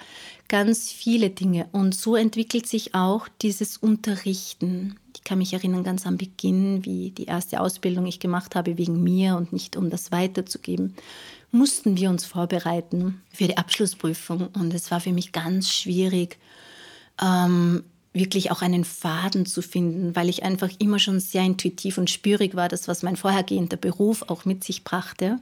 ganz 0.47 0.91
viele 0.91 1.32
Dinge. 1.32 1.67
Und 1.71 1.95
so 1.95 2.15
entwickelt 2.15 2.67
sich 2.67 2.93
auch 2.93 3.27
dieses 3.41 3.77
Unterrichten. 3.77 4.97
Ich 5.15 5.23
kann 5.23 5.39
mich 5.39 5.53
erinnern 5.53 5.84
ganz 5.84 6.06
am 6.06 6.17
Beginn, 6.17 6.86
wie 6.86 7.10
die 7.10 7.25
erste 7.25 7.60
Ausbildung 7.60 8.06
ich 8.06 8.19
gemacht 8.19 8.56
habe 8.56 8.77
wegen 8.77 9.03
mir 9.03 9.36
und 9.36 9.51
nicht 9.51 9.78
um 9.78 9.89
das 9.89 10.11
weiterzugeben 10.11 10.93
mussten 11.54 11.97
wir 11.97 12.10
uns 12.10 12.26
vorbereiten 12.26 13.22
für 13.32 13.47
die 13.47 13.58
Abschlussprüfung. 13.58 14.47
Und 14.47 14.74
es 14.74 14.89
war 14.91 14.99
für 14.99 15.14
mich 15.14 15.32
ganz 15.32 15.72
schwierig, 15.72 16.39
ähm, 17.22 17.84
wirklich 18.12 18.51
auch 18.51 18.62
einen 18.62 18.84
Faden 18.84 19.45
zu 19.45 19.62
finden, 19.62 20.16
weil 20.16 20.30
ich 20.30 20.43
einfach 20.43 20.70
immer 20.80 20.99
schon 20.99 21.20
sehr 21.20 21.43
intuitiv 21.43 21.97
und 21.97 22.10
spürig 22.10 22.56
war, 22.56 22.70
das, 22.70 22.88
was 22.88 23.04
mein 23.04 23.16
vorhergehender 23.16 23.78
Beruf 23.78 24.24
auch 24.28 24.45
mit 24.45 24.64
sich 24.64 24.84
brachte. 24.84 25.39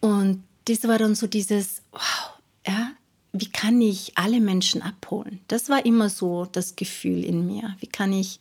Und 0.00 0.42
das 0.66 0.84
war 0.84 0.98
dann 0.98 1.14
so 1.14 1.26
dieses, 1.26 1.82
wow, 1.92 2.32
ja, 2.66 2.90
wie 3.32 3.50
kann 3.50 3.80
ich 3.80 4.18
alle 4.18 4.40
Menschen 4.40 4.82
abholen? 4.82 5.40
Das 5.48 5.68
war 5.68 5.86
immer 5.86 6.08
so 6.08 6.46
das 6.50 6.76
Gefühl 6.76 7.24
in 7.24 7.46
mir. 7.46 7.76
Wie 7.80 7.86
kann 7.86 8.12
ich 8.12 8.40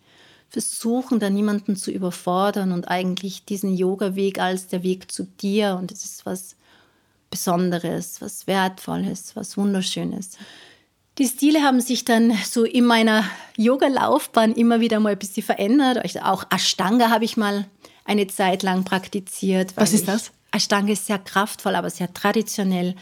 versuchen, 0.49 1.19
da 1.19 1.29
niemanden 1.29 1.75
zu 1.75 1.91
überfordern 1.91 2.71
und 2.71 2.89
eigentlich 2.89 3.45
diesen 3.45 3.75
Yoga-Weg 3.75 4.39
als 4.39 4.67
der 4.67 4.83
Weg 4.83 5.11
zu 5.11 5.23
dir 5.23 5.77
und 5.79 5.91
es 5.91 6.03
ist 6.03 6.25
was 6.25 6.57
Besonderes, 7.31 8.21
was 8.21 8.45
Wertvolles, 8.45 9.35
was 9.35 9.57
Wunderschönes. 9.57 10.37
Die 11.17 11.27
Stile 11.27 11.61
haben 11.61 11.81
sich 11.81 12.05
dann 12.05 12.33
so 12.45 12.63
in 12.63 12.85
meiner 12.85 13.25
Yoga-Laufbahn 13.57 14.53
immer 14.53 14.79
wieder 14.79 14.99
mal 14.99 15.13
ein 15.13 15.19
bisschen 15.19 15.43
verändert. 15.43 15.97
Also 15.97 16.19
auch 16.19 16.45
Ashtanga 16.51 17.09
habe 17.09 17.25
ich 17.25 17.37
mal 17.37 17.65
eine 18.05 18.27
Zeit 18.27 18.63
lang 18.63 18.83
praktiziert. 18.83 19.73
Was 19.75 19.93
ist 19.93 20.07
das? 20.07 20.31
Ashtanga 20.51 20.91
ist 20.91 21.05
sehr 21.05 21.19
kraftvoll, 21.19 21.75
aber 21.75 21.89
sehr 21.89 22.13
traditionell. 22.13 22.95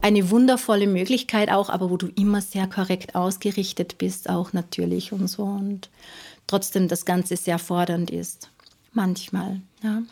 Eine 0.00 0.30
wundervolle 0.30 0.86
Möglichkeit 0.86 1.50
auch, 1.50 1.68
aber 1.68 1.90
wo 1.90 1.96
du 1.96 2.08
immer 2.08 2.40
sehr 2.40 2.66
korrekt 2.66 3.14
ausgerichtet 3.14 3.98
bist, 3.98 4.30
auch 4.30 4.52
natürlich 4.52 5.12
und 5.12 5.28
so. 5.28 5.44
Und 5.44 5.90
trotzdem 6.46 6.88
das 6.88 7.04
Ganze 7.04 7.36
sehr 7.36 7.58
fordernd 7.58 8.10
ist. 8.10 8.50
Manchmal, 8.92 9.60
ja. 9.82 10.02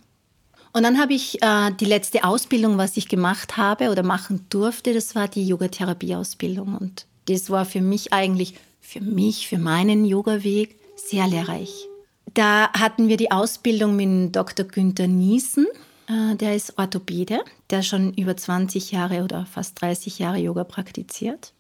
Und 0.73 0.85
dann 0.85 0.99
habe 0.99 1.12
ich 1.12 1.43
äh, 1.43 1.70
die 1.79 1.85
letzte 1.85 2.25
Ausbildung, 2.25 2.79
was 2.79 2.97
ich 2.97 3.09
gemacht 3.09 3.57
habe 3.57 3.91
oder 3.91 4.03
machen 4.03 4.47
durfte, 4.49 4.95
das 4.95 5.14
war 5.14 5.29
die 5.29 5.47
Yogatherapie-Ausbildung. 5.47 6.77
Und 6.77 7.07
das 7.27 7.51
war 7.51 7.64
für 7.64 7.83
mich 7.83 8.12
eigentlich, 8.12 8.55
für 8.81 9.01
mich, 9.01 9.49
für 9.49 9.59
meinen 9.59 10.05
Yoga-Weg 10.05 10.77
sehr 10.97 11.27
lehrreich. 11.27 11.89
Da 12.33 12.73
hatten 12.73 13.09
wir 13.09 13.18
die 13.18 13.31
Ausbildung 13.31 13.97
mit 13.97 14.35
Dr. 14.35 14.64
Günther 14.64 15.09
Niesen. 15.09 15.66
Äh, 16.09 16.37
der 16.37 16.57
ist 16.57 16.79
Orthopäde, 16.79 17.45
der 17.68 17.83
schon 17.83 18.14
über 18.14 18.37
20 18.37 18.93
Jahre 18.93 19.25
oder 19.25 19.45
fast 19.45 19.81
30 19.83 20.18
Jahre 20.18 20.39
Yoga 20.39 20.64
praktiziert 20.64 21.53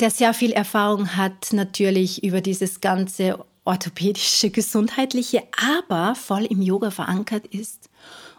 der 0.00 0.10
sehr 0.10 0.34
viel 0.34 0.52
Erfahrung 0.52 1.16
hat 1.16 1.52
natürlich 1.52 2.24
über 2.24 2.40
dieses 2.40 2.80
ganze 2.80 3.38
orthopädische, 3.64 4.50
gesundheitliche, 4.50 5.42
aber 5.76 6.14
voll 6.14 6.46
im 6.46 6.62
Yoga 6.62 6.90
verankert 6.90 7.46
ist. 7.46 7.90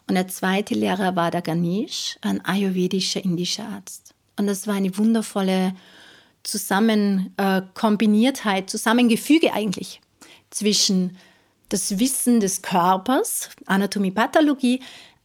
Und 0.07 0.15
der 0.15 0.27
zweite 0.27 0.73
Lehrer 0.73 1.15
war 1.15 1.31
der 1.31 1.41
Ganesh, 1.41 2.17
ein 2.21 2.43
ayurvedischer 2.43 3.23
indischer 3.23 3.67
Arzt. 3.67 4.13
Und 4.37 4.47
das 4.47 4.67
war 4.67 4.75
eine 4.75 4.97
wundervolle 4.97 5.73
Zusammenkombiniertheit, 6.43 8.63
äh, 8.63 8.67
Zusammengefüge 8.67 9.53
eigentlich 9.53 10.01
zwischen 10.49 11.17
das 11.69 11.99
Wissen 11.99 12.39
des 12.39 12.61
Körpers, 12.61 13.49
Anatomie, 13.65 14.11
Pathologie, 14.11 14.81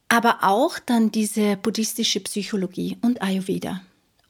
aber 0.07 0.39
auch 0.43 0.79
dann 0.79 1.11
diese 1.11 1.57
buddhistische 1.57 2.21
Psychologie 2.21 2.97
und 3.01 3.21
Ayurveda. 3.21 3.81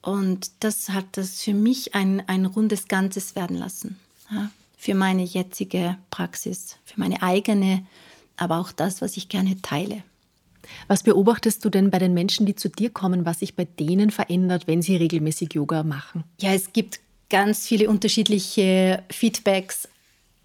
Und 0.01 0.51
das 0.61 0.89
hat 0.89 1.05
das 1.11 1.41
für 1.41 1.53
mich 1.53 1.93
ein, 1.93 2.23
ein 2.27 2.45
rundes 2.45 2.87
Ganzes 2.87 3.35
werden 3.35 3.57
lassen. 3.57 3.99
Ja, 4.31 4.49
für 4.77 4.93
meine 4.93 5.23
jetzige 5.23 5.97
Praxis, 6.11 6.77
für 6.85 6.99
meine 6.99 7.21
eigene, 7.23 7.85
aber 8.37 8.59
auch 8.59 8.71
das, 8.71 9.01
was 9.01 9.17
ich 9.17 9.27
gerne 9.27 9.61
teile. 9.61 10.03
Was 10.87 11.03
beobachtest 11.03 11.63
du 11.65 11.69
denn 11.69 11.89
bei 11.89 11.99
den 11.99 12.13
Menschen, 12.13 12.45
die 12.45 12.55
zu 12.55 12.69
dir 12.69 12.89
kommen, 12.89 13.25
was 13.25 13.39
sich 13.39 13.55
bei 13.55 13.65
denen 13.65 14.11
verändert, 14.11 14.67
wenn 14.67 14.81
sie 14.81 14.95
regelmäßig 14.95 15.53
Yoga 15.53 15.83
machen? 15.83 16.23
Ja, 16.39 16.53
es 16.53 16.71
gibt 16.73 16.99
ganz 17.29 17.65
viele 17.65 17.89
unterschiedliche 17.89 19.03
Feedbacks. 19.09 19.87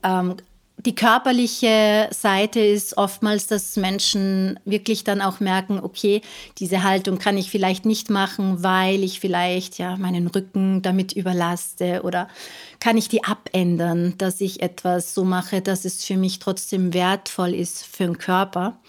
Ähm, 0.03 0.37
die 0.85 0.95
körperliche 0.95 2.09
Seite 2.11 2.61
ist 2.61 2.97
oftmals, 2.97 3.47
dass 3.47 3.77
Menschen 3.77 4.59
wirklich 4.65 5.05
dann 5.05 5.21
auch 5.21 5.39
merken, 5.39 5.79
okay, 5.81 6.23
diese 6.59 6.83
Haltung 6.83 7.19
kann 7.19 7.37
ich 7.37 7.51
vielleicht 7.51 7.85
nicht 7.85 8.11
machen, 8.11 8.63
weil 8.63 9.05
ich 9.05 9.21
vielleicht 9.21 9.79
ja 9.79 9.97
meinen 9.97 10.27
Rücken 10.27 10.83
damit 10.83 11.13
überlaste 11.13 12.03
oder 12.03 12.29
kann 12.81 12.97
ich 12.97 13.09
die 13.09 13.23
abändern, 13.23 14.15
dass 14.19 14.41
ich 14.41 14.61
etwas 14.63 15.15
so 15.15 15.25
mache, 15.25 15.61
dass 15.61 15.85
es 15.85 16.05
für 16.05 16.17
mich 16.17 16.41
trotzdem 16.41 16.93
wertvoll 16.93 17.55
ist 17.55 17.85
für 17.85 18.05
den 18.05 18.19
Körper. 18.19 18.81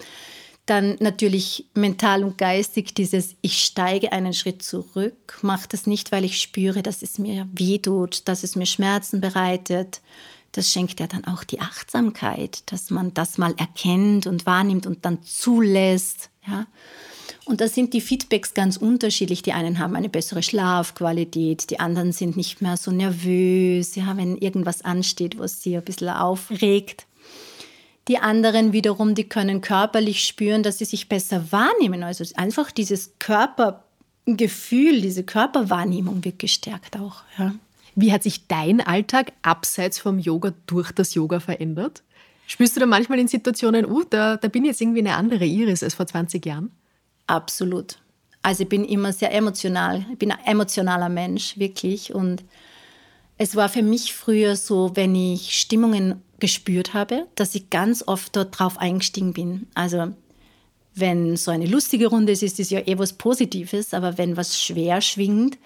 Dann 0.65 0.95
natürlich 0.99 1.65
mental 1.73 2.23
und 2.23 2.37
geistig 2.37 2.95
dieses, 2.95 3.35
ich 3.41 3.63
steige 3.63 4.13
einen 4.13 4.33
Schritt 4.33 4.63
zurück, 4.63 5.37
mache 5.41 5.67
das 5.67 5.85
nicht, 5.85 6.11
weil 6.11 6.23
ich 6.23 6.41
spüre, 6.41 6.81
dass 6.81 7.01
es 7.01 7.19
mir 7.19 7.47
wehtut, 7.51 8.27
dass 8.27 8.43
es 8.43 8.55
mir 8.55 8.65
Schmerzen 8.65 9.19
bereitet, 9.19 10.01
das 10.53 10.71
schenkt 10.71 10.99
ja 10.99 11.07
dann 11.07 11.25
auch 11.25 11.43
die 11.43 11.59
Achtsamkeit, 11.59 12.71
dass 12.71 12.89
man 12.89 13.13
das 13.13 13.37
mal 13.37 13.53
erkennt 13.57 14.27
und 14.27 14.45
wahrnimmt 14.45 14.87
und 14.87 15.03
dann 15.03 15.21
zulässt. 15.23 16.29
Ja? 16.47 16.67
Und 17.45 17.59
da 17.59 17.67
sind 17.67 17.93
die 17.93 18.01
Feedbacks 18.01 18.53
ganz 18.53 18.77
unterschiedlich. 18.77 19.41
Die 19.41 19.51
einen 19.51 19.79
haben 19.79 19.95
eine 19.95 20.09
bessere 20.09 20.43
Schlafqualität, 20.43 21.69
die 21.71 21.79
anderen 21.79 22.13
sind 22.13 22.37
nicht 22.37 22.61
mehr 22.61 22.77
so 22.77 22.91
nervös, 22.91 23.95
ja, 23.95 24.15
wenn 24.15 24.37
irgendwas 24.37 24.83
ansteht, 24.83 25.37
was 25.39 25.61
sie 25.61 25.75
ein 25.75 25.83
bisschen 25.83 26.09
aufregt. 26.09 27.05
Die 28.07 28.19
anderen 28.19 28.73
wiederum, 28.73 29.15
die 29.15 29.23
können 29.23 29.61
körperlich 29.61 30.23
spüren, 30.23 30.61
dass 30.61 30.77
sie 30.77 30.85
sich 30.85 31.09
besser 31.09 31.51
wahrnehmen. 31.51 32.03
Also 32.03 32.23
einfach 32.35 32.71
dieses 32.71 33.13
Körpergefühl, 33.19 35.01
diese 35.01 35.23
Körperwahrnehmung 35.23 36.23
wird 36.23 36.39
gestärkt 36.39 36.97
auch. 36.97 37.23
Ja. 37.37 37.55
Wie 37.95 38.11
hat 38.11 38.23
sich 38.23 38.47
dein 38.47 38.81
Alltag 38.81 39.33
abseits 39.41 39.99
vom 39.99 40.19
Yoga 40.19 40.53
durch 40.67 40.91
das 40.91 41.13
Yoga 41.13 41.39
verändert? 41.39 42.03
Spürst 42.47 42.75
du 42.75 42.79
da 42.79 42.85
manchmal 42.85 43.19
in 43.19 43.27
Situationen, 43.27 43.85
uh, 43.85 44.03
da, 44.09 44.37
da 44.37 44.47
bin 44.47 44.63
ich 44.63 44.69
jetzt 44.69 44.81
irgendwie 44.81 44.99
eine 44.99 45.15
andere 45.15 45.45
Iris 45.45 45.83
als 45.83 45.93
vor 45.93 46.07
20 46.07 46.45
Jahren? 46.45 46.71
Absolut. 47.27 47.99
Also 48.41 48.63
ich 48.63 48.69
bin 48.69 48.83
immer 48.83 49.13
sehr 49.13 49.33
emotional. 49.33 50.05
Ich 50.11 50.17
bin 50.17 50.31
ein 50.31 50.45
emotionaler 50.45 51.09
Mensch, 51.09 51.57
wirklich. 51.57 52.13
Und 52.13 52.43
es 53.37 53.55
war 53.55 53.69
für 53.69 53.81
mich 53.81 54.13
früher 54.13 54.55
so, 54.55 54.91
wenn 54.95 55.15
ich 55.15 55.57
Stimmungen 55.57 56.21
gespürt 56.39 56.93
habe, 56.93 57.27
dass 57.35 57.55
ich 57.55 57.69
ganz 57.69 58.03
oft 58.05 58.35
dort 58.35 58.59
drauf 58.59 58.77
eingestiegen 58.77 59.33
bin. 59.33 59.67
Also 59.75 60.13
wenn 60.93 61.37
so 61.37 61.51
eine 61.51 61.65
lustige 61.65 62.07
Runde 62.07 62.33
ist, 62.33 62.43
ist 62.43 62.59
es 62.59 62.69
ja 62.69 62.81
eh 62.85 62.97
was 62.97 63.13
Positives, 63.13 63.93
aber 63.93 64.17
wenn 64.17 64.37
was 64.37 64.61
schwer 64.61 65.01
schwingt, 65.01 65.57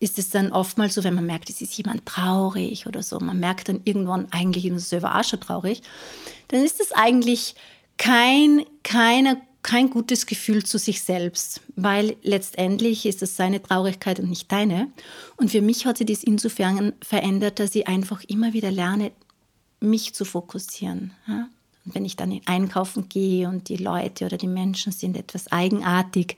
ist 0.00 0.18
es 0.18 0.30
dann 0.30 0.50
oftmals 0.50 0.94
so, 0.94 1.04
wenn 1.04 1.14
man 1.14 1.26
merkt, 1.26 1.50
es 1.50 1.60
ist 1.60 1.76
jemand 1.76 2.06
traurig 2.06 2.86
oder 2.86 3.02
so, 3.02 3.20
man 3.20 3.38
merkt 3.38 3.68
dann 3.68 3.82
irgendwann 3.84 4.26
eigentlich, 4.32 4.64
ist 4.64 4.88
selber 4.88 5.14
auch 5.14 5.24
schon 5.24 5.40
traurig, 5.40 5.82
dann 6.48 6.64
ist 6.64 6.80
es 6.80 6.92
eigentlich 6.92 7.54
kein, 7.98 8.64
keine, 8.82 9.40
kein 9.62 9.90
gutes 9.90 10.24
Gefühl 10.24 10.64
zu 10.64 10.78
sich 10.78 11.02
selbst, 11.02 11.60
weil 11.76 12.16
letztendlich 12.22 13.04
ist 13.04 13.22
es 13.22 13.36
seine 13.36 13.62
Traurigkeit 13.62 14.18
und 14.18 14.30
nicht 14.30 14.50
deine. 14.50 14.90
Und 15.36 15.50
für 15.50 15.60
mich 15.60 15.84
hat 15.84 15.98
sich 15.98 16.06
das 16.06 16.24
insofern 16.24 16.94
verändert, 17.02 17.58
dass 17.58 17.74
ich 17.74 17.86
einfach 17.86 18.24
immer 18.24 18.54
wieder 18.54 18.70
lerne, 18.70 19.12
mich 19.80 20.14
zu 20.14 20.24
fokussieren. 20.24 21.12
Ja? 21.28 21.48
Wenn 21.94 22.04
ich 22.04 22.16
dann 22.16 22.40
einkaufen 22.46 23.08
gehe 23.08 23.48
und 23.48 23.68
die 23.68 23.76
Leute 23.76 24.26
oder 24.26 24.36
die 24.36 24.46
Menschen 24.46 24.92
sind 24.92 25.16
etwas 25.16 25.50
eigenartig, 25.52 26.36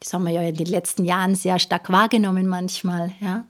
das 0.00 0.12
haben 0.12 0.24
wir 0.24 0.32
ja 0.32 0.42
in 0.42 0.56
den 0.56 0.66
letzten 0.66 1.04
Jahren 1.04 1.34
sehr 1.34 1.58
stark 1.58 1.90
wahrgenommen 1.90 2.48
manchmal, 2.48 3.12
ja, 3.20 3.44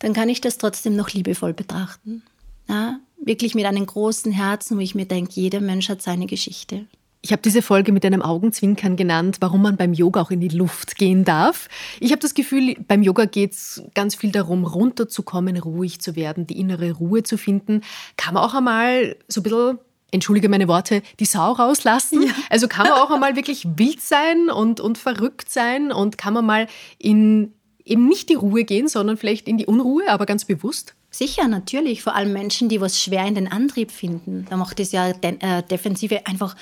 dann 0.00 0.12
kann 0.12 0.28
ich 0.28 0.40
das 0.40 0.58
trotzdem 0.58 0.96
noch 0.96 1.10
liebevoll 1.10 1.54
betrachten. 1.54 2.22
Ja, 2.68 2.98
wirklich 3.22 3.54
mit 3.54 3.64
einem 3.64 3.86
großen 3.86 4.32
Herzen, 4.32 4.76
wo 4.76 4.80
ich 4.80 4.94
mir 4.94 5.06
denke, 5.06 5.32
jeder 5.34 5.60
Mensch 5.60 5.88
hat 5.88 6.02
seine 6.02 6.26
Geschichte. 6.26 6.86
Ich 7.20 7.32
habe 7.32 7.42
diese 7.42 7.62
Folge 7.62 7.90
mit 7.90 8.04
einem 8.04 8.22
Augenzwinkern 8.22 8.96
genannt, 8.96 9.38
warum 9.40 9.62
man 9.62 9.76
beim 9.76 9.92
Yoga 9.92 10.20
auch 10.20 10.30
in 10.30 10.40
die 10.40 10.48
Luft 10.48 10.96
gehen 10.96 11.24
darf. 11.24 11.68
Ich 11.98 12.12
habe 12.12 12.20
das 12.20 12.32
Gefühl, 12.32 12.76
beim 12.86 13.02
Yoga 13.02 13.24
geht 13.24 13.52
es 13.52 13.82
ganz 13.94 14.14
viel 14.14 14.30
darum, 14.30 14.64
runterzukommen, 14.64 15.56
ruhig 15.56 16.00
zu 16.00 16.14
werden, 16.14 16.46
die 16.46 16.60
innere 16.60 16.92
Ruhe 16.92 17.24
zu 17.24 17.36
finden. 17.36 17.82
Kann 18.16 18.34
man 18.34 18.44
auch 18.44 18.54
einmal 18.54 19.16
so 19.26 19.40
ein 19.40 19.42
bisschen 19.42 19.78
entschuldige 20.10 20.48
meine 20.48 20.68
Worte, 20.68 21.02
die 21.20 21.24
Sau 21.24 21.52
rauslassen. 21.52 22.22
Ja. 22.22 22.32
Also 22.50 22.68
kann 22.68 22.88
man 22.88 22.98
auch 22.98 23.10
einmal 23.10 23.36
wirklich 23.36 23.66
wild 23.76 24.00
sein 24.00 24.50
und, 24.50 24.80
und 24.80 24.98
verrückt 24.98 25.50
sein 25.50 25.92
und 25.92 26.18
kann 26.18 26.34
man 26.34 26.46
mal 26.46 26.66
in 26.98 27.52
eben 27.84 28.06
nicht 28.06 28.28
die 28.28 28.34
Ruhe 28.34 28.64
gehen, 28.64 28.88
sondern 28.88 29.16
vielleicht 29.16 29.48
in 29.48 29.56
die 29.56 29.66
Unruhe, 29.66 30.08
aber 30.08 30.26
ganz 30.26 30.44
bewusst. 30.44 30.94
Sicher, 31.10 31.48
natürlich. 31.48 32.02
Vor 32.02 32.14
allem 32.14 32.32
Menschen, 32.32 32.68
die 32.68 32.80
was 32.80 33.02
schwer 33.02 33.24
in 33.26 33.34
den 33.34 33.50
Antrieb 33.50 33.90
finden. 33.90 34.46
Da 34.50 34.56
macht 34.56 34.78
es 34.78 34.92
ja 34.92 35.12
de 35.12 35.36
äh, 35.40 35.62
Defensive 35.62 36.26
einfach 36.26 36.54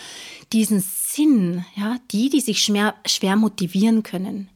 diesen 0.52 0.80
Sinn. 0.80 1.64
Ja? 1.74 1.96
Die, 2.12 2.30
die 2.30 2.40
sich 2.40 2.62
schwer, 2.62 2.94
schwer 3.04 3.34
motivieren 3.34 4.04
können, 4.04 4.48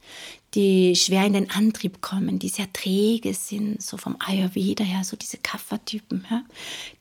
die 0.55 0.97
schwer 0.97 1.27
in 1.27 1.33
den 1.33 1.51
Antrieb 1.51 2.01
kommen, 2.01 2.39
die 2.39 2.49
sehr 2.49 2.73
träge 2.73 3.35
sind, 3.35 3.81
so 3.81 3.97
vom 3.97 4.17
Ayurveda 4.19 4.83
her, 4.83 5.05
so 5.05 5.17
diese 5.17 5.39
Kaffertypen, 5.39 6.27
ja, 6.31 6.43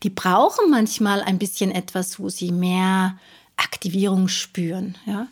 die 0.04 0.10
brauchen 0.10 0.70
manchmal 0.70 1.22
ein 1.22 1.40
bisschen 1.40 1.72
etwas, 1.72 2.20
wo 2.20 2.30
sie 2.30 2.52
mehr 2.52 3.18
Aktivierung 3.58 4.28
spüren. 4.28 4.98
Ja. 5.06 5.28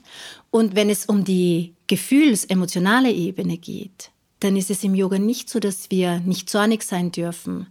Und 0.52 0.76
wenn 0.76 0.90
es 0.90 1.06
um 1.06 1.24
die 1.24 1.74
gefühls-emotionale 1.88 3.12
Ebene 3.12 3.58
geht, 3.58 4.12
dann 4.40 4.56
ist 4.56 4.70
es 4.70 4.84
im 4.84 4.96
Yoga 4.96 5.18
nicht 5.18 5.50
so, 5.50 5.60
dass 5.60 5.90
wir 5.90 6.20
nicht 6.20 6.50
zornig 6.50 6.84
sein 6.84 7.12
dürfen, 7.12 7.68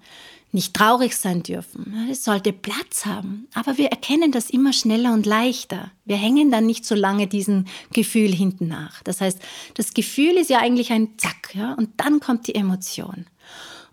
nicht 0.56 0.72
traurig 0.72 1.14
sein 1.14 1.42
dürfen. 1.42 2.08
Es 2.10 2.24
sollte 2.24 2.50
Platz 2.50 3.04
haben. 3.04 3.46
Aber 3.52 3.76
wir 3.76 3.88
erkennen 3.88 4.32
das 4.32 4.48
immer 4.48 4.72
schneller 4.72 5.12
und 5.12 5.26
leichter. 5.26 5.92
Wir 6.06 6.16
hängen 6.16 6.50
dann 6.50 6.64
nicht 6.64 6.86
so 6.86 6.94
lange 6.94 7.26
diesem 7.26 7.66
Gefühl 7.92 8.34
hinten 8.34 8.66
nach. 8.66 9.02
Das 9.02 9.20
heißt, 9.20 9.38
das 9.74 9.92
Gefühl 9.92 10.38
ist 10.38 10.48
ja 10.48 10.58
eigentlich 10.58 10.92
ein 10.92 11.18
Zack, 11.18 11.54
ja, 11.54 11.74
und 11.74 11.90
dann 11.98 12.20
kommt 12.20 12.46
die 12.46 12.54
Emotion. 12.54 13.26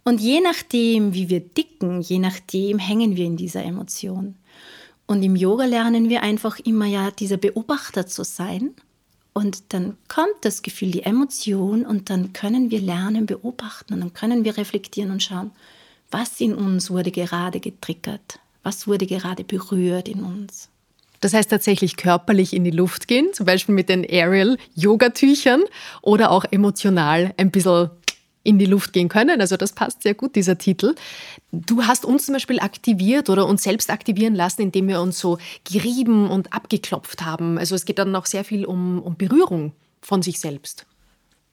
Und 0.06 0.22
je 0.22 0.40
nachdem, 0.40 1.14
wie 1.14 1.28
wir 1.28 1.42
dicken, 1.42 2.00
je 2.00 2.20
nachdem 2.20 2.80
hängen 2.80 3.18
wir 3.18 3.26
in 3.26 3.36
dieser 3.36 3.66
Emotion. 3.66 4.36
Und 5.06 5.22
im 5.22 5.36
Yoga 5.36 5.66
lernen 5.66 6.08
wir 6.08 6.24
einfach 6.24 6.60
immer 6.60 6.86
ja, 6.86 7.12
dieser 7.12 7.38
Beobachter 7.38 8.08
zu 8.08 8.24
sein. 8.24 8.72
Und 9.34 9.74
dann 9.74 9.98
kommt 10.08 10.38
das 10.44 10.62
Gefühl, 10.62 10.92
die 10.92 11.04
Emotion, 11.04 11.86
und 11.86 12.10
dann 12.10 12.32
können 12.32 12.72
wir 12.72 12.80
lernen, 12.80 13.26
beobachten, 13.26 13.96
und 13.96 14.00
dann 14.00 14.14
können 14.14 14.46
wir 14.46 14.56
reflektieren 14.56 15.12
und 15.12 15.22
schauen, 15.22 15.52
was 16.14 16.40
in 16.40 16.54
uns 16.56 16.90
wurde 16.90 17.12
gerade 17.12 17.60
getriggert? 17.60 18.40
Was 18.62 18.88
wurde 18.88 19.06
gerade 19.06 19.44
berührt 19.44 20.08
in 20.08 20.24
uns? 20.24 20.70
Das 21.20 21.34
heißt 21.34 21.50
tatsächlich 21.50 21.96
körperlich 21.96 22.54
in 22.54 22.64
die 22.64 22.72
Luft 22.72 23.08
gehen, 23.08 23.34
zum 23.34 23.46
Beispiel 23.46 23.74
mit 23.74 23.90
den 23.90 24.04
Aerial-Yoga-Tüchern 24.04 25.64
oder 26.02 26.32
auch 26.32 26.46
emotional 26.52 27.34
ein 27.38 27.50
bisschen 27.50 27.90
in 28.44 28.60
die 28.60 28.66
Luft 28.66 28.92
gehen 28.92 29.08
können. 29.08 29.40
Also 29.40 29.56
das 29.56 29.72
passt 29.72 30.04
sehr 30.04 30.14
gut, 30.14 30.36
dieser 30.36 30.58
Titel. 30.58 30.96
Du 31.52 31.84
hast 31.84 32.04
uns 32.04 32.26
zum 32.26 32.34
Beispiel 32.34 32.60
aktiviert 32.60 33.30
oder 33.30 33.48
uns 33.48 33.64
selbst 33.64 33.90
aktivieren 33.90 34.36
lassen, 34.36 34.62
indem 34.64 34.90
wir 34.90 35.02
uns 35.02 35.18
so 35.18 35.38
gerieben 35.64 36.30
und 36.30 36.52
abgeklopft 36.52 37.24
haben. 37.24 37.58
Also 37.58 37.74
es 37.74 37.86
geht 37.86 38.00
dann 38.00 38.16
auch 38.16 38.26
sehr 38.26 38.44
viel 38.44 38.66
um, 38.66 39.02
um 39.02 39.16
Berührung 39.16 39.72
von 40.02 40.22
sich 40.22 40.42
selbst. 40.42 40.86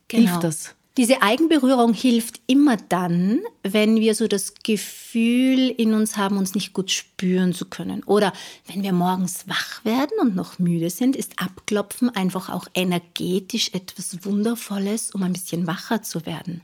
Genau. 0.08 0.30
Hilft 0.30 0.44
das? 0.44 0.74
Diese 0.96 1.22
Eigenberührung 1.22 1.94
hilft 1.94 2.40
immer 2.48 2.76
dann, 2.76 3.40
wenn 3.62 3.96
wir 3.96 4.16
so 4.16 4.26
das 4.26 4.54
Gefühl 4.64 5.68
in 5.70 5.94
uns 5.94 6.16
haben, 6.16 6.36
uns 6.36 6.54
nicht 6.54 6.72
gut 6.72 6.90
spüren 6.90 7.54
zu 7.54 7.66
können. 7.66 8.02
Oder 8.04 8.32
wenn 8.66 8.82
wir 8.82 8.92
morgens 8.92 9.46
wach 9.46 9.84
werden 9.84 10.18
und 10.20 10.34
noch 10.34 10.58
müde 10.58 10.90
sind, 10.90 11.14
ist 11.14 11.40
Abklopfen 11.40 12.10
einfach 12.10 12.50
auch 12.50 12.66
energetisch 12.74 13.70
etwas 13.72 14.24
Wundervolles, 14.24 15.12
um 15.12 15.22
ein 15.22 15.32
bisschen 15.32 15.68
wacher 15.68 16.02
zu 16.02 16.26
werden. 16.26 16.60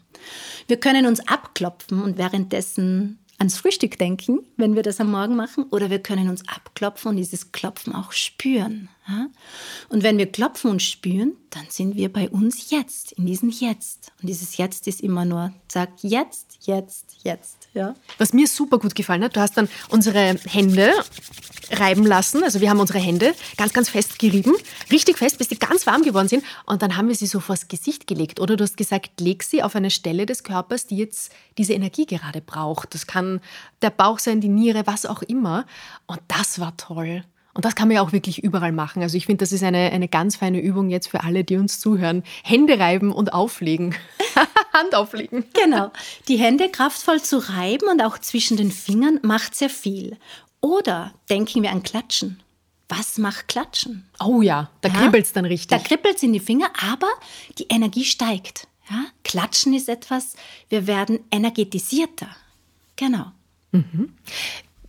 Wir 0.67 0.79
können 0.79 1.07
uns 1.07 1.21
abklopfen 1.29 2.03
und 2.03 2.19
währenddessen 2.19 3.21
ans 3.39 3.59
Frühstück 3.59 3.99
denken, 3.99 4.41
wenn 4.57 4.75
wir 4.75 4.83
das 4.83 5.01
am 5.01 5.11
Morgen 5.11 5.37
machen, 5.37 5.65
oder 5.71 5.89
wir 5.89 6.01
können 6.01 6.29
uns 6.29 6.47
abklopfen 6.49 7.11
und 7.11 7.17
dieses 7.17 7.53
Klopfen 7.53 7.95
auch 7.95 8.13
spüren. 8.13 8.89
Und 9.89 10.03
wenn 10.03 10.19
wir 10.19 10.27
klopfen 10.27 10.71
und 10.71 10.83
spüren, 10.83 11.37
dann 11.51 11.67
sind 11.69 11.95
wir 11.95 12.13
bei 12.13 12.29
uns 12.29 12.71
jetzt, 12.71 13.13
in 13.13 13.27
diesem 13.27 13.51
Jetzt. 13.51 14.13
Und 14.21 14.29
dieses 14.29 14.57
Jetzt 14.57 14.89
ist 14.89 15.01
immer 15.01 15.25
nur, 15.25 15.53
sag 15.69 15.91
jetzt, 16.03 16.59
jetzt, 16.63 17.17
jetzt. 17.23 17.69
Ja. 17.73 17.95
Was 18.19 18.33
mir 18.33 18.49
super 18.49 18.79
gut 18.79 18.95
gefallen 18.95 19.23
hat, 19.23 19.37
du 19.37 19.41
hast 19.41 19.57
dann 19.57 19.69
unsere 19.91 20.37
Hände 20.47 20.93
reiben 21.71 22.05
lassen. 22.05 22.43
Also 22.43 22.61
wir 22.61 22.69
haben 22.71 22.81
unsere 22.81 22.99
Hände 22.99 23.35
ganz, 23.57 23.73
ganz 23.73 23.89
fest 23.89 24.19
gerieben, 24.19 24.55
richtig 24.91 25.19
fest, 25.19 25.39
bis 25.39 25.49
die 25.49 25.59
ganz 25.59 25.87
warm 25.87 26.03
geworden 26.03 26.29
sind. 26.29 26.45
Und 26.65 26.83
dann 26.83 26.97
haben 26.97 27.09
wir 27.09 27.15
sie 27.15 27.27
so 27.27 27.41
vors 27.41 27.69
Gesicht 27.69 28.07
gelegt. 28.07 28.41
Oder 28.41 28.57
du 28.57 28.65
hast 28.65 28.77
gesagt, 28.77 29.21
leg 29.21 29.43
sie 29.43 29.63
auf 29.63 29.77
eine 29.77 29.91
Stelle 29.91 30.27
des 30.27 30.43
Körpers, 30.43 30.87
die 30.87 30.97
jetzt 30.97 31.33
diese 31.59 31.75
Energie 31.75 32.07
gerade 32.07 32.41
braucht. 32.41 32.95
Das 32.95 33.07
kann 33.07 33.41
der 33.83 33.91
Bauch 33.91 34.19
sein, 34.19 34.41
die 34.41 34.49
Niere, 34.49 34.87
was 34.87 35.07
auch 35.07 35.23
immer. 35.23 35.65
Und 36.07 36.21
das 36.29 36.59
war 36.59 36.77
toll. 36.77 37.23
Und 37.57 37.65
das 37.65 37.75
kann 37.75 37.89
man 37.89 37.95
ja 37.95 38.03
auch 38.03 38.13
wirklich 38.13 38.45
überall 38.45 38.71
machen. 38.71 39.03
Also 39.03 39.17
ich 39.17 39.25
finde, 39.25 39.43
das 39.43 39.51
ist 39.51 39.63
eine, 39.63 39.91
eine 39.91 40.09
ganz 40.09 40.37
feine 40.37 40.61
Übung 40.61 40.91
jetzt 40.91 41.09
für 41.09 41.25
alle, 41.25 41.43
die 41.43 41.57
uns 41.57 41.81
zuhören. 41.81 42.23
Hände 42.45 42.79
reiben 42.79 43.13
und 43.13 43.33
auflegen. 43.33 43.95
Hand 44.75 44.95
auflegen. 44.95 45.47
Genau. 45.55 45.91
Die 46.29 46.37
Hände 46.37 46.69
kraftvoll 46.69 47.23
zu 47.23 47.39
reiben 47.39 47.89
und 47.89 48.03
auch 48.03 48.19
zwischen 48.19 48.59
den 48.59 48.71
Fingern 48.71 49.21
macht 49.23 49.55
sehr 49.55 49.71
viel. 49.71 50.19
Oder 50.61 51.15
denken 51.31 51.63
wir 51.63 51.71
an 51.71 51.83
Klatschen. 51.83 52.43
Was 52.91 53.17
macht 53.17 53.49
Klatschen? 53.49 54.07
Oh 54.23 54.43
ja, 54.43 54.71
da 54.83 54.91
ja, 54.91 54.95
kribbelt 54.95 55.25
es 55.25 55.33
dann 55.33 55.47
richtig. 55.47 55.69
Da 55.69 55.79
kribbelt 55.79 56.17
es 56.17 56.23
in 56.23 56.35
die 56.35 56.41
Finger, 56.41 56.69
aber 56.87 57.09
die 57.59 57.69
Energie 57.71 58.05
steigt. 58.05 58.69
Ja? 58.91 59.07
Klatschen 59.25 59.73
ist 59.73 59.89
etwas, 59.89 60.35
wir 60.69 60.87
werden 60.87 61.21
energetisierter. 61.31 62.29
Genau. 62.97 63.33
Mhm. 63.73 64.13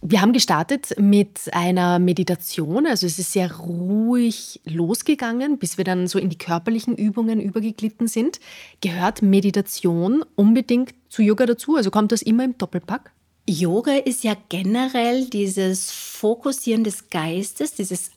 Wir 0.02 0.22
haben 0.22 0.32
gestartet 0.32 0.94
mit 1.00 1.54
einer 1.54 2.00
Meditation, 2.00 2.86
also 2.86 3.08
es 3.08 3.18
ist 3.18 3.34
sehr 3.34 3.52
ruhig 3.58 4.62
losgegangen, 4.64 5.58
bis 5.58 5.78
wir 5.78 5.86
dann 5.86 6.08
so 6.08 6.20
in 6.20 6.30
die 6.30 6.38
körperlichen 6.38 6.96
Übungen 6.96 7.42
übergeglitten 7.42 8.08
sind. 8.08 8.40
Gehört 8.82 9.22
Meditation 9.22 10.24
unbedingt 10.36 10.94
zu 11.10 11.24
Yoga 11.24 11.46
dazu? 11.46 11.76
Also 11.76 11.90
kommt 11.90 12.12
das 12.12 12.22
immer 12.22 12.46
im 12.46 12.58
Doppelpack? 12.58 13.12
Yoga 13.50 13.94
ist 13.94 14.24
ja 14.24 14.36
generell 14.50 15.26
dieses 15.30 15.92
Fokussieren 15.92 16.84
des 16.84 17.10
Geistes, 17.10 17.74
dieses 17.74 18.12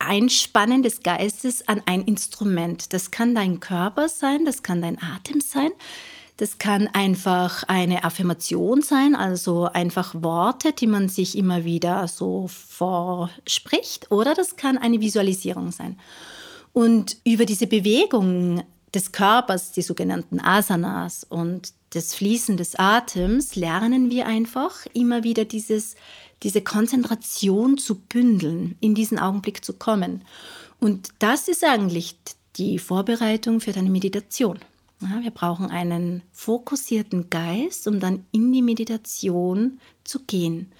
Einspannen 0.00 0.82
des 0.82 1.02
Geistes 1.02 1.68
an 1.68 1.82
ein 1.86 2.02
Instrument. 2.02 2.92
Das 2.92 3.10
kann 3.10 3.34
dein 3.34 3.60
Körper 3.60 4.08
sein, 4.08 4.44
das 4.46 4.62
kann 4.62 4.80
dein 4.80 4.98
Atem 5.00 5.40
sein, 5.40 5.70
das 6.40 6.56
kann 6.56 6.88
einfach 6.88 7.64
eine 7.64 8.02
Affirmation 8.02 8.80
sein, 8.80 9.14
also 9.14 9.64
einfach 9.64 10.14
Worte, 10.22 10.72
die 10.72 10.86
man 10.86 11.10
sich 11.10 11.36
immer 11.36 11.66
wieder 11.66 12.08
so 12.08 12.48
vorspricht, 12.48 14.10
oder 14.10 14.32
das 14.34 14.56
kann 14.56 14.78
eine 14.78 15.02
Visualisierung 15.02 15.70
sein. 15.70 15.98
Und 16.72 17.18
über 17.24 17.44
diese 17.44 17.66
Bewegung 17.66 18.62
des 18.94 19.12
Körpers, 19.12 19.72
die 19.72 19.82
sogenannten 19.82 20.40
Asanas 20.40 21.24
und 21.24 21.74
des 21.92 22.14
Fließen 22.14 22.56
des 22.56 22.74
Atems, 22.74 23.54
lernen 23.54 24.10
wir 24.10 24.26
einfach 24.26 24.86
immer 24.94 25.22
wieder 25.22 25.44
dieses, 25.44 25.94
diese 26.42 26.62
Konzentration 26.62 27.76
zu 27.76 27.96
bündeln, 27.96 28.76
in 28.80 28.94
diesen 28.94 29.18
Augenblick 29.18 29.62
zu 29.62 29.74
kommen. 29.74 30.24
Und 30.78 31.10
das 31.18 31.48
ist 31.48 31.64
eigentlich 31.64 32.16
die 32.56 32.78
Vorbereitung 32.78 33.60
für 33.60 33.72
deine 33.72 33.90
Meditation. 33.90 34.58
Wir 35.00 35.30
brauchen 35.30 35.70
einen 35.70 36.22
fokussierten 36.32 37.30
Geist, 37.30 37.88
um 37.88 38.00
dann 38.00 38.26
in 38.32 38.52
die 38.52 38.62
Meditation 38.62 39.80
zu 40.04 40.20
gehen. 40.20 40.70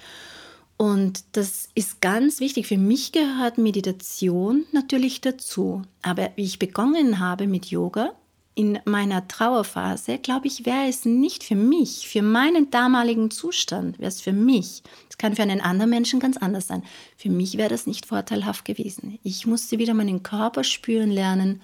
Und 0.76 1.24
das 1.32 1.68
ist 1.74 2.00
ganz 2.00 2.40
wichtig. 2.40 2.66
Für 2.66 2.78
mich 2.78 3.12
gehört 3.12 3.58
Meditation 3.58 4.64
natürlich 4.72 5.20
dazu. 5.20 5.82
Aber 6.02 6.30
wie 6.36 6.44
ich 6.44 6.58
begonnen 6.58 7.18
habe 7.18 7.46
mit 7.46 7.66
Yoga, 7.66 8.12
in 8.54 8.78
meiner 8.84 9.26
Trauerphase, 9.26 10.18
glaube 10.18 10.46
ich, 10.46 10.66
wäre 10.66 10.88
es 10.88 11.04
nicht 11.06 11.44
für 11.44 11.54
mich, 11.54 12.08
für 12.08 12.20
meinen 12.20 12.70
damaligen 12.70 13.30
Zustand, 13.30 13.98
wäre 13.98 14.08
es 14.08 14.20
für 14.20 14.32
mich. 14.32 14.82
Es 15.08 15.16
kann 15.16 15.34
für 15.34 15.42
einen 15.42 15.60
anderen 15.60 15.90
Menschen 15.90 16.20
ganz 16.20 16.36
anders 16.36 16.66
sein. 16.66 16.82
Für 17.16 17.30
mich 17.30 17.56
wäre 17.56 17.70
das 17.70 17.86
nicht 17.86 18.06
vorteilhaft 18.06 18.64
gewesen. 18.64 19.18
Ich 19.22 19.46
musste 19.46 19.78
wieder 19.78 19.94
meinen 19.94 20.22
Körper 20.22 20.64
spüren 20.64 21.10
lernen 21.10 21.62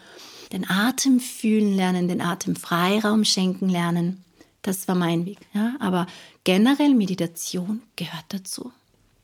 den 0.57 0.69
Atem 0.71 1.21
fühlen 1.21 1.75
lernen, 1.77 2.09
den 2.09 2.23
Atem 2.23 2.57
Freiraum 2.57 3.25
schenken 3.25 3.69
lernen. 3.69 4.25
Das 4.63 4.89
war 4.89 4.95
mein 4.95 5.27
Weg. 5.27 5.39
Ja? 5.53 5.77
Aber 5.81 6.07
generell 6.45 6.95
Meditation 6.95 7.83
gehört 7.95 8.25
dazu. 8.29 8.73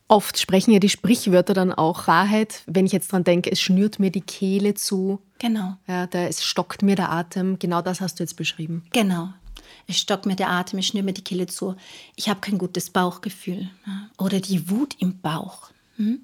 Oft 0.09 0.39
sprechen 0.39 0.73
ja 0.73 0.79
die 0.79 0.91
Sprichwörter 0.91 1.55
dann 1.55 1.73
auch 1.73 2.07
Wahrheit. 2.07 2.63
Wenn 2.67 2.85
ich 2.85 2.93
jetzt 2.93 3.11
dran 3.11 3.25
denke, 3.25 3.51
es 3.51 3.61
schnürt 3.61 3.99
mir 3.99 4.11
die 4.11 4.21
Kehle 4.21 4.75
zu. 4.75 5.21
Genau. 5.39 5.77
Ja, 5.89 6.07
da, 6.07 6.25
es 6.25 6.45
stockt 6.45 6.83
mir 6.83 6.97
der 6.97 7.11
Atem. 7.11 7.59
Genau 7.59 7.81
das 7.81 8.03
hast 8.03 8.19
du 8.19 8.23
jetzt 8.23 8.37
beschrieben. 8.37 8.85
Genau. 8.93 9.31
Es 9.87 9.97
stockt 9.97 10.27
mir 10.27 10.37
der 10.37 10.51
Atem, 10.51 10.81
es 10.81 10.87
schnürt 10.87 11.07
mir 11.07 11.15
die 11.15 11.25
Kehle 11.25 11.47
zu. 11.47 11.77
Ich 12.15 12.29
habe 12.29 12.41
kein 12.41 12.59
gutes 12.59 12.91
Bauchgefühl. 12.91 13.71
Oder 14.19 14.41
die 14.41 14.69
Wut 14.69 14.97
im 14.99 15.21
Bauch. 15.21 15.71
Hm? 15.97 16.21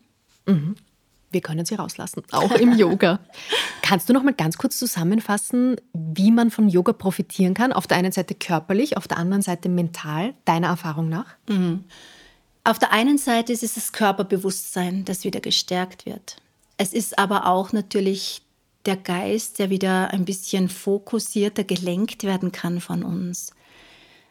Mhm 0.47 0.77
wir 1.31 1.41
können 1.41 1.67
sie 1.67 1.75
rauslassen, 1.75 2.23
auch 2.33 2.53
im 2.53 2.77
Yoga. 2.77 3.21
Kannst 3.83 4.09
du 4.09 4.13
noch 4.13 4.23
mal 4.23 4.35
ganz 4.35 4.59
kurz 4.59 4.79
zusammenfassen, 4.79 5.77
wie 5.93 6.31
man 6.31 6.51
von 6.51 6.69
Yoga 6.69 6.93
profitieren 6.93 7.55
kann? 7.55 7.73
Auf 7.73 7.87
der 7.87 7.97
einen 7.97 8.13
Seite 8.13 8.35
körperlich, 8.35 8.97
auf 8.97 9.09
der 9.09 9.19
anderen 9.19 9.43
Seite 9.43 9.69
mental, 9.69 10.35
deiner 10.45 10.69
Erfahrung 10.69 11.09
nach? 11.09 11.37
Mhm. 11.49 11.85
Auf 12.65 12.79
der 12.79 12.93
einen 12.93 13.19
Seite 13.19 13.53
ist 13.53 13.63
es 13.63 13.75
das 13.75 13.93
Körperbewusstsein, 13.93 15.05
das 15.05 15.25
wieder 15.25 15.41
gestärkt 15.41 16.07
wird. 16.07 16.37
Es 16.77 16.93
ist 16.93 17.19
aber 17.19 17.47
auch 17.47 17.73
natürlich 17.73 18.43
der 18.87 18.97
Geist, 18.97 19.59
der 19.59 19.71
wieder 19.71 20.11
ein 20.13 20.25
bisschen 20.25 20.69
fokussierter 20.69 21.65
gelenkt 21.65 22.25
werden 22.25 22.53
kann 22.53 22.81
von 22.81 23.03
uns. 23.03 23.53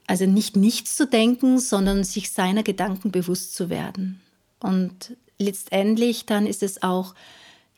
Also 0.08 0.26
nicht 0.26 0.56
nichts 0.56 0.95
zu 0.95 1.06
denken, 1.06 1.60
sondern 1.60 2.04
sich 2.04 2.32
seiner 2.32 2.64
Gedanken 2.64 3.12
bewusst 3.12 3.56
zu 3.56 3.70
werden. 3.70 4.22
Und 4.60 5.18
letztendlich 5.38 6.25
dann 6.25 6.45
ist 6.47 6.63
es 6.63 6.83
auch 6.83 7.15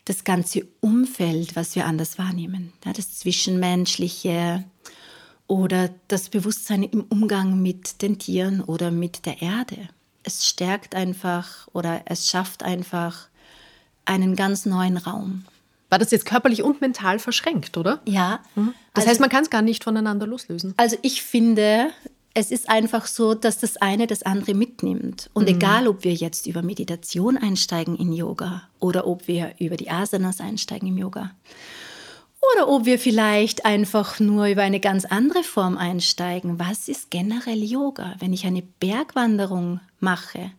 das 0.04 0.24
ganze 0.24 0.66
Umfeld, 0.80 1.56
was 1.56 1.76
wir 1.76 1.86
anders 1.86 2.18
wahrnehmen. 2.18 2.72
Ja, 2.84 2.92
das 2.92 3.18
Zwischenmenschliche 3.18 4.64
oder 5.46 5.90
das 6.08 6.28
Bewusstsein 6.28 6.82
im 6.82 7.04
Umgang 7.08 7.60
mit 7.60 8.02
den 8.02 8.18
Tieren 8.18 8.60
oder 8.60 8.90
mit 8.90 9.26
der 9.26 9.42
Erde. 9.42 9.88
Es 10.22 10.46
stärkt 10.46 10.94
einfach 10.94 11.68
oder 11.72 12.02
es 12.06 12.28
schafft 12.28 12.62
einfach 12.62 13.28
einen 14.04 14.36
ganz 14.36 14.66
neuen 14.66 14.96
Raum. 14.96 15.44
War 15.88 15.98
das 15.98 16.12
jetzt 16.12 16.24
körperlich 16.24 16.62
und 16.62 16.80
mental 16.80 17.18
verschränkt, 17.18 17.76
oder? 17.76 18.00
Ja. 18.04 18.40
Mhm. 18.54 18.74
Das 18.94 19.02
also, 19.02 19.10
heißt, 19.10 19.20
man 19.20 19.30
kann 19.30 19.42
es 19.42 19.50
gar 19.50 19.62
nicht 19.62 19.82
voneinander 19.84 20.26
loslösen. 20.26 20.74
Also 20.76 20.96
ich 21.02 21.22
finde, 21.22 21.90
es 22.34 22.50
ist 22.50 22.68
einfach 22.68 23.06
so, 23.06 23.34
dass 23.34 23.58
das 23.58 23.76
eine 23.76 24.06
das 24.06 24.22
andere 24.22 24.54
mitnimmt. 24.54 25.30
Und 25.32 25.48
mhm. 25.48 25.56
egal, 25.56 25.88
ob 25.88 26.04
wir 26.04 26.14
jetzt 26.14 26.46
über 26.46 26.62
Meditation 26.62 27.36
einsteigen 27.36 27.96
in 27.96 28.12
Yoga 28.12 28.62
oder 28.78 29.06
ob 29.06 29.26
wir 29.26 29.54
über 29.58 29.76
die 29.76 29.90
Asanas 29.90 30.40
einsteigen 30.40 30.88
im 30.88 30.98
Yoga 30.98 31.32
oder 32.54 32.68
ob 32.68 32.86
wir 32.86 32.98
vielleicht 32.98 33.64
einfach 33.64 34.18
nur 34.20 34.46
über 34.46 34.62
eine 34.62 34.80
ganz 34.80 35.04
andere 35.04 35.42
Form 35.42 35.76
einsteigen. 35.76 36.58
Was 36.58 36.88
ist 36.88 37.10
generell 37.10 37.62
Yoga? 37.62 38.14
Wenn 38.18 38.32
ich 38.32 38.46
eine 38.46 38.62
Bergwanderung 38.62 39.80
mache, 39.98 40.52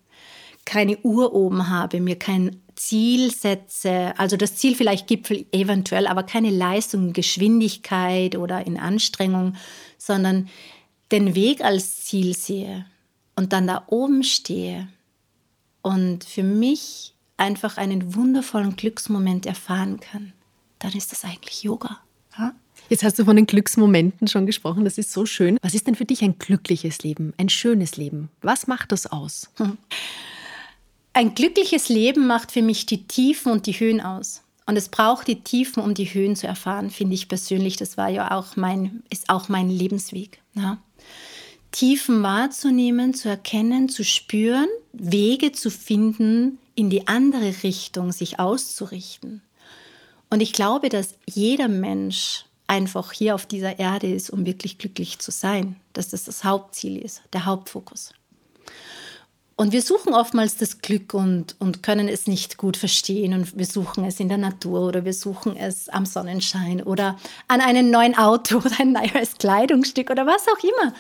keine 0.66 0.98
Uhr 1.00 1.34
oben 1.34 1.70
habe, 1.70 2.00
mir 2.02 2.18
kein 2.18 2.62
Ziel 2.76 3.32
setze, 3.32 4.14
also 4.18 4.38
das 4.38 4.56
Ziel 4.56 4.76
vielleicht 4.76 5.08
Gipfel 5.08 5.46
eventuell, 5.52 6.08
aber 6.08 6.24
keine 6.24 6.52
Leistung, 6.52 7.14
Geschwindigkeit 7.14 8.36
oder 8.36 8.66
in 8.66 8.78
Anstrengung, 8.78 9.56
sondern 9.98 10.50
den 11.12 11.36
Weg 11.36 11.62
als 11.62 12.06
Ziel 12.06 12.36
sehe 12.36 12.86
und 13.36 13.54
dann 13.54 13.68
da 13.68 13.84
oben 13.88 14.24
stehe 14.24 14.88
und 15.82 16.24
für 16.24 16.44
mich 16.44 17.14
einfach 17.38 17.78
einen 17.78 18.16
wundervollen 18.16 18.76
Glücksmoment 18.76 19.46
erfahren 19.46 20.00
kann, 20.00 20.34
dann 20.80 20.94
ist 20.94 21.12
das 21.12 21.24
eigentlich 21.24 21.64
Yoga. 21.64 22.00
Ja? 22.38 22.54
Jetzt 22.90 23.04
hast 23.04 23.18
du 23.20 23.26
von 23.26 23.36
den 23.36 23.48
Glücksmomenten 23.48 24.28
schon 24.28 24.46
gesprochen, 24.46 24.84
das 24.84 24.98
ist 24.98 25.12
so 25.12 25.26
schön. 25.26 25.58
Was 25.62 25.74
ist 25.74 25.88
denn 25.88 25.96
für 25.96 26.06
dich 26.06 26.24
ein 26.24 26.38
glückliches 26.38 27.04
Leben, 27.04 27.34
ein 27.38 27.50
schönes 27.50 27.98
Leben? 27.98 28.30
Was 28.42 28.68
macht 28.68 28.92
das 28.92 29.08
aus? 29.08 29.50
Ein 31.14 31.36
glückliches 31.36 31.90
Leben 31.90 32.26
macht 32.26 32.54
für 32.54 32.62
mich 32.62 32.86
die 32.86 33.06
Tiefen 33.06 33.52
und 33.52 33.66
die 33.66 33.74
Höhen 33.74 34.00
aus. 34.00 34.44
Und 34.66 34.78
es 34.78 34.88
braucht 34.88 35.28
die 35.28 35.42
Tiefen, 35.42 35.84
um 35.84 35.94
die 35.94 36.06
Höhen 36.06 36.38
zu 36.38 36.48
erfahren, 36.48 36.90
finde 36.90 37.16
ich 37.16 37.28
persönlich. 37.28 37.76
Das 37.76 37.98
war 37.98 38.08
ja 38.08 38.32
auch 38.32 38.56
mein, 38.56 39.04
ist 39.10 39.30
auch 39.30 39.50
mein 39.50 39.70
Lebensweg. 39.70 40.40
Ja. 40.54 40.78
Tiefen 41.72 42.22
wahrzunehmen, 42.22 43.14
zu 43.14 43.30
erkennen, 43.30 43.90
zu 43.90 44.04
spüren, 44.04 44.68
Wege 44.94 45.52
zu 45.52 45.70
finden, 45.72 46.58
in 46.76 46.90
die 46.90 47.08
andere 47.08 47.64
Richtung 47.64 48.12
sich 48.12 48.40
auszurichten. 48.40 49.42
Und 50.30 50.42
ich 50.42 50.54
glaube, 50.54 50.90
dass 50.90 51.16
jeder 51.26 51.68
Mensch 51.68 52.46
einfach 52.68 53.12
hier 53.12 53.36
auf 53.36 53.46
dieser 53.46 53.80
Erde 53.80 54.12
ist, 54.12 54.30
um 54.30 54.46
wirklich 54.46 54.78
glücklich 54.78 55.20
zu 55.20 55.32
sein, 55.32 55.76
dass 55.94 56.10
das 56.10 56.24
das 56.24 56.44
Hauptziel 56.44 56.98
ist, 56.98 57.22
der 57.34 57.46
Hauptfokus. 57.46 58.14
Und 59.58 59.74
wir 59.74 59.82
suchen 59.84 60.16
oftmals 60.16 60.56
das 60.56 60.80
Glück 60.80 61.14
und, 61.14 61.56
und 61.60 61.84
können 61.84 62.08
es 62.08 62.26
nicht 62.26 62.58
gut 62.58 62.78
verstehen. 62.78 63.34
Und 63.34 63.58
wir 63.58 63.68
suchen 63.68 64.06
es 64.06 64.20
in 64.20 64.28
der 64.28 64.40
Natur 64.40 64.88
oder 64.88 65.06
wir 65.06 65.14
suchen 65.14 65.56
es 65.56 65.88
am 65.88 66.08
Sonnenschein 66.08 66.82
oder 66.82 67.20
an 67.48 67.62
einem 67.62 67.92
neuen 67.92 68.18
Auto 68.18 68.58
oder 68.66 68.80
ein 68.80 68.94
neues 68.94 69.38
Kleidungsstück 69.38 70.10
oder 70.10 70.26
was 70.26 70.48
auch 70.48 70.64
immer. 70.64 70.94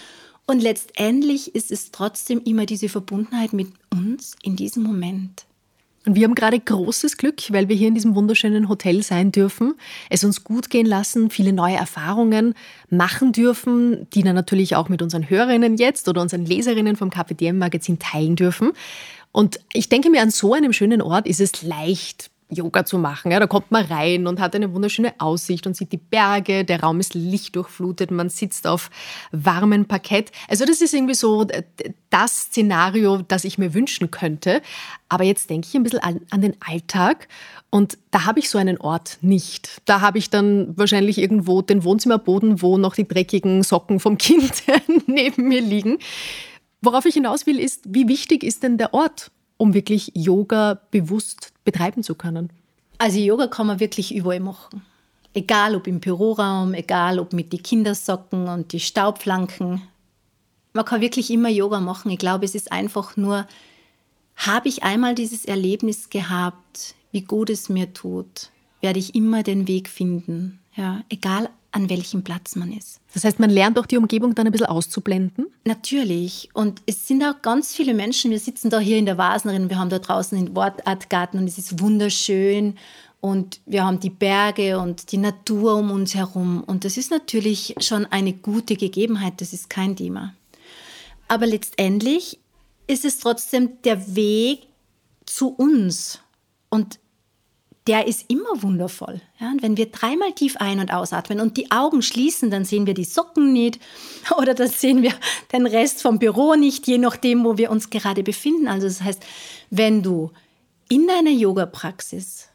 Und 0.47 0.61
letztendlich 0.61 1.55
ist 1.55 1.71
es 1.71 1.91
trotzdem 1.91 2.41
immer 2.43 2.65
diese 2.65 2.89
Verbundenheit 2.89 3.53
mit 3.53 3.67
uns 3.91 4.35
in 4.43 4.55
diesem 4.55 4.83
Moment. 4.83 5.45
Und 6.05 6.15
wir 6.15 6.23
haben 6.23 6.33
gerade 6.33 6.59
großes 6.59 7.17
Glück, 7.17 7.41
weil 7.49 7.69
wir 7.69 7.75
hier 7.75 7.87
in 7.87 7.93
diesem 7.93 8.15
wunderschönen 8.15 8.69
Hotel 8.69 9.03
sein 9.03 9.31
dürfen, 9.31 9.75
es 10.09 10.23
uns 10.23 10.43
gut 10.43 10.71
gehen 10.71 10.87
lassen, 10.87 11.29
viele 11.29 11.53
neue 11.53 11.75
Erfahrungen 11.75 12.55
machen 12.89 13.33
dürfen, 13.33 14.07
die 14.09 14.23
dann 14.23 14.33
natürlich 14.33 14.75
auch 14.75 14.89
mit 14.89 15.03
unseren 15.03 15.29
Hörerinnen 15.29 15.77
jetzt 15.77 16.09
oder 16.09 16.21
unseren 16.21 16.45
Leserinnen 16.45 16.95
vom 16.95 17.11
KPDM-Magazin 17.11 17.99
teilen 17.99 18.35
dürfen. 18.35 18.71
Und 19.31 19.59
ich 19.73 19.89
denke 19.89 20.09
mir, 20.09 20.23
an 20.23 20.31
so 20.31 20.53
einem 20.53 20.73
schönen 20.73 21.03
Ort 21.03 21.27
ist 21.27 21.39
es 21.39 21.61
leicht, 21.61 22.31
Yoga 22.51 22.85
zu 22.85 22.97
machen. 22.97 23.31
Ja, 23.31 23.39
da 23.39 23.47
kommt 23.47 23.71
man 23.71 23.85
rein 23.85 24.27
und 24.27 24.39
hat 24.39 24.55
eine 24.55 24.73
wunderschöne 24.73 25.13
Aussicht 25.19 25.65
und 25.65 25.75
sieht 25.75 25.91
die 25.91 25.97
Berge, 25.97 26.65
der 26.65 26.81
Raum 26.81 26.99
ist 26.99 27.13
lichtdurchflutet, 27.13 28.11
man 28.11 28.29
sitzt 28.29 28.67
auf 28.67 28.89
warmem 29.31 29.85
Parkett. 29.85 30.31
Also 30.47 30.65
das 30.65 30.81
ist 30.81 30.93
irgendwie 30.93 31.15
so 31.15 31.47
das 32.09 32.41
Szenario, 32.41 33.21
das 33.27 33.45
ich 33.45 33.57
mir 33.57 33.73
wünschen 33.73 34.11
könnte. 34.11 34.61
Aber 35.09 35.23
jetzt 35.23 35.49
denke 35.49 35.67
ich 35.67 35.75
ein 35.75 35.83
bisschen 35.83 35.99
an, 35.99 36.21
an 36.29 36.41
den 36.41 36.55
Alltag 36.59 37.27
und 37.69 37.97
da 38.11 38.25
habe 38.25 38.39
ich 38.39 38.49
so 38.49 38.57
einen 38.57 38.77
Ort 38.77 39.17
nicht. 39.21 39.81
Da 39.85 40.01
habe 40.01 40.17
ich 40.17 40.29
dann 40.29 40.77
wahrscheinlich 40.77 41.17
irgendwo 41.17 41.61
den 41.61 41.83
Wohnzimmerboden, 41.85 42.61
wo 42.61 42.77
noch 42.77 42.95
die 42.95 43.07
dreckigen 43.07 43.63
Socken 43.63 43.99
vom 43.99 44.17
Kind 44.17 44.63
neben 45.07 45.47
mir 45.47 45.61
liegen. 45.61 45.97
Worauf 46.81 47.05
ich 47.05 47.13
hinaus 47.13 47.45
will, 47.45 47.59
ist, 47.59 47.85
wie 47.87 48.07
wichtig 48.07 48.43
ist 48.43 48.63
denn 48.63 48.77
der 48.77 48.93
Ort? 48.93 49.31
Um 49.61 49.75
wirklich 49.75 50.11
Yoga 50.15 50.81
bewusst 50.89 51.53
betreiben 51.63 52.01
zu 52.01 52.15
können? 52.15 52.49
Also 52.97 53.19
Yoga 53.19 53.45
kann 53.45 53.67
man 53.67 53.79
wirklich 53.79 54.11
überall 54.11 54.39
machen. 54.39 54.81
Egal 55.35 55.75
ob 55.75 55.85
im 55.85 55.99
Büroraum, 55.99 56.73
egal 56.73 57.19
ob 57.19 57.31
mit 57.31 57.53
den 57.53 57.61
Kindersocken 57.61 58.47
und 58.47 58.73
die 58.73 58.79
Staubflanken. 58.79 59.83
Man 60.73 60.85
kann 60.85 61.01
wirklich 61.01 61.29
immer 61.29 61.49
Yoga 61.49 61.79
machen. 61.79 62.09
Ich 62.09 62.17
glaube, 62.17 62.43
es 62.43 62.55
ist 62.55 62.71
einfach 62.71 63.17
nur, 63.17 63.45
habe 64.35 64.67
ich 64.67 64.81
einmal 64.81 65.13
dieses 65.13 65.45
Erlebnis 65.45 66.09
gehabt, 66.09 66.95
wie 67.11 67.21
gut 67.21 67.51
es 67.51 67.69
mir 67.69 67.93
tut, 67.93 68.49
werde 68.81 68.97
ich 68.97 69.13
immer 69.13 69.43
den 69.43 69.67
Weg 69.67 69.89
finden. 69.89 70.59
Ja, 70.75 71.03
egal 71.09 71.49
an 71.71 71.89
welchem 71.89 72.23
Platz 72.23 72.55
man 72.55 72.73
ist. 72.73 72.99
Das 73.13 73.23
heißt, 73.23 73.39
man 73.39 73.49
lernt 73.49 73.79
auch 73.79 73.85
die 73.85 73.97
Umgebung 73.97 74.35
dann 74.35 74.45
ein 74.45 74.51
bisschen 74.51 74.67
auszublenden? 74.67 75.47
Natürlich. 75.63 76.49
Und 76.53 76.81
es 76.85 77.07
sind 77.07 77.23
auch 77.23 77.41
ganz 77.41 77.73
viele 77.73 77.93
Menschen. 77.93 78.31
Wir 78.31 78.39
sitzen 78.39 78.69
da 78.69 78.79
hier 78.79 78.97
in 78.97 79.05
der 79.05 79.17
Wasnerin, 79.17 79.69
wir 79.69 79.79
haben 79.79 79.89
da 79.89 79.99
draußen 79.99 80.37
den 80.37 80.55
Wortartgarten 80.55 81.39
und 81.39 81.47
es 81.47 81.57
ist 81.57 81.79
wunderschön. 81.79 82.75
Und 83.21 83.61
wir 83.65 83.85
haben 83.85 83.99
die 83.99 84.09
Berge 84.09 84.79
und 84.79 85.11
die 85.11 85.17
Natur 85.17 85.75
um 85.75 85.91
uns 85.91 86.15
herum. 86.15 86.63
Und 86.65 86.85
das 86.85 86.97
ist 86.97 87.11
natürlich 87.11 87.75
schon 87.79 88.05
eine 88.07 88.33
gute 88.33 88.75
Gegebenheit, 88.75 89.39
das 89.39 89.53
ist 89.53 89.69
kein 89.69 89.95
Thema. 89.95 90.33
Aber 91.27 91.45
letztendlich 91.45 92.39
ist 92.87 93.05
es 93.05 93.19
trotzdem 93.19 93.81
der 93.83 94.15
Weg 94.15 94.67
zu 95.25 95.49
uns. 95.49 96.19
Und 96.69 96.99
der 97.87 98.07
ist 98.07 98.25
immer 98.29 98.61
wundervoll. 98.61 99.21
Ja, 99.39 99.49
und 99.49 99.63
wenn 99.63 99.75
wir 99.75 99.87
dreimal 99.87 100.33
tief 100.33 100.57
ein- 100.57 100.79
und 100.79 100.93
ausatmen 100.93 101.39
und 101.39 101.57
die 101.57 101.71
Augen 101.71 102.01
schließen, 102.01 102.51
dann 102.51 102.63
sehen 102.63 102.85
wir 102.85 102.93
die 102.93 103.05
Socken 103.05 103.53
nicht 103.53 103.79
oder 104.37 104.53
dann 104.53 104.69
sehen 104.69 105.01
wir 105.01 105.13
den 105.51 105.65
Rest 105.65 106.01
vom 106.01 106.19
Büro 106.19 106.55
nicht, 106.55 106.87
je 106.87 106.99
nachdem, 106.99 107.43
wo 107.43 107.57
wir 107.57 107.71
uns 107.71 107.89
gerade 107.89 108.23
befinden. 108.23 108.67
Also 108.67 108.87
das 108.87 109.01
heißt, 109.01 109.23
wenn 109.71 110.03
du 110.03 110.31
in 110.89 111.07
deiner 111.07 111.31
Yoga-Praxis 111.31 112.49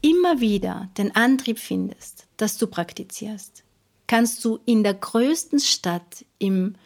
immer 0.00 0.40
wieder 0.40 0.88
den 0.96 1.14
Antrieb 1.14 1.58
findest, 1.58 2.26
dass 2.36 2.56
du 2.56 2.68
praktizierst, 2.68 3.64
kannst 4.06 4.44
du 4.44 4.60
in 4.64 4.82
der 4.82 4.94
größten 4.94 5.60
Stadt, 5.60 6.24
im 6.38 6.76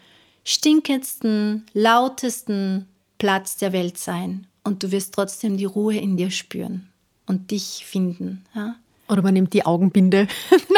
stinkendsten, 0.44 1.66
lautesten 1.74 2.88
Platz 3.18 3.56
der 3.58 3.72
Welt 3.72 3.98
sein 3.98 4.48
und 4.64 4.82
du 4.82 4.90
wirst 4.90 5.14
trotzdem 5.14 5.56
die 5.56 5.66
Ruhe 5.66 5.96
in 5.96 6.16
dir 6.16 6.32
spüren 6.32 6.91
und 7.26 7.50
dich 7.50 7.84
finden. 7.86 8.44
Ja? 8.54 8.76
Oder 9.08 9.22
man 9.22 9.34
nimmt 9.34 9.52
die 9.52 9.66
Augenbinde. 9.66 10.28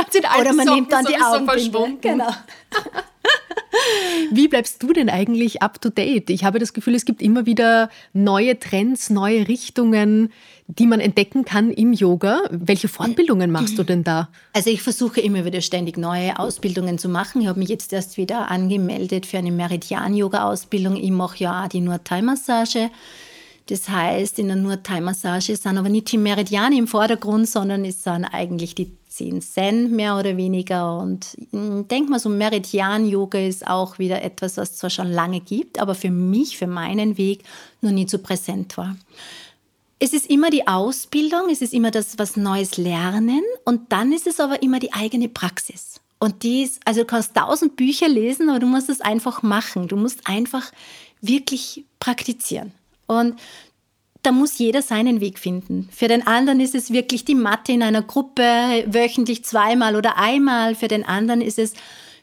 Oder 0.40 0.53
man 0.53 0.66
nimmt 0.66 0.92
dann 0.92 1.05
die 1.05 1.20
Augenbinde. 1.20 1.99
Genau. 2.01 2.30
Wie 4.30 4.49
bleibst 4.49 4.82
du 4.82 4.92
denn 4.92 5.09
eigentlich 5.09 5.62
up 5.62 5.80
to 5.80 5.90
date? 5.90 6.30
Ich 6.30 6.45
habe 6.45 6.59
das 6.59 6.72
Gefühl, 6.72 6.95
es 6.95 7.05
gibt 7.05 7.22
immer 7.22 7.47
wieder 7.47 7.90
neue 8.12 8.59
Trends, 8.59 9.11
neue 9.11 9.49
Richtungen, 9.49 10.32
die 10.66 10.86
man 10.86 11.01
entdecken 11.01 11.45
kann 11.45 11.70
im 11.70 11.92
Yoga. 11.92 12.42
Welche 12.51 12.88
Fortbildungen 12.88 13.51
machst 13.51 13.78
du 13.78 13.82
denn 13.82 14.05
da? 14.05 14.28
Also 14.53 14.70
ich 14.70 14.82
versuche 14.82 15.20
immer 15.20 15.45
wieder 15.45 15.61
ständig 15.61 15.99
neue 15.99 16.38
Ausbildungen 16.38 16.99
zu 16.99 17.09
machen. 17.09 17.42
Ich 17.42 17.49
habe 17.49 17.59
mich 17.59 17.68
jetzt 17.68 17.92
erst 17.92 18.16
wieder 18.16 18.51
angemeldet 18.51 19.26
für 19.26 19.38
eine 19.38 19.53
Meridian-Yoga-Ausbildung. 19.53 20.97
Ich 20.97 21.11
mache 21.11 21.38
ja 21.38 21.64
auch 21.64 21.68
die 21.68 21.80
Nur-Thai-Massage. 21.80 22.90
Das 23.67 23.89
heißt, 23.89 24.39
in 24.39 24.49
der 24.49 24.57
Nur-Thai-Massage 24.57 25.57
sind 25.57 25.79
aber 25.79 25.89
nicht 25.89 26.12
die 26.12 26.19
Meridiane 26.19 26.77
im 26.77 26.87
Vordergrund, 26.87 27.49
sondern 27.49 27.85
es 27.85 28.03
sind 28.03 28.25
eigentlich 28.25 28.75
die 28.75 28.93
10 29.09 29.41
Zen 29.41 29.97
mehr 29.97 30.19
oder 30.19 30.37
weniger. 30.37 30.99
Und 30.99 31.37
ich 31.39 31.87
denke 31.89 32.11
mal, 32.11 32.19
so 32.19 32.29
Meridian-Yoga 32.29 33.39
ist 33.39 33.67
auch 33.67 33.99
wieder 33.99 34.23
etwas, 34.23 34.59
was 34.59 34.77
zwar 34.77 34.91
schon 34.91 35.11
lange 35.11 35.41
gibt, 35.41 35.79
aber 35.79 35.95
für 35.95 36.11
mich, 36.11 36.59
für 36.59 36.67
meinen 36.67 37.17
Weg 37.17 37.45
noch 37.81 37.93
nie 37.93 38.07
so 38.07 38.19
präsent 38.19 38.77
war. 38.77 38.97
Es 39.99 40.12
ist 40.12 40.29
immer 40.29 40.51
die 40.51 40.67
Ausbildung, 40.67 41.49
es 41.51 41.62
ist 41.62 41.73
immer 41.73 41.91
das, 41.91 42.19
was 42.19 42.37
Neues 42.37 42.77
lernen 42.77 43.43
und 43.65 43.93
dann 43.93 44.12
ist 44.12 44.27
es 44.27 44.41
aber 44.41 44.62
immer 44.62 44.81
die 44.81 44.93
eigene 44.93 45.31
Praxis. 45.31 46.01
Und 46.19 46.43
die 46.43 46.62
ist, 46.62 46.81
also 46.85 47.01
du 47.01 47.07
kannst 47.07 47.35
tausend 47.35 47.77
Bücher 47.77 48.09
lesen, 48.09 48.49
aber 48.49 48.59
du 48.59 48.67
musst 48.67 48.89
es 48.89 49.01
einfach 49.01 49.43
machen. 49.43 49.89
Du 49.89 49.97
musst 49.97 50.27
einfach 50.27 50.73
wirklich 51.21 51.85
praktizieren. 52.01 52.73
Und 53.07 53.36
da 54.22 54.32
muss 54.32 54.59
jeder 54.59 54.80
seinen 54.80 55.20
Weg 55.20 55.38
finden. 55.38 55.88
Für 55.92 56.09
den 56.09 56.26
anderen 56.26 56.61
ist 56.61 56.74
es 56.74 56.92
wirklich 56.92 57.24
die 57.24 57.34
Mathe 57.34 57.72
in 57.72 57.82
einer 57.82 58.02
Gruppe, 58.02 58.42
wöchentlich 58.86 59.44
zweimal 59.44 59.96
oder 59.96 60.16
einmal. 60.16 60.74
Für 60.74 60.88
den 60.88 61.05
anderen 61.05 61.42
ist 61.42 61.59
es 61.59 61.74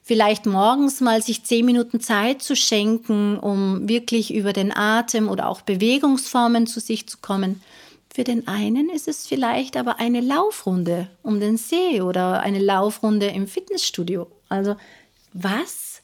vielleicht 0.01 0.47
morgens 0.47 0.99
mal 0.99 1.21
sich 1.21 1.43
zehn 1.43 1.65
Minuten 1.65 1.99
Zeit 1.99 2.41
zu 2.41 2.55
schenken, 2.55 3.37
um 3.37 3.87
wirklich 3.87 4.33
über 4.33 4.51
den 4.51 4.75
Atem 4.75 5.29
oder 5.29 5.47
auch 5.47 5.61
Bewegungsformen 5.61 6.65
zu 6.65 6.79
sich 6.79 7.07
zu 7.07 7.19
kommen. 7.19 7.61
Für 8.13 8.23
den 8.23 8.47
einen 8.47 8.89
ist 8.89 9.07
es 9.07 9.27
vielleicht 9.27 9.77
aber 9.77 9.99
eine 9.99 10.19
Laufrunde 10.19 11.07
um 11.21 11.39
den 11.39 11.55
See 11.55 12.01
oder 12.01 12.41
eine 12.41 12.59
Laufrunde 12.59 13.27
im 13.27 13.47
Fitnessstudio. 13.47 14.27
Also 14.49 14.75
was 15.33 16.01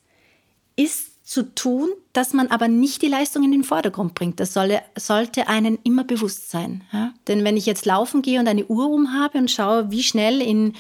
ist 0.78 1.17
zu 1.28 1.44
tun, 1.54 1.90
dass 2.14 2.32
man 2.32 2.48
aber 2.48 2.70
nicht 2.70 3.02
die 3.02 3.10
Leistung 3.10 3.44
in 3.44 3.52
den 3.52 3.66
Vordergrund 3.66 4.16
bringt. 4.16 4.40
Das 4.40 4.54
solle, 4.54 4.82
sollte 4.98 5.50
einen 5.50 5.78
immer 5.84 6.06
bewusst 6.06 6.50
sein. 6.50 6.86
Ja? 6.94 7.14
Denn 7.28 7.44
wenn 7.44 7.58
ich 7.58 7.66
jetzt 7.66 7.86
laufen 7.86 8.22
gehe 8.22 8.40
und 8.40 8.48
eine 8.48 8.66
Uhr 8.66 8.90
um 8.90 9.14
habe 9.14 9.38
und 9.38 9.52
schaue, 9.52 9.92
wie 9.92 10.04
schnell 10.04 10.42
in, 10.42 10.74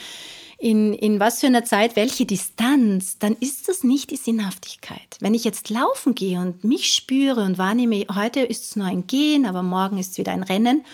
in, 0.57 0.93
in 0.93 1.19
was 1.19 1.41
für 1.41 1.47
einer 1.47 1.65
Zeit, 1.65 1.97
welche 1.97 2.25
Distanz, 2.25 3.19
dann 3.19 3.35
ist 3.37 3.67
das 3.67 3.83
nicht 3.83 4.09
die 4.09 4.15
Sinnhaftigkeit. 4.15 5.17
Wenn 5.19 5.33
ich 5.33 5.43
jetzt 5.43 5.69
laufen 5.69 6.15
gehe 6.15 6.39
und 6.39 6.63
mich 6.63 6.93
spüre 6.93 7.43
und 7.43 7.57
wahrnehme, 7.57 8.05
heute 8.15 8.39
ist 8.39 8.63
es 8.63 8.75
nur 8.77 8.87
ein 8.87 9.05
Gehen, 9.05 9.45
aber 9.45 9.63
morgen 9.63 9.97
ist 9.97 10.11
es 10.11 10.17
wieder 10.17 10.31
ein 10.31 10.43
Rennen, 10.43 10.85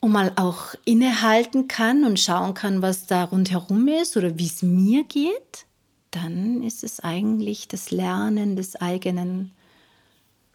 und 0.00 0.10
mal 0.10 0.32
auch 0.34 0.74
innehalten 0.84 1.68
kann 1.68 2.04
und 2.04 2.18
schauen 2.18 2.54
kann, 2.54 2.82
was 2.82 3.06
da 3.06 3.22
rundherum 3.22 3.86
ist 3.86 4.16
oder 4.16 4.36
wie 4.36 4.46
es 4.46 4.60
mir 4.60 5.04
geht, 5.04 5.64
dann 6.12 6.62
ist 6.62 6.84
es 6.84 7.00
eigentlich 7.00 7.68
das 7.68 7.90
Lernen 7.90 8.54
des 8.56 8.76
eigenen 8.76 9.50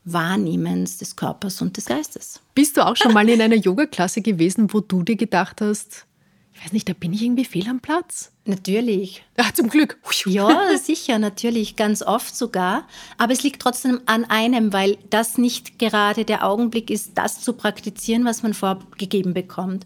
Wahrnehmens 0.05 0.97
des 0.97 1.17
Körpers 1.17 1.61
und 1.61 1.75
des 1.75 1.85
Geistes. 1.85 2.39
Bist 2.55 2.77
du 2.77 2.85
auch 2.85 2.95
schon 2.95 3.13
mal 3.13 3.27
in 3.27 3.41
einer 3.41 3.55
Yoga-Klasse 3.55 4.21
gewesen, 4.21 4.73
wo 4.73 4.79
du 4.79 5.03
dir 5.03 5.17
gedacht 5.17 5.59
hast, 5.59 6.05
ich 6.53 6.63
weiß 6.65 6.73
nicht, 6.73 6.89
da 6.89 6.93
bin 6.93 7.13
ich 7.13 7.21
irgendwie 7.21 7.45
fehl 7.45 7.67
am 7.69 7.81
Platz. 7.81 8.31
Natürlich. 8.45 9.23
Ach, 9.37 9.51
zum 9.51 9.69
Glück. 9.69 9.99
Ja, 10.25 10.75
sicher, 10.77 11.19
natürlich, 11.19 11.75
ganz 11.75 12.01
oft 12.01 12.35
sogar. 12.35 12.87
Aber 13.17 13.33
es 13.33 13.43
liegt 13.43 13.61
trotzdem 13.61 14.01
an 14.07 14.25
einem, 14.25 14.73
weil 14.73 14.97
das 15.11 15.37
nicht 15.37 15.77
gerade 15.77 16.25
der 16.25 16.47
Augenblick 16.47 16.89
ist, 16.89 17.11
das 17.15 17.41
zu 17.41 17.53
praktizieren, 17.53 18.25
was 18.25 18.41
man 18.41 18.55
vorgegeben 18.55 19.35
bekommt. 19.35 19.85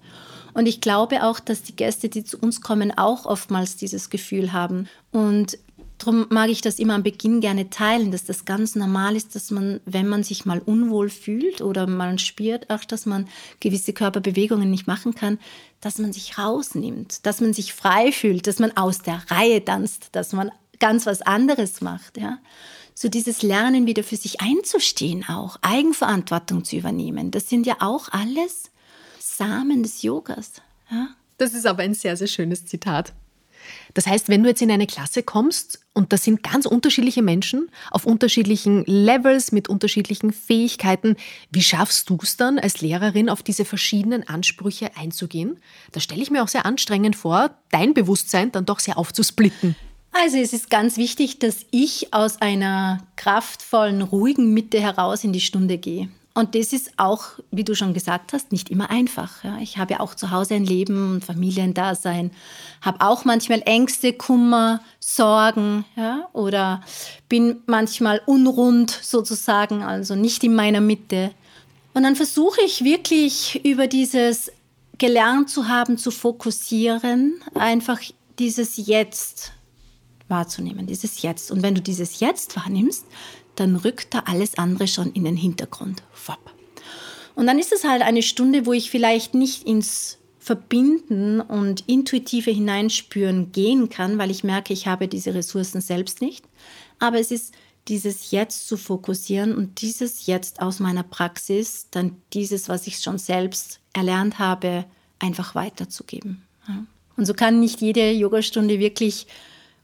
Und 0.54 0.66
ich 0.66 0.82
glaube 0.82 1.24
auch, 1.24 1.40
dass 1.40 1.64
die 1.64 1.76
Gäste, 1.76 2.10
die 2.10 2.24
zu 2.24 2.38
uns 2.38 2.62
kommen, 2.62 2.98
auch 2.98 3.26
oftmals 3.26 3.78
dieses 3.78 4.10
Gefühl 4.10 4.54
haben. 4.54 4.88
Und 5.12 5.58
Darum 6.02 6.26
mag 6.32 6.50
ich 6.50 6.62
das 6.62 6.80
immer 6.80 6.96
am 6.96 7.04
Beginn 7.04 7.42
gerne 7.42 7.70
teilen, 7.70 8.12
dass 8.12 8.24
das 8.24 8.46
ganz 8.46 8.74
normal 8.74 9.16
ist, 9.16 9.36
dass 9.36 9.52
man, 9.52 9.82
wenn 9.86 10.08
man 10.08 10.24
sich 10.24 10.48
mal 10.48 10.60
unwohl 10.60 11.12
fühlt 11.12 11.62
oder 11.62 11.86
man 11.86 12.18
spürt 12.18 12.72
auch, 12.72 12.84
dass 12.86 13.06
man 13.06 13.28
gewisse 13.60 13.94
Körperbewegungen 13.94 14.72
nicht 14.72 14.88
machen 14.88 15.14
kann, 15.14 15.38
dass 15.80 16.00
man 16.00 16.12
sich 16.12 16.40
rausnimmt, 16.40 17.24
dass 17.28 17.40
man 17.40 17.54
sich 17.54 17.74
frei 17.74 18.12
fühlt, 18.12 18.48
dass 18.48 18.58
man 18.58 18.76
aus 18.76 19.04
der 19.04 19.22
Reihe 19.30 19.64
tanzt, 19.64 20.10
dass 20.14 20.34
man 20.34 20.50
ganz 20.80 21.06
was 21.06 21.22
anderes 21.22 21.82
macht. 21.82 22.18
Ja? 22.18 22.40
So 22.96 23.08
dieses 23.08 23.44
Lernen 23.44 23.86
wieder 23.86 24.04
für 24.04 24.18
sich 24.18 24.42
einzustehen 24.42 25.30
auch, 25.30 25.58
Eigenverantwortung 25.62 26.64
zu 26.64 26.78
übernehmen, 26.78 27.30
das 27.30 27.48
sind 27.48 27.68
ja 27.68 27.76
auch 27.80 28.10
alles 28.10 28.71
Samen 29.42 29.82
des 29.82 30.04
Yogas. 30.04 30.62
Ja? 30.92 31.10
Das 31.38 31.56
ist 31.56 31.66
aber 31.66 31.82
ein 31.82 31.96
sehr, 31.96 32.16
sehr 32.16 32.28
schönes 32.28 32.68
Zitat. 32.68 33.14
Das 33.96 34.06
heißt, 34.06 34.30
wenn 34.30 34.44
du 34.44 34.50
jetzt 34.50 34.62
in 34.62 34.70
eine 34.70 34.86
Klasse 34.86 35.24
kommst 35.24 35.80
und 35.94 36.14
das 36.14 36.24
sind 36.24 36.44
ganz 36.44 36.68
unterschiedliche 36.68 37.24
Menschen 37.24 37.70
auf 37.90 38.06
unterschiedlichen 38.06 38.84
Levels 38.86 39.52
mit 39.52 39.68
unterschiedlichen 39.68 40.32
Fähigkeiten, 40.32 41.16
wie 41.52 41.64
schaffst 41.64 42.10
du 42.10 42.20
es 42.22 42.38
dann 42.38 42.60
als 42.60 42.82
Lehrerin 42.82 43.30
auf 43.30 43.42
diese 43.42 43.66
verschiedenen 43.66 44.28
Ansprüche 44.28 44.96
einzugehen? 44.96 45.60
Da 45.92 46.00
stelle 46.00 46.22
ich 46.22 46.30
mir 46.30 46.44
auch 46.44 46.48
sehr 46.48 46.68
anstrengend 46.68 47.16
vor, 47.16 47.50
dein 47.72 47.96
Bewusstsein 47.96 48.52
dann 48.52 48.66
doch 48.66 48.80
sehr 48.80 49.00
aufzusplitten. 49.00 49.76
Also 50.12 50.38
es 50.38 50.54
ist 50.54 50.70
ganz 50.70 50.98
wichtig, 50.98 51.40
dass 51.40 51.66
ich 51.72 52.14
aus 52.14 52.42
einer 52.42 53.08
kraftvollen, 53.16 54.04
ruhigen 54.04 54.54
Mitte 54.54 54.80
heraus 54.80 55.24
in 55.24 55.34
die 55.34 55.42
Stunde 55.42 55.78
gehe. 55.80 56.10
Und 56.34 56.56
das 56.56 56.72
ist 56.72 56.94
auch, 56.96 57.24
wie 57.52 57.66
du 57.66 57.76
schon 57.76 57.94
gesagt 57.94 58.32
hast, 58.32 58.54
nicht 58.54 58.70
immer 58.70 58.90
einfach. 58.90 59.44
Ja. 59.44 59.58
Ich 59.60 59.78
habe 59.78 59.94
ja 59.94 60.00
auch 60.00 60.16
zu 60.16 60.32
Hause 60.32 60.56
ein 60.56 60.66
Leben, 60.66 61.18
ein 61.18 61.22
Familiendasein, 61.22 62.32
habe 62.82 63.02
auch 63.02 63.26
manchmal 63.26 63.62
Ängste, 63.66 64.14
Kummer, 64.14 64.82
Sorgen 65.00 65.84
ja, 65.98 66.30
oder 66.32 66.82
bin 67.28 67.62
manchmal 67.66 68.22
unrund 68.26 68.92
sozusagen, 69.02 69.84
also 69.84 70.16
nicht 70.16 70.44
in 70.46 70.56
meiner 70.56 70.80
Mitte. 70.80 71.32
Und 71.94 72.04
dann 72.04 72.16
versuche 72.16 72.62
ich 72.66 72.86
wirklich 72.86 73.66
über 73.66 73.88
dieses 73.88 74.52
gelernt 74.98 75.50
zu 75.50 75.68
haben, 75.68 75.98
zu 75.98 76.12
fokussieren, 76.12 77.42
einfach 77.56 78.00
dieses 78.40 78.78
Jetzt 78.78 79.52
wahrzunehmen, 80.30 80.88
dieses 80.88 81.22
Jetzt. 81.22 81.52
Und 81.52 81.62
wenn 81.62 81.76
du 81.76 81.82
dieses 81.82 82.20
Jetzt 82.20 82.56
wahrnimmst, 82.56 83.06
dann 83.56 83.76
rückt 83.76 84.14
da 84.14 84.20
alles 84.26 84.58
andere 84.58 84.88
schon 84.88 85.12
in 85.14 85.24
den 85.24 85.36
Hintergrund. 85.36 86.04
Und 87.36 87.48
dann 87.48 87.60
ist 87.60 87.72
es 87.72 87.84
halt 87.84 88.02
eine 88.02 88.22
Stunde, 88.22 88.66
wo 88.66 88.74
ich 88.74 88.92
vielleicht 88.92 89.34
nicht 89.34 89.64
ins 89.64 90.18
Verbinden 90.40 91.40
und 91.40 91.88
intuitive 91.88 92.52
Hineinspüren 92.52 93.52
gehen 93.52 93.90
kann, 93.90 94.18
weil 94.18 94.32
ich 94.32 94.44
merke, 94.44 94.74
ich 94.74 94.88
habe 94.88 95.08
diese 95.08 95.34
Ressourcen 95.34 95.82
selbst 95.82 96.22
nicht. 96.22 96.46
Aber 97.00 97.20
es 97.20 97.32
ist 97.32 97.54
dieses 97.88 98.32
Jetzt 98.32 98.68
zu 98.68 98.78
fokussieren 98.78 99.56
und 99.56 99.82
dieses 99.82 100.26
Jetzt 100.26 100.62
aus 100.62 100.80
meiner 100.80 101.04
Praxis, 101.04 101.88
dann 101.92 102.18
dieses, 102.34 102.70
was 102.70 102.88
ich 102.88 103.00
schon 103.00 103.18
selbst 103.18 103.80
erlernt 103.94 104.40
habe, 104.40 104.86
einfach 105.20 105.56
weiterzugeben. 105.56 106.44
Und 107.18 107.26
so 107.26 107.34
kann 107.34 107.60
nicht 107.60 107.82
jede 107.82 108.12
Yogastunde 108.12 108.80
wirklich 108.80 109.28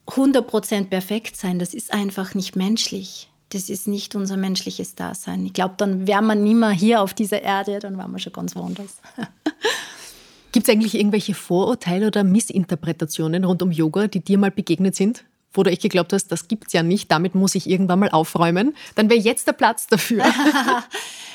100% 0.08 0.86
perfekt 0.86 1.36
sein. 1.36 1.60
Das 1.60 1.74
ist 1.74 1.94
einfach 1.94 2.34
nicht 2.34 2.56
menschlich 2.56 3.30
das 3.50 3.70
ist 3.70 3.88
nicht 3.88 4.16
unser 4.16 4.38
menschliches 4.38 4.96
Dasein. 4.96 5.46
Ich 5.46 5.54
glaube, 5.54 5.76
dann 5.78 6.08
wäre 6.08 6.22
man 6.22 6.44
nie 6.44 6.56
mehr 6.56 6.72
hier 6.72 7.02
auf 7.02 7.14
dieser 7.14 7.42
Erde, 7.42 7.80
dann 7.80 7.98
wären 7.98 8.12
wir 8.12 8.20
schon 8.20 8.34
ganz 8.34 8.56
woanders. 8.56 8.98
Gibt 10.52 10.68
es 10.68 10.74
eigentlich 10.74 10.96
irgendwelche 10.96 11.34
Vorurteile 11.34 12.08
oder 12.08 12.24
Missinterpretationen 12.24 13.44
rund 13.44 13.62
um 13.62 13.72
Yoga, 13.72 14.08
die 14.08 14.22
dir 14.22 14.38
mal 14.38 14.52
begegnet 14.52 14.96
sind? 14.96 15.24
Wo 15.54 15.64
du 15.64 15.72
echt 15.72 15.82
geglaubt 15.82 16.14
hast, 16.14 16.28
das 16.32 16.48
gibt 16.48 16.68
es 16.68 16.74
ja 16.74 16.84
nicht, 16.84 17.12
damit 17.12 17.36
muss 17.36 17.56
ich 17.56 17.70
irgendwann 17.70 18.00
mal 18.00 18.10
aufräumen. 18.10 18.76
Dann 18.96 19.10
wäre 19.10 19.20
jetzt 19.20 19.48
der 19.48 19.54
Platz 19.54 19.88
dafür. 19.88 20.24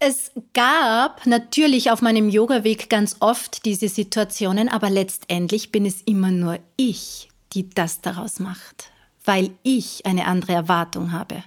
Es 0.00 0.30
gab 0.54 1.26
natürlich 1.26 1.90
auf 1.90 2.02
meinem 2.02 2.28
Yoga-Weg 2.28 2.88
ganz 2.88 3.16
oft 3.18 3.64
diese 3.64 3.88
Situationen, 3.88 4.68
aber 4.68 4.90
letztendlich 4.90 5.72
bin 5.72 5.84
es 5.84 6.02
immer 6.02 6.30
nur 6.30 6.60
ich, 6.76 7.28
die 7.52 7.68
das 7.68 8.00
daraus 8.00 8.38
macht, 8.38 8.92
weil 9.28 9.50
ich 9.62 10.06
eine 10.06 10.26
andere 10.26 10.54
Erwartung 10.54 11.12
habe 11.12 11.44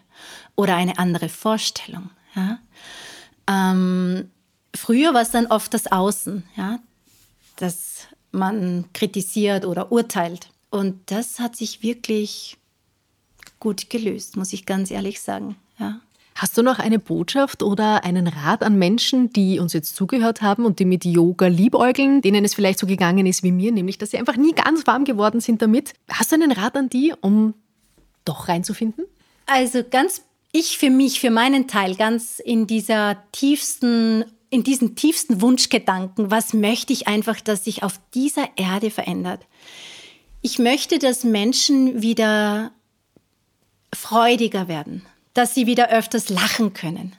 oder 0.56 0.76
eine 0.76 1.00
andere 1.00 1.30
Vorstellung. 1.30 2.12
Ja? 2.36 2.60
Ähm, 3.48 4.30
früher 4.76 5.16
war 5.16 5.24
es 5.24 5.32
dann 5.32 5.48
oft 5.48 5.74
das 5.74 5.92
Außen, 5.92 6.44
ja? 6.56 6.80
dass 7.56 8.08
man 8.32 8.86
kritisiert 8.94 9.66
oder 9.66 9.92
urteilt. 9.92 10.50
Und 10.70 11.00
das 11.08 11.40
hat 11.40 11.56
sich 11.56 11.82
wirklich 11.82 12.58
gut 13.60 13.90
gelöst, 13.90 14.38
muss 14.38 14.54
ich 14.54 14.68
ganz 14.68 14.92
ehrlich 14.92 15.20
sagen. 15.20 15.56
Ja. 15.80 16.02
Hast 16.36 16.58
du 16.60 16.62
noch 16.62 16.78
eine 16.78 17.00
Botschaft 17.00 17.64
oder 17.64 18.04
einen 18.04 18.28
Rat 18.28 18.64
an 18.64 18.78
Menschen, 18.78 19.34
die 19.34 19.58
uns 19.60 19.74
jetzt 19.74 19.96
zugehört 19.96 20.44
haben 20.44 20.66
und 20.66 20.78
die 20.78 20.86
mit 20.86 21.04
Yoga 21.04 21.48
liebäugeln, 21.48 22.22
denen 22.22 22.46
es 22.46 22.54
vielleicht 22.54 22.78
so 22.78 22.86
gegangen 22.86 23.26
ist 23.26 23.42
wie 23.42 23.52
mir, 23.52 23.72
nämlich 23.72 23.98
dass 23.98 24.12
sie 24.12 24.20
einfach 24.20 24.38
nie 24.38 24.54
ganz 24.54 24.86
warm 24.86 25.04
geworden 25.04 25.42
sind 25.42 25.64
damit? 25.64 25.94
Hast 26.10 26.32
du 26.32 26.36
einen 26.36 26.52
Rat 26.52 26.78
an 26.78 26.90
die, 26.90 27.14
um 27.22 27.56
doch 28.26 28.48
reinzufinden? 28.48 29.06
Also 29.46 29.84
ganz 29.84 30.24
ich 30.52 30.78
für 30.78 30.90
mich, 30.90 31.20
für 31.20 31.30
meinen 31.30 31.68
Teil, 31.68 31.96
ganz 31.96 32.40
in 32.40 32.68
dieser 32.68 33.18
tiefsten, 33.32 34.26
in 34.50 34.64
diesen 34.64 34.96
tiefsten 34.96 35.42
Wunschgedanken, 35.42 36.30
was 36.30 36.54
möchte 36.54 36.92
ich 36.92 37.08
einfach, 37.08 37.40
dass 37.40 37.64
sich 37.64 37.84
auf 37.84 38.00
dieser 38.14 38.50
Erde 38.58 38.92
verändert? 38.92 39.46
Ich 40.42 40.60
möchte, 40.60 41.00
dass 41.00 41.24
Menschen 41.24 42.02
wieder 42.02 42.72
freudiger 43.94 44.68
werden, 44.68 45.06
dass 45.34 45.54
sie 45.54 45.68
wieder 45.68 45.90
öfters 45.90 46.30
lachen 46.30 46.74
können, 46.74 47.16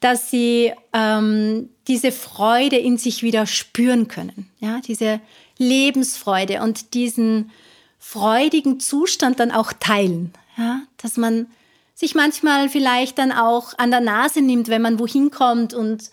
dass 0.00 0.30
sie 0.30 0.72
ähm, 0.92 1.68
diese 1.86 2.10
Freude 2.10 2.76
in 2.76 2.98
sich 2.98 3.22
wieder 3.22 3.46
spüren 3.46 4.08
können, 4.08 4.50
ja, 4.58 4.80
diese 4.80 5.20
Lebensfreude 5.58 6.62
und 6.62 6.94
diesen 6.94 7.50
freudigen 7.98 8.80
Zustand 8.80 9.40
dann 9.40 9.50
auch 9.50 9.72
teilen, 9.72 10.32
ja, 10.56 10.82
dass 10.96 11.16
man 11.16 11.46
sich 11.94 12.14
manchmal 12.14 12.68
vielleicht 12.68 13.18
dann 13.18 13.32
auch 13.32 13.76
an 13.76 13.90
der 13.90 14.00
Nase 14.00 14.40
nimmt, 14.40 14.68
wenn 14.68 14.82
man 14.82 14.98
wohin 14.98 15.30
kommt 15.30 15.74
und 15.74 16.10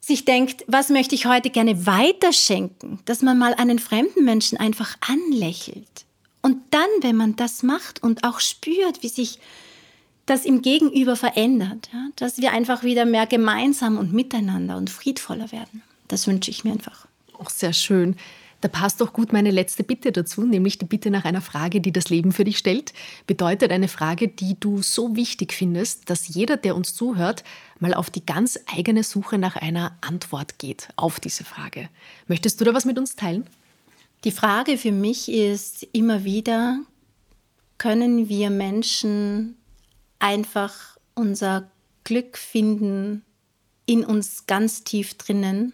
sich 0.00 0.24
denkt, 0.24 0.64
was 0.66 0.88
möchte 0.88 1.14
ich 1.14 1.26
heute 1.26 1.50
gerne 1.50 1.86
weiterschenken, 1.86 2.98
dass 3.04 3.22
man 3.22 3.38
mal 3.38 3.54
einen 3.54 3.78
fremden 3.78 4.24
Menschen 4.24 4.58
einfach 4.58 4.96
anlächelt. 5.00 6.04
Und 6.42 6.58
dann, 6.70 6.88
wenn 7.00 7.16
man 7.16 7.36
das 7.36 7.62
macht 7.62 8.02
und 8.02 8.24
auch 8.24 8.40
spürt, 8.40 9.02
wie 9.02 9.08
sich 9.08 9.38
das 10.26 10.44
im 10.44 10.62
Gegenüber 10.62 11.16
verändert, 11.16 11.88
ja, 11.92 12.08
dass 12.16 12.38
wir 12.38 12.52
einfach 12.52 12.82
wieder 12.82 13.06
mehr 13.06 13.26
gemeinsam 13.26 13.98
und 13.98 14.12
miteinander 14.12 14.76
und 14.76 14.90
friedvoller 14.90 15.50
werden. 15.52 15.82
Das 16.08 16.26
wünsche 16.26 16.50
ich 16.50 16.64
mir 16.64 16.72
einfach. 16.72 17.06
Auch 17.38 17.50
sehr 17.50 17.72
schön. 17.72 18.16
Da 18.60 18.68
passt 18.68 19.00
doch 19.00 19.12
gut 19.12 19.32
meine 19.32 19.52
letzte 19.52 19.84
Bitte 19.84 20.10
dazu, 20.10 20.44
nämlich 20.44 20.78
die 20.78 20.84
Bitte 20.84 21.10
nach 21.10 21.24
einer 21.24 21.40
Frage, 21.40 21.80
die 21.80 21.92
das 21.92 22.08
Leben 22.08 22.32
für 22.32 22.42
dich 22.42 22.58
stellt. 22.58 22.92
Bedeutet 23.26 23.70
eine 23.70 23.86
Frage, 23.86 24.26
die 24.26 24.58
du 24.58 24.82
so 24.82 25.14
wichtig 25.14 25.52
findest, 25.52 26.10
dass 26.10 26.26
jeder, 26.26 26.56
der 26.56 26.74
uns 26.74 26.94
zuhört, 26.94 27.44
mal 27.78 27.94
auf 27.94 28.10
die 28.10 28.26
ganz 28.26 28.58
eigene 28.66 29.04
Suche 29.04 29.38
nach 29.38 29.54
einer 29.54 29.96
Antwort 30.00 30.58
geht 30.58 30.88
auf 30.96 31.20
diese 31.20 31.44
Frage. 31.44 31.88
Möchtest 32.26 32.60
du 32.60 32.64
da 32.64 32.74
was 32.74 32.84
mit 32.84 32.98
uns 32.98 33.14
teilen? 33.14 33.46
Die 34.24 34.32
Frage 34.32 34.76
für 34.76 34.90
mich 34.90 35.30
ist 35.30 35.84
immer 35.92 36.24
wieder, 36.24 36.80
können 37.78 38.28
wir 38.28 38.50
Menschen 38.50 39.56
einfach 40.18 40.98
unser 41.14 41.70
Glück 42.02 42.36
finden 42.36 43.22
in 43.86 44.04
uns 44.04 44.46
ganz 44.46 44.82
tief 44.82 45.14
drinnen 45.14 45.72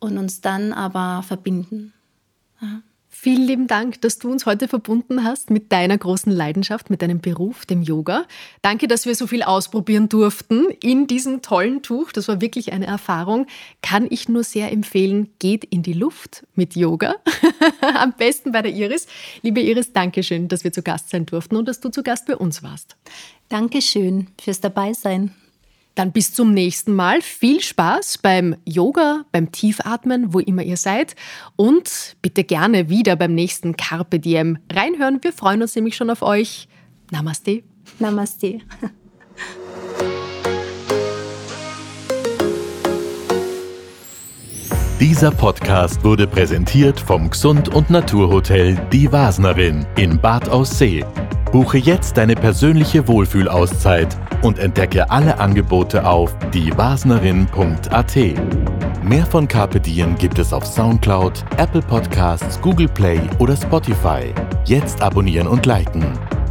und 0.00 0.18
uns 0.18 0.40
dann 0.40 0.72
aber 0.72 1.22
verbinden. 1.22 1.92
Ja. 2.60 2.82
Vielen 3.22 3.46
lieben 3.46 3.66
Dank, 3.66 4.00
dass 4.00 4.18
du 4.18 4.30
uns 4.30 4.46
heute 4.46 4.66
verbunden 4.66 5.24
hast 5.24 5.50
mit 5.50 5.72
deiner 5.72 5.98
großen 5.98 6.32
Leidenschaft, 6.32 6.88
mit 6.88 7.02
deinem 7.02 7.20
Beruf, 7.20 7.66
dem 7.66 7.82
Yoga. 7.82 8.24
Danke, 8.62 8.88
dass 8.88 9.04
wir 9.04 9.14
so 9.14 9.26
viel 9.26 9.42
ausprobieren 9.42 10.08
durften 10.08 10.68
in 10.82 11.06
diesem 11.06 11.42
tollen 11.42 11.82
Tuch. 11.82 12.12
Das 12.12 12.28
war 12.28 12.40
wirklich 12.40 12.72
eine 12.72 12.86
Erfahrung. 12.86 13.46
Kann 13.82 14.06
ich 14.08 14.30
nur 14.30 14.42
sehr 14.42 14.72
empfehlen, 14.72 15.28
geht 15.38 15.64
in 15.64 15.82
die 15.82 15.92
Luft 15.92 16.46
mit 16.54 16.76
Yoga. 16.76 17.16
Am 17.94 18.14
besten 18.14 18.52
bei 18.52 18.62
der 18.62 18.72
Iris. 18.72 19.06
Liebe 19.42 19.60
Iris, 19.60 19.92
danke 19.92 20.22
schön, 20.22 20.48
dass 20.48 20.64
wir 20.64 20.72
zu 20.72 20.82
Gast 20.82 21.10
sein 21.10 21.26
durften 21.26 21.56
und 21.56 21.68
dass 21.68 21.80
du 21.80 21.90
zu 21.90 22.02
Gast 22.02 22.26
bei 22.26 22.36
uns 22.38 22.62
warst. 22.62 22.96
Dankeschön 23.50 24.28
fürs 24.40 24.62
Dabeisein. 24.62 25.34
Dann 26.00 26.12
bis 26.12 26.32
zum 26.32 26.54
nächsten 26.54 26.94
Mal. 26.94 27.20
Viel 27.20 27.60
Spaß 27.60 28.20
beim 28.22 28.56
Yoga, 28.64 29.26
beim 29.32 29.52
Tiefatmen, 29.52 30.32
wo 30.32 30.38
immer 30.38 30.62
ihr 30.62 30.78
seid. 30.78 31.14
Und 31.56 32.16
bitte 32.22 32.42
gerne 32.42 32.88
wieder 32.88 33.16
beim 33.16 33.34
nächsten 33.34 33.76
Carpe 33.76 34.18
Diem 34.18 34.56
reinhören. 34.72 35.18
Wir 35.20 35.34
freuen 35.34 35.60
uns 35.60 35.74
nämlich 35.74 35.96
schon 35.96 36.08
auf 36.08 36.22
euch. 36.22 36.68
Namaste. 37.10 37.64
Namaste. 37.98 38.60
Dieser 45.00 45.30
Podcast 45.30 46.02
wurde 46.02 46.26
präsentiert 46.26 46.98
vom 46.98 47.28
Gesund- 47.28 47.68
und 47.68 47.90
Naturhotel 47.90 48.80
Die 48.90 49.12
Wasnerin 49.12 49.84
in 49.98 50.18
Bad 50.18 50.48
Aussee. 50.48 51.04
Buche 51.52 51.78
jetzt 51.78 52.16
deine 52.16 52.34
persönliche 52.36 53.08
Wohlfühlauszeit 53.08 54.16
und 54.42 54.60
entdecke 54.60 55.10
alle 55.10 55.40
Angebote 55.40 56.06
auf 56.06 56.32
diewasnerin.at. 56.54 58.16
Mehr 59.02 59.26
von 59.26 59.48
Carpe 59.48 59.80
Diem 59.80 60.14
gibt 60.14 60.38
es 60.38 60.52
auf 60.52 60.64
Soundcloud, 60.64 61.44
Apple 61.56 61.82
Podcasts, 61.82 62.60
Google 62.60 62.86
Play 62.86 63.18
oder 63.40 63.56
Spotify. 63.56 64.32
Jetzt 64.64 65.02
abonnieren 65.02 65.48
und 65.48 65.66
liken. 65.66 66.06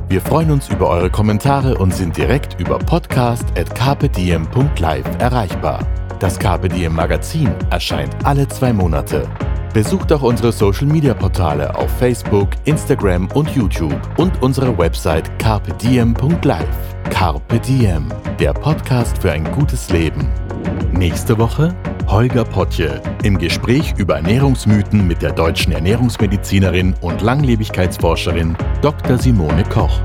Wir 0.09 0.19
freuen 0.19 0.51
uns 0.51 0.67
über 0.67 0.89
eure 0.89 1.09
Kommentare 1.09 1.77
und 1.77 1.93
sind 1.93 2.17
direkt 2.17 2.59
über 2.59 2.77
podcast.carpediem.live 2.79 5.05
erreichbar. 5.19 5.79
Das 6.19 6.37
Carpe 6.37 6.67
Diem 6.67 6.93
Magazin 6.93 7.49
erscheint 7.69 8.13
alle 8.25 8.45
zwei 8.49 8.73
Monate. 8.73 9.29
Besucht 9.73 10.11
auch 10.11 10.23
unsere 10.23 10.51
Social 10.51 10.87
Media 10.87 11.13
Portale 11.13 11.75
auf 11.75 11.89
Facebook, 11.97 12.49
Instagram 12.65 13.29
und 13.33 13.49
YouTube 13.51 13.99
und 14.17 14.41
unsere 14.41 14.77
Website 14.77 15.37
carpediem.live. 15.39 16.65
Carpe 17.09 17.59
Diem, 17.59 18.07
der 18.39 18.53
Podcast 18.53 19.17
für 19.19 19.31
ein 19.31 19.43
gutes 19.51 19.89
Leben. 19.89 20.27
Nächste 20.91 21.37
Woche 21.37 21.75
Holger 22.07 22.43
Potje 22.43 23.01
im 23.23 23.37
Gespräch 23.37 23.93
über 23.97 24.15
Ernährungsmythen 24.15 25.07
mit 25.07 25.21
der 25.21 25.31
deutschen 25.31 25.71
Ernährungsmedizinerin 25.71 26.95
und 27.01 27.21
Langlebigkeitsforscherin 27.21 28.57
Dr. 28.81 29.17
Simone 29.19 29.63
Koch. 29.65 30.01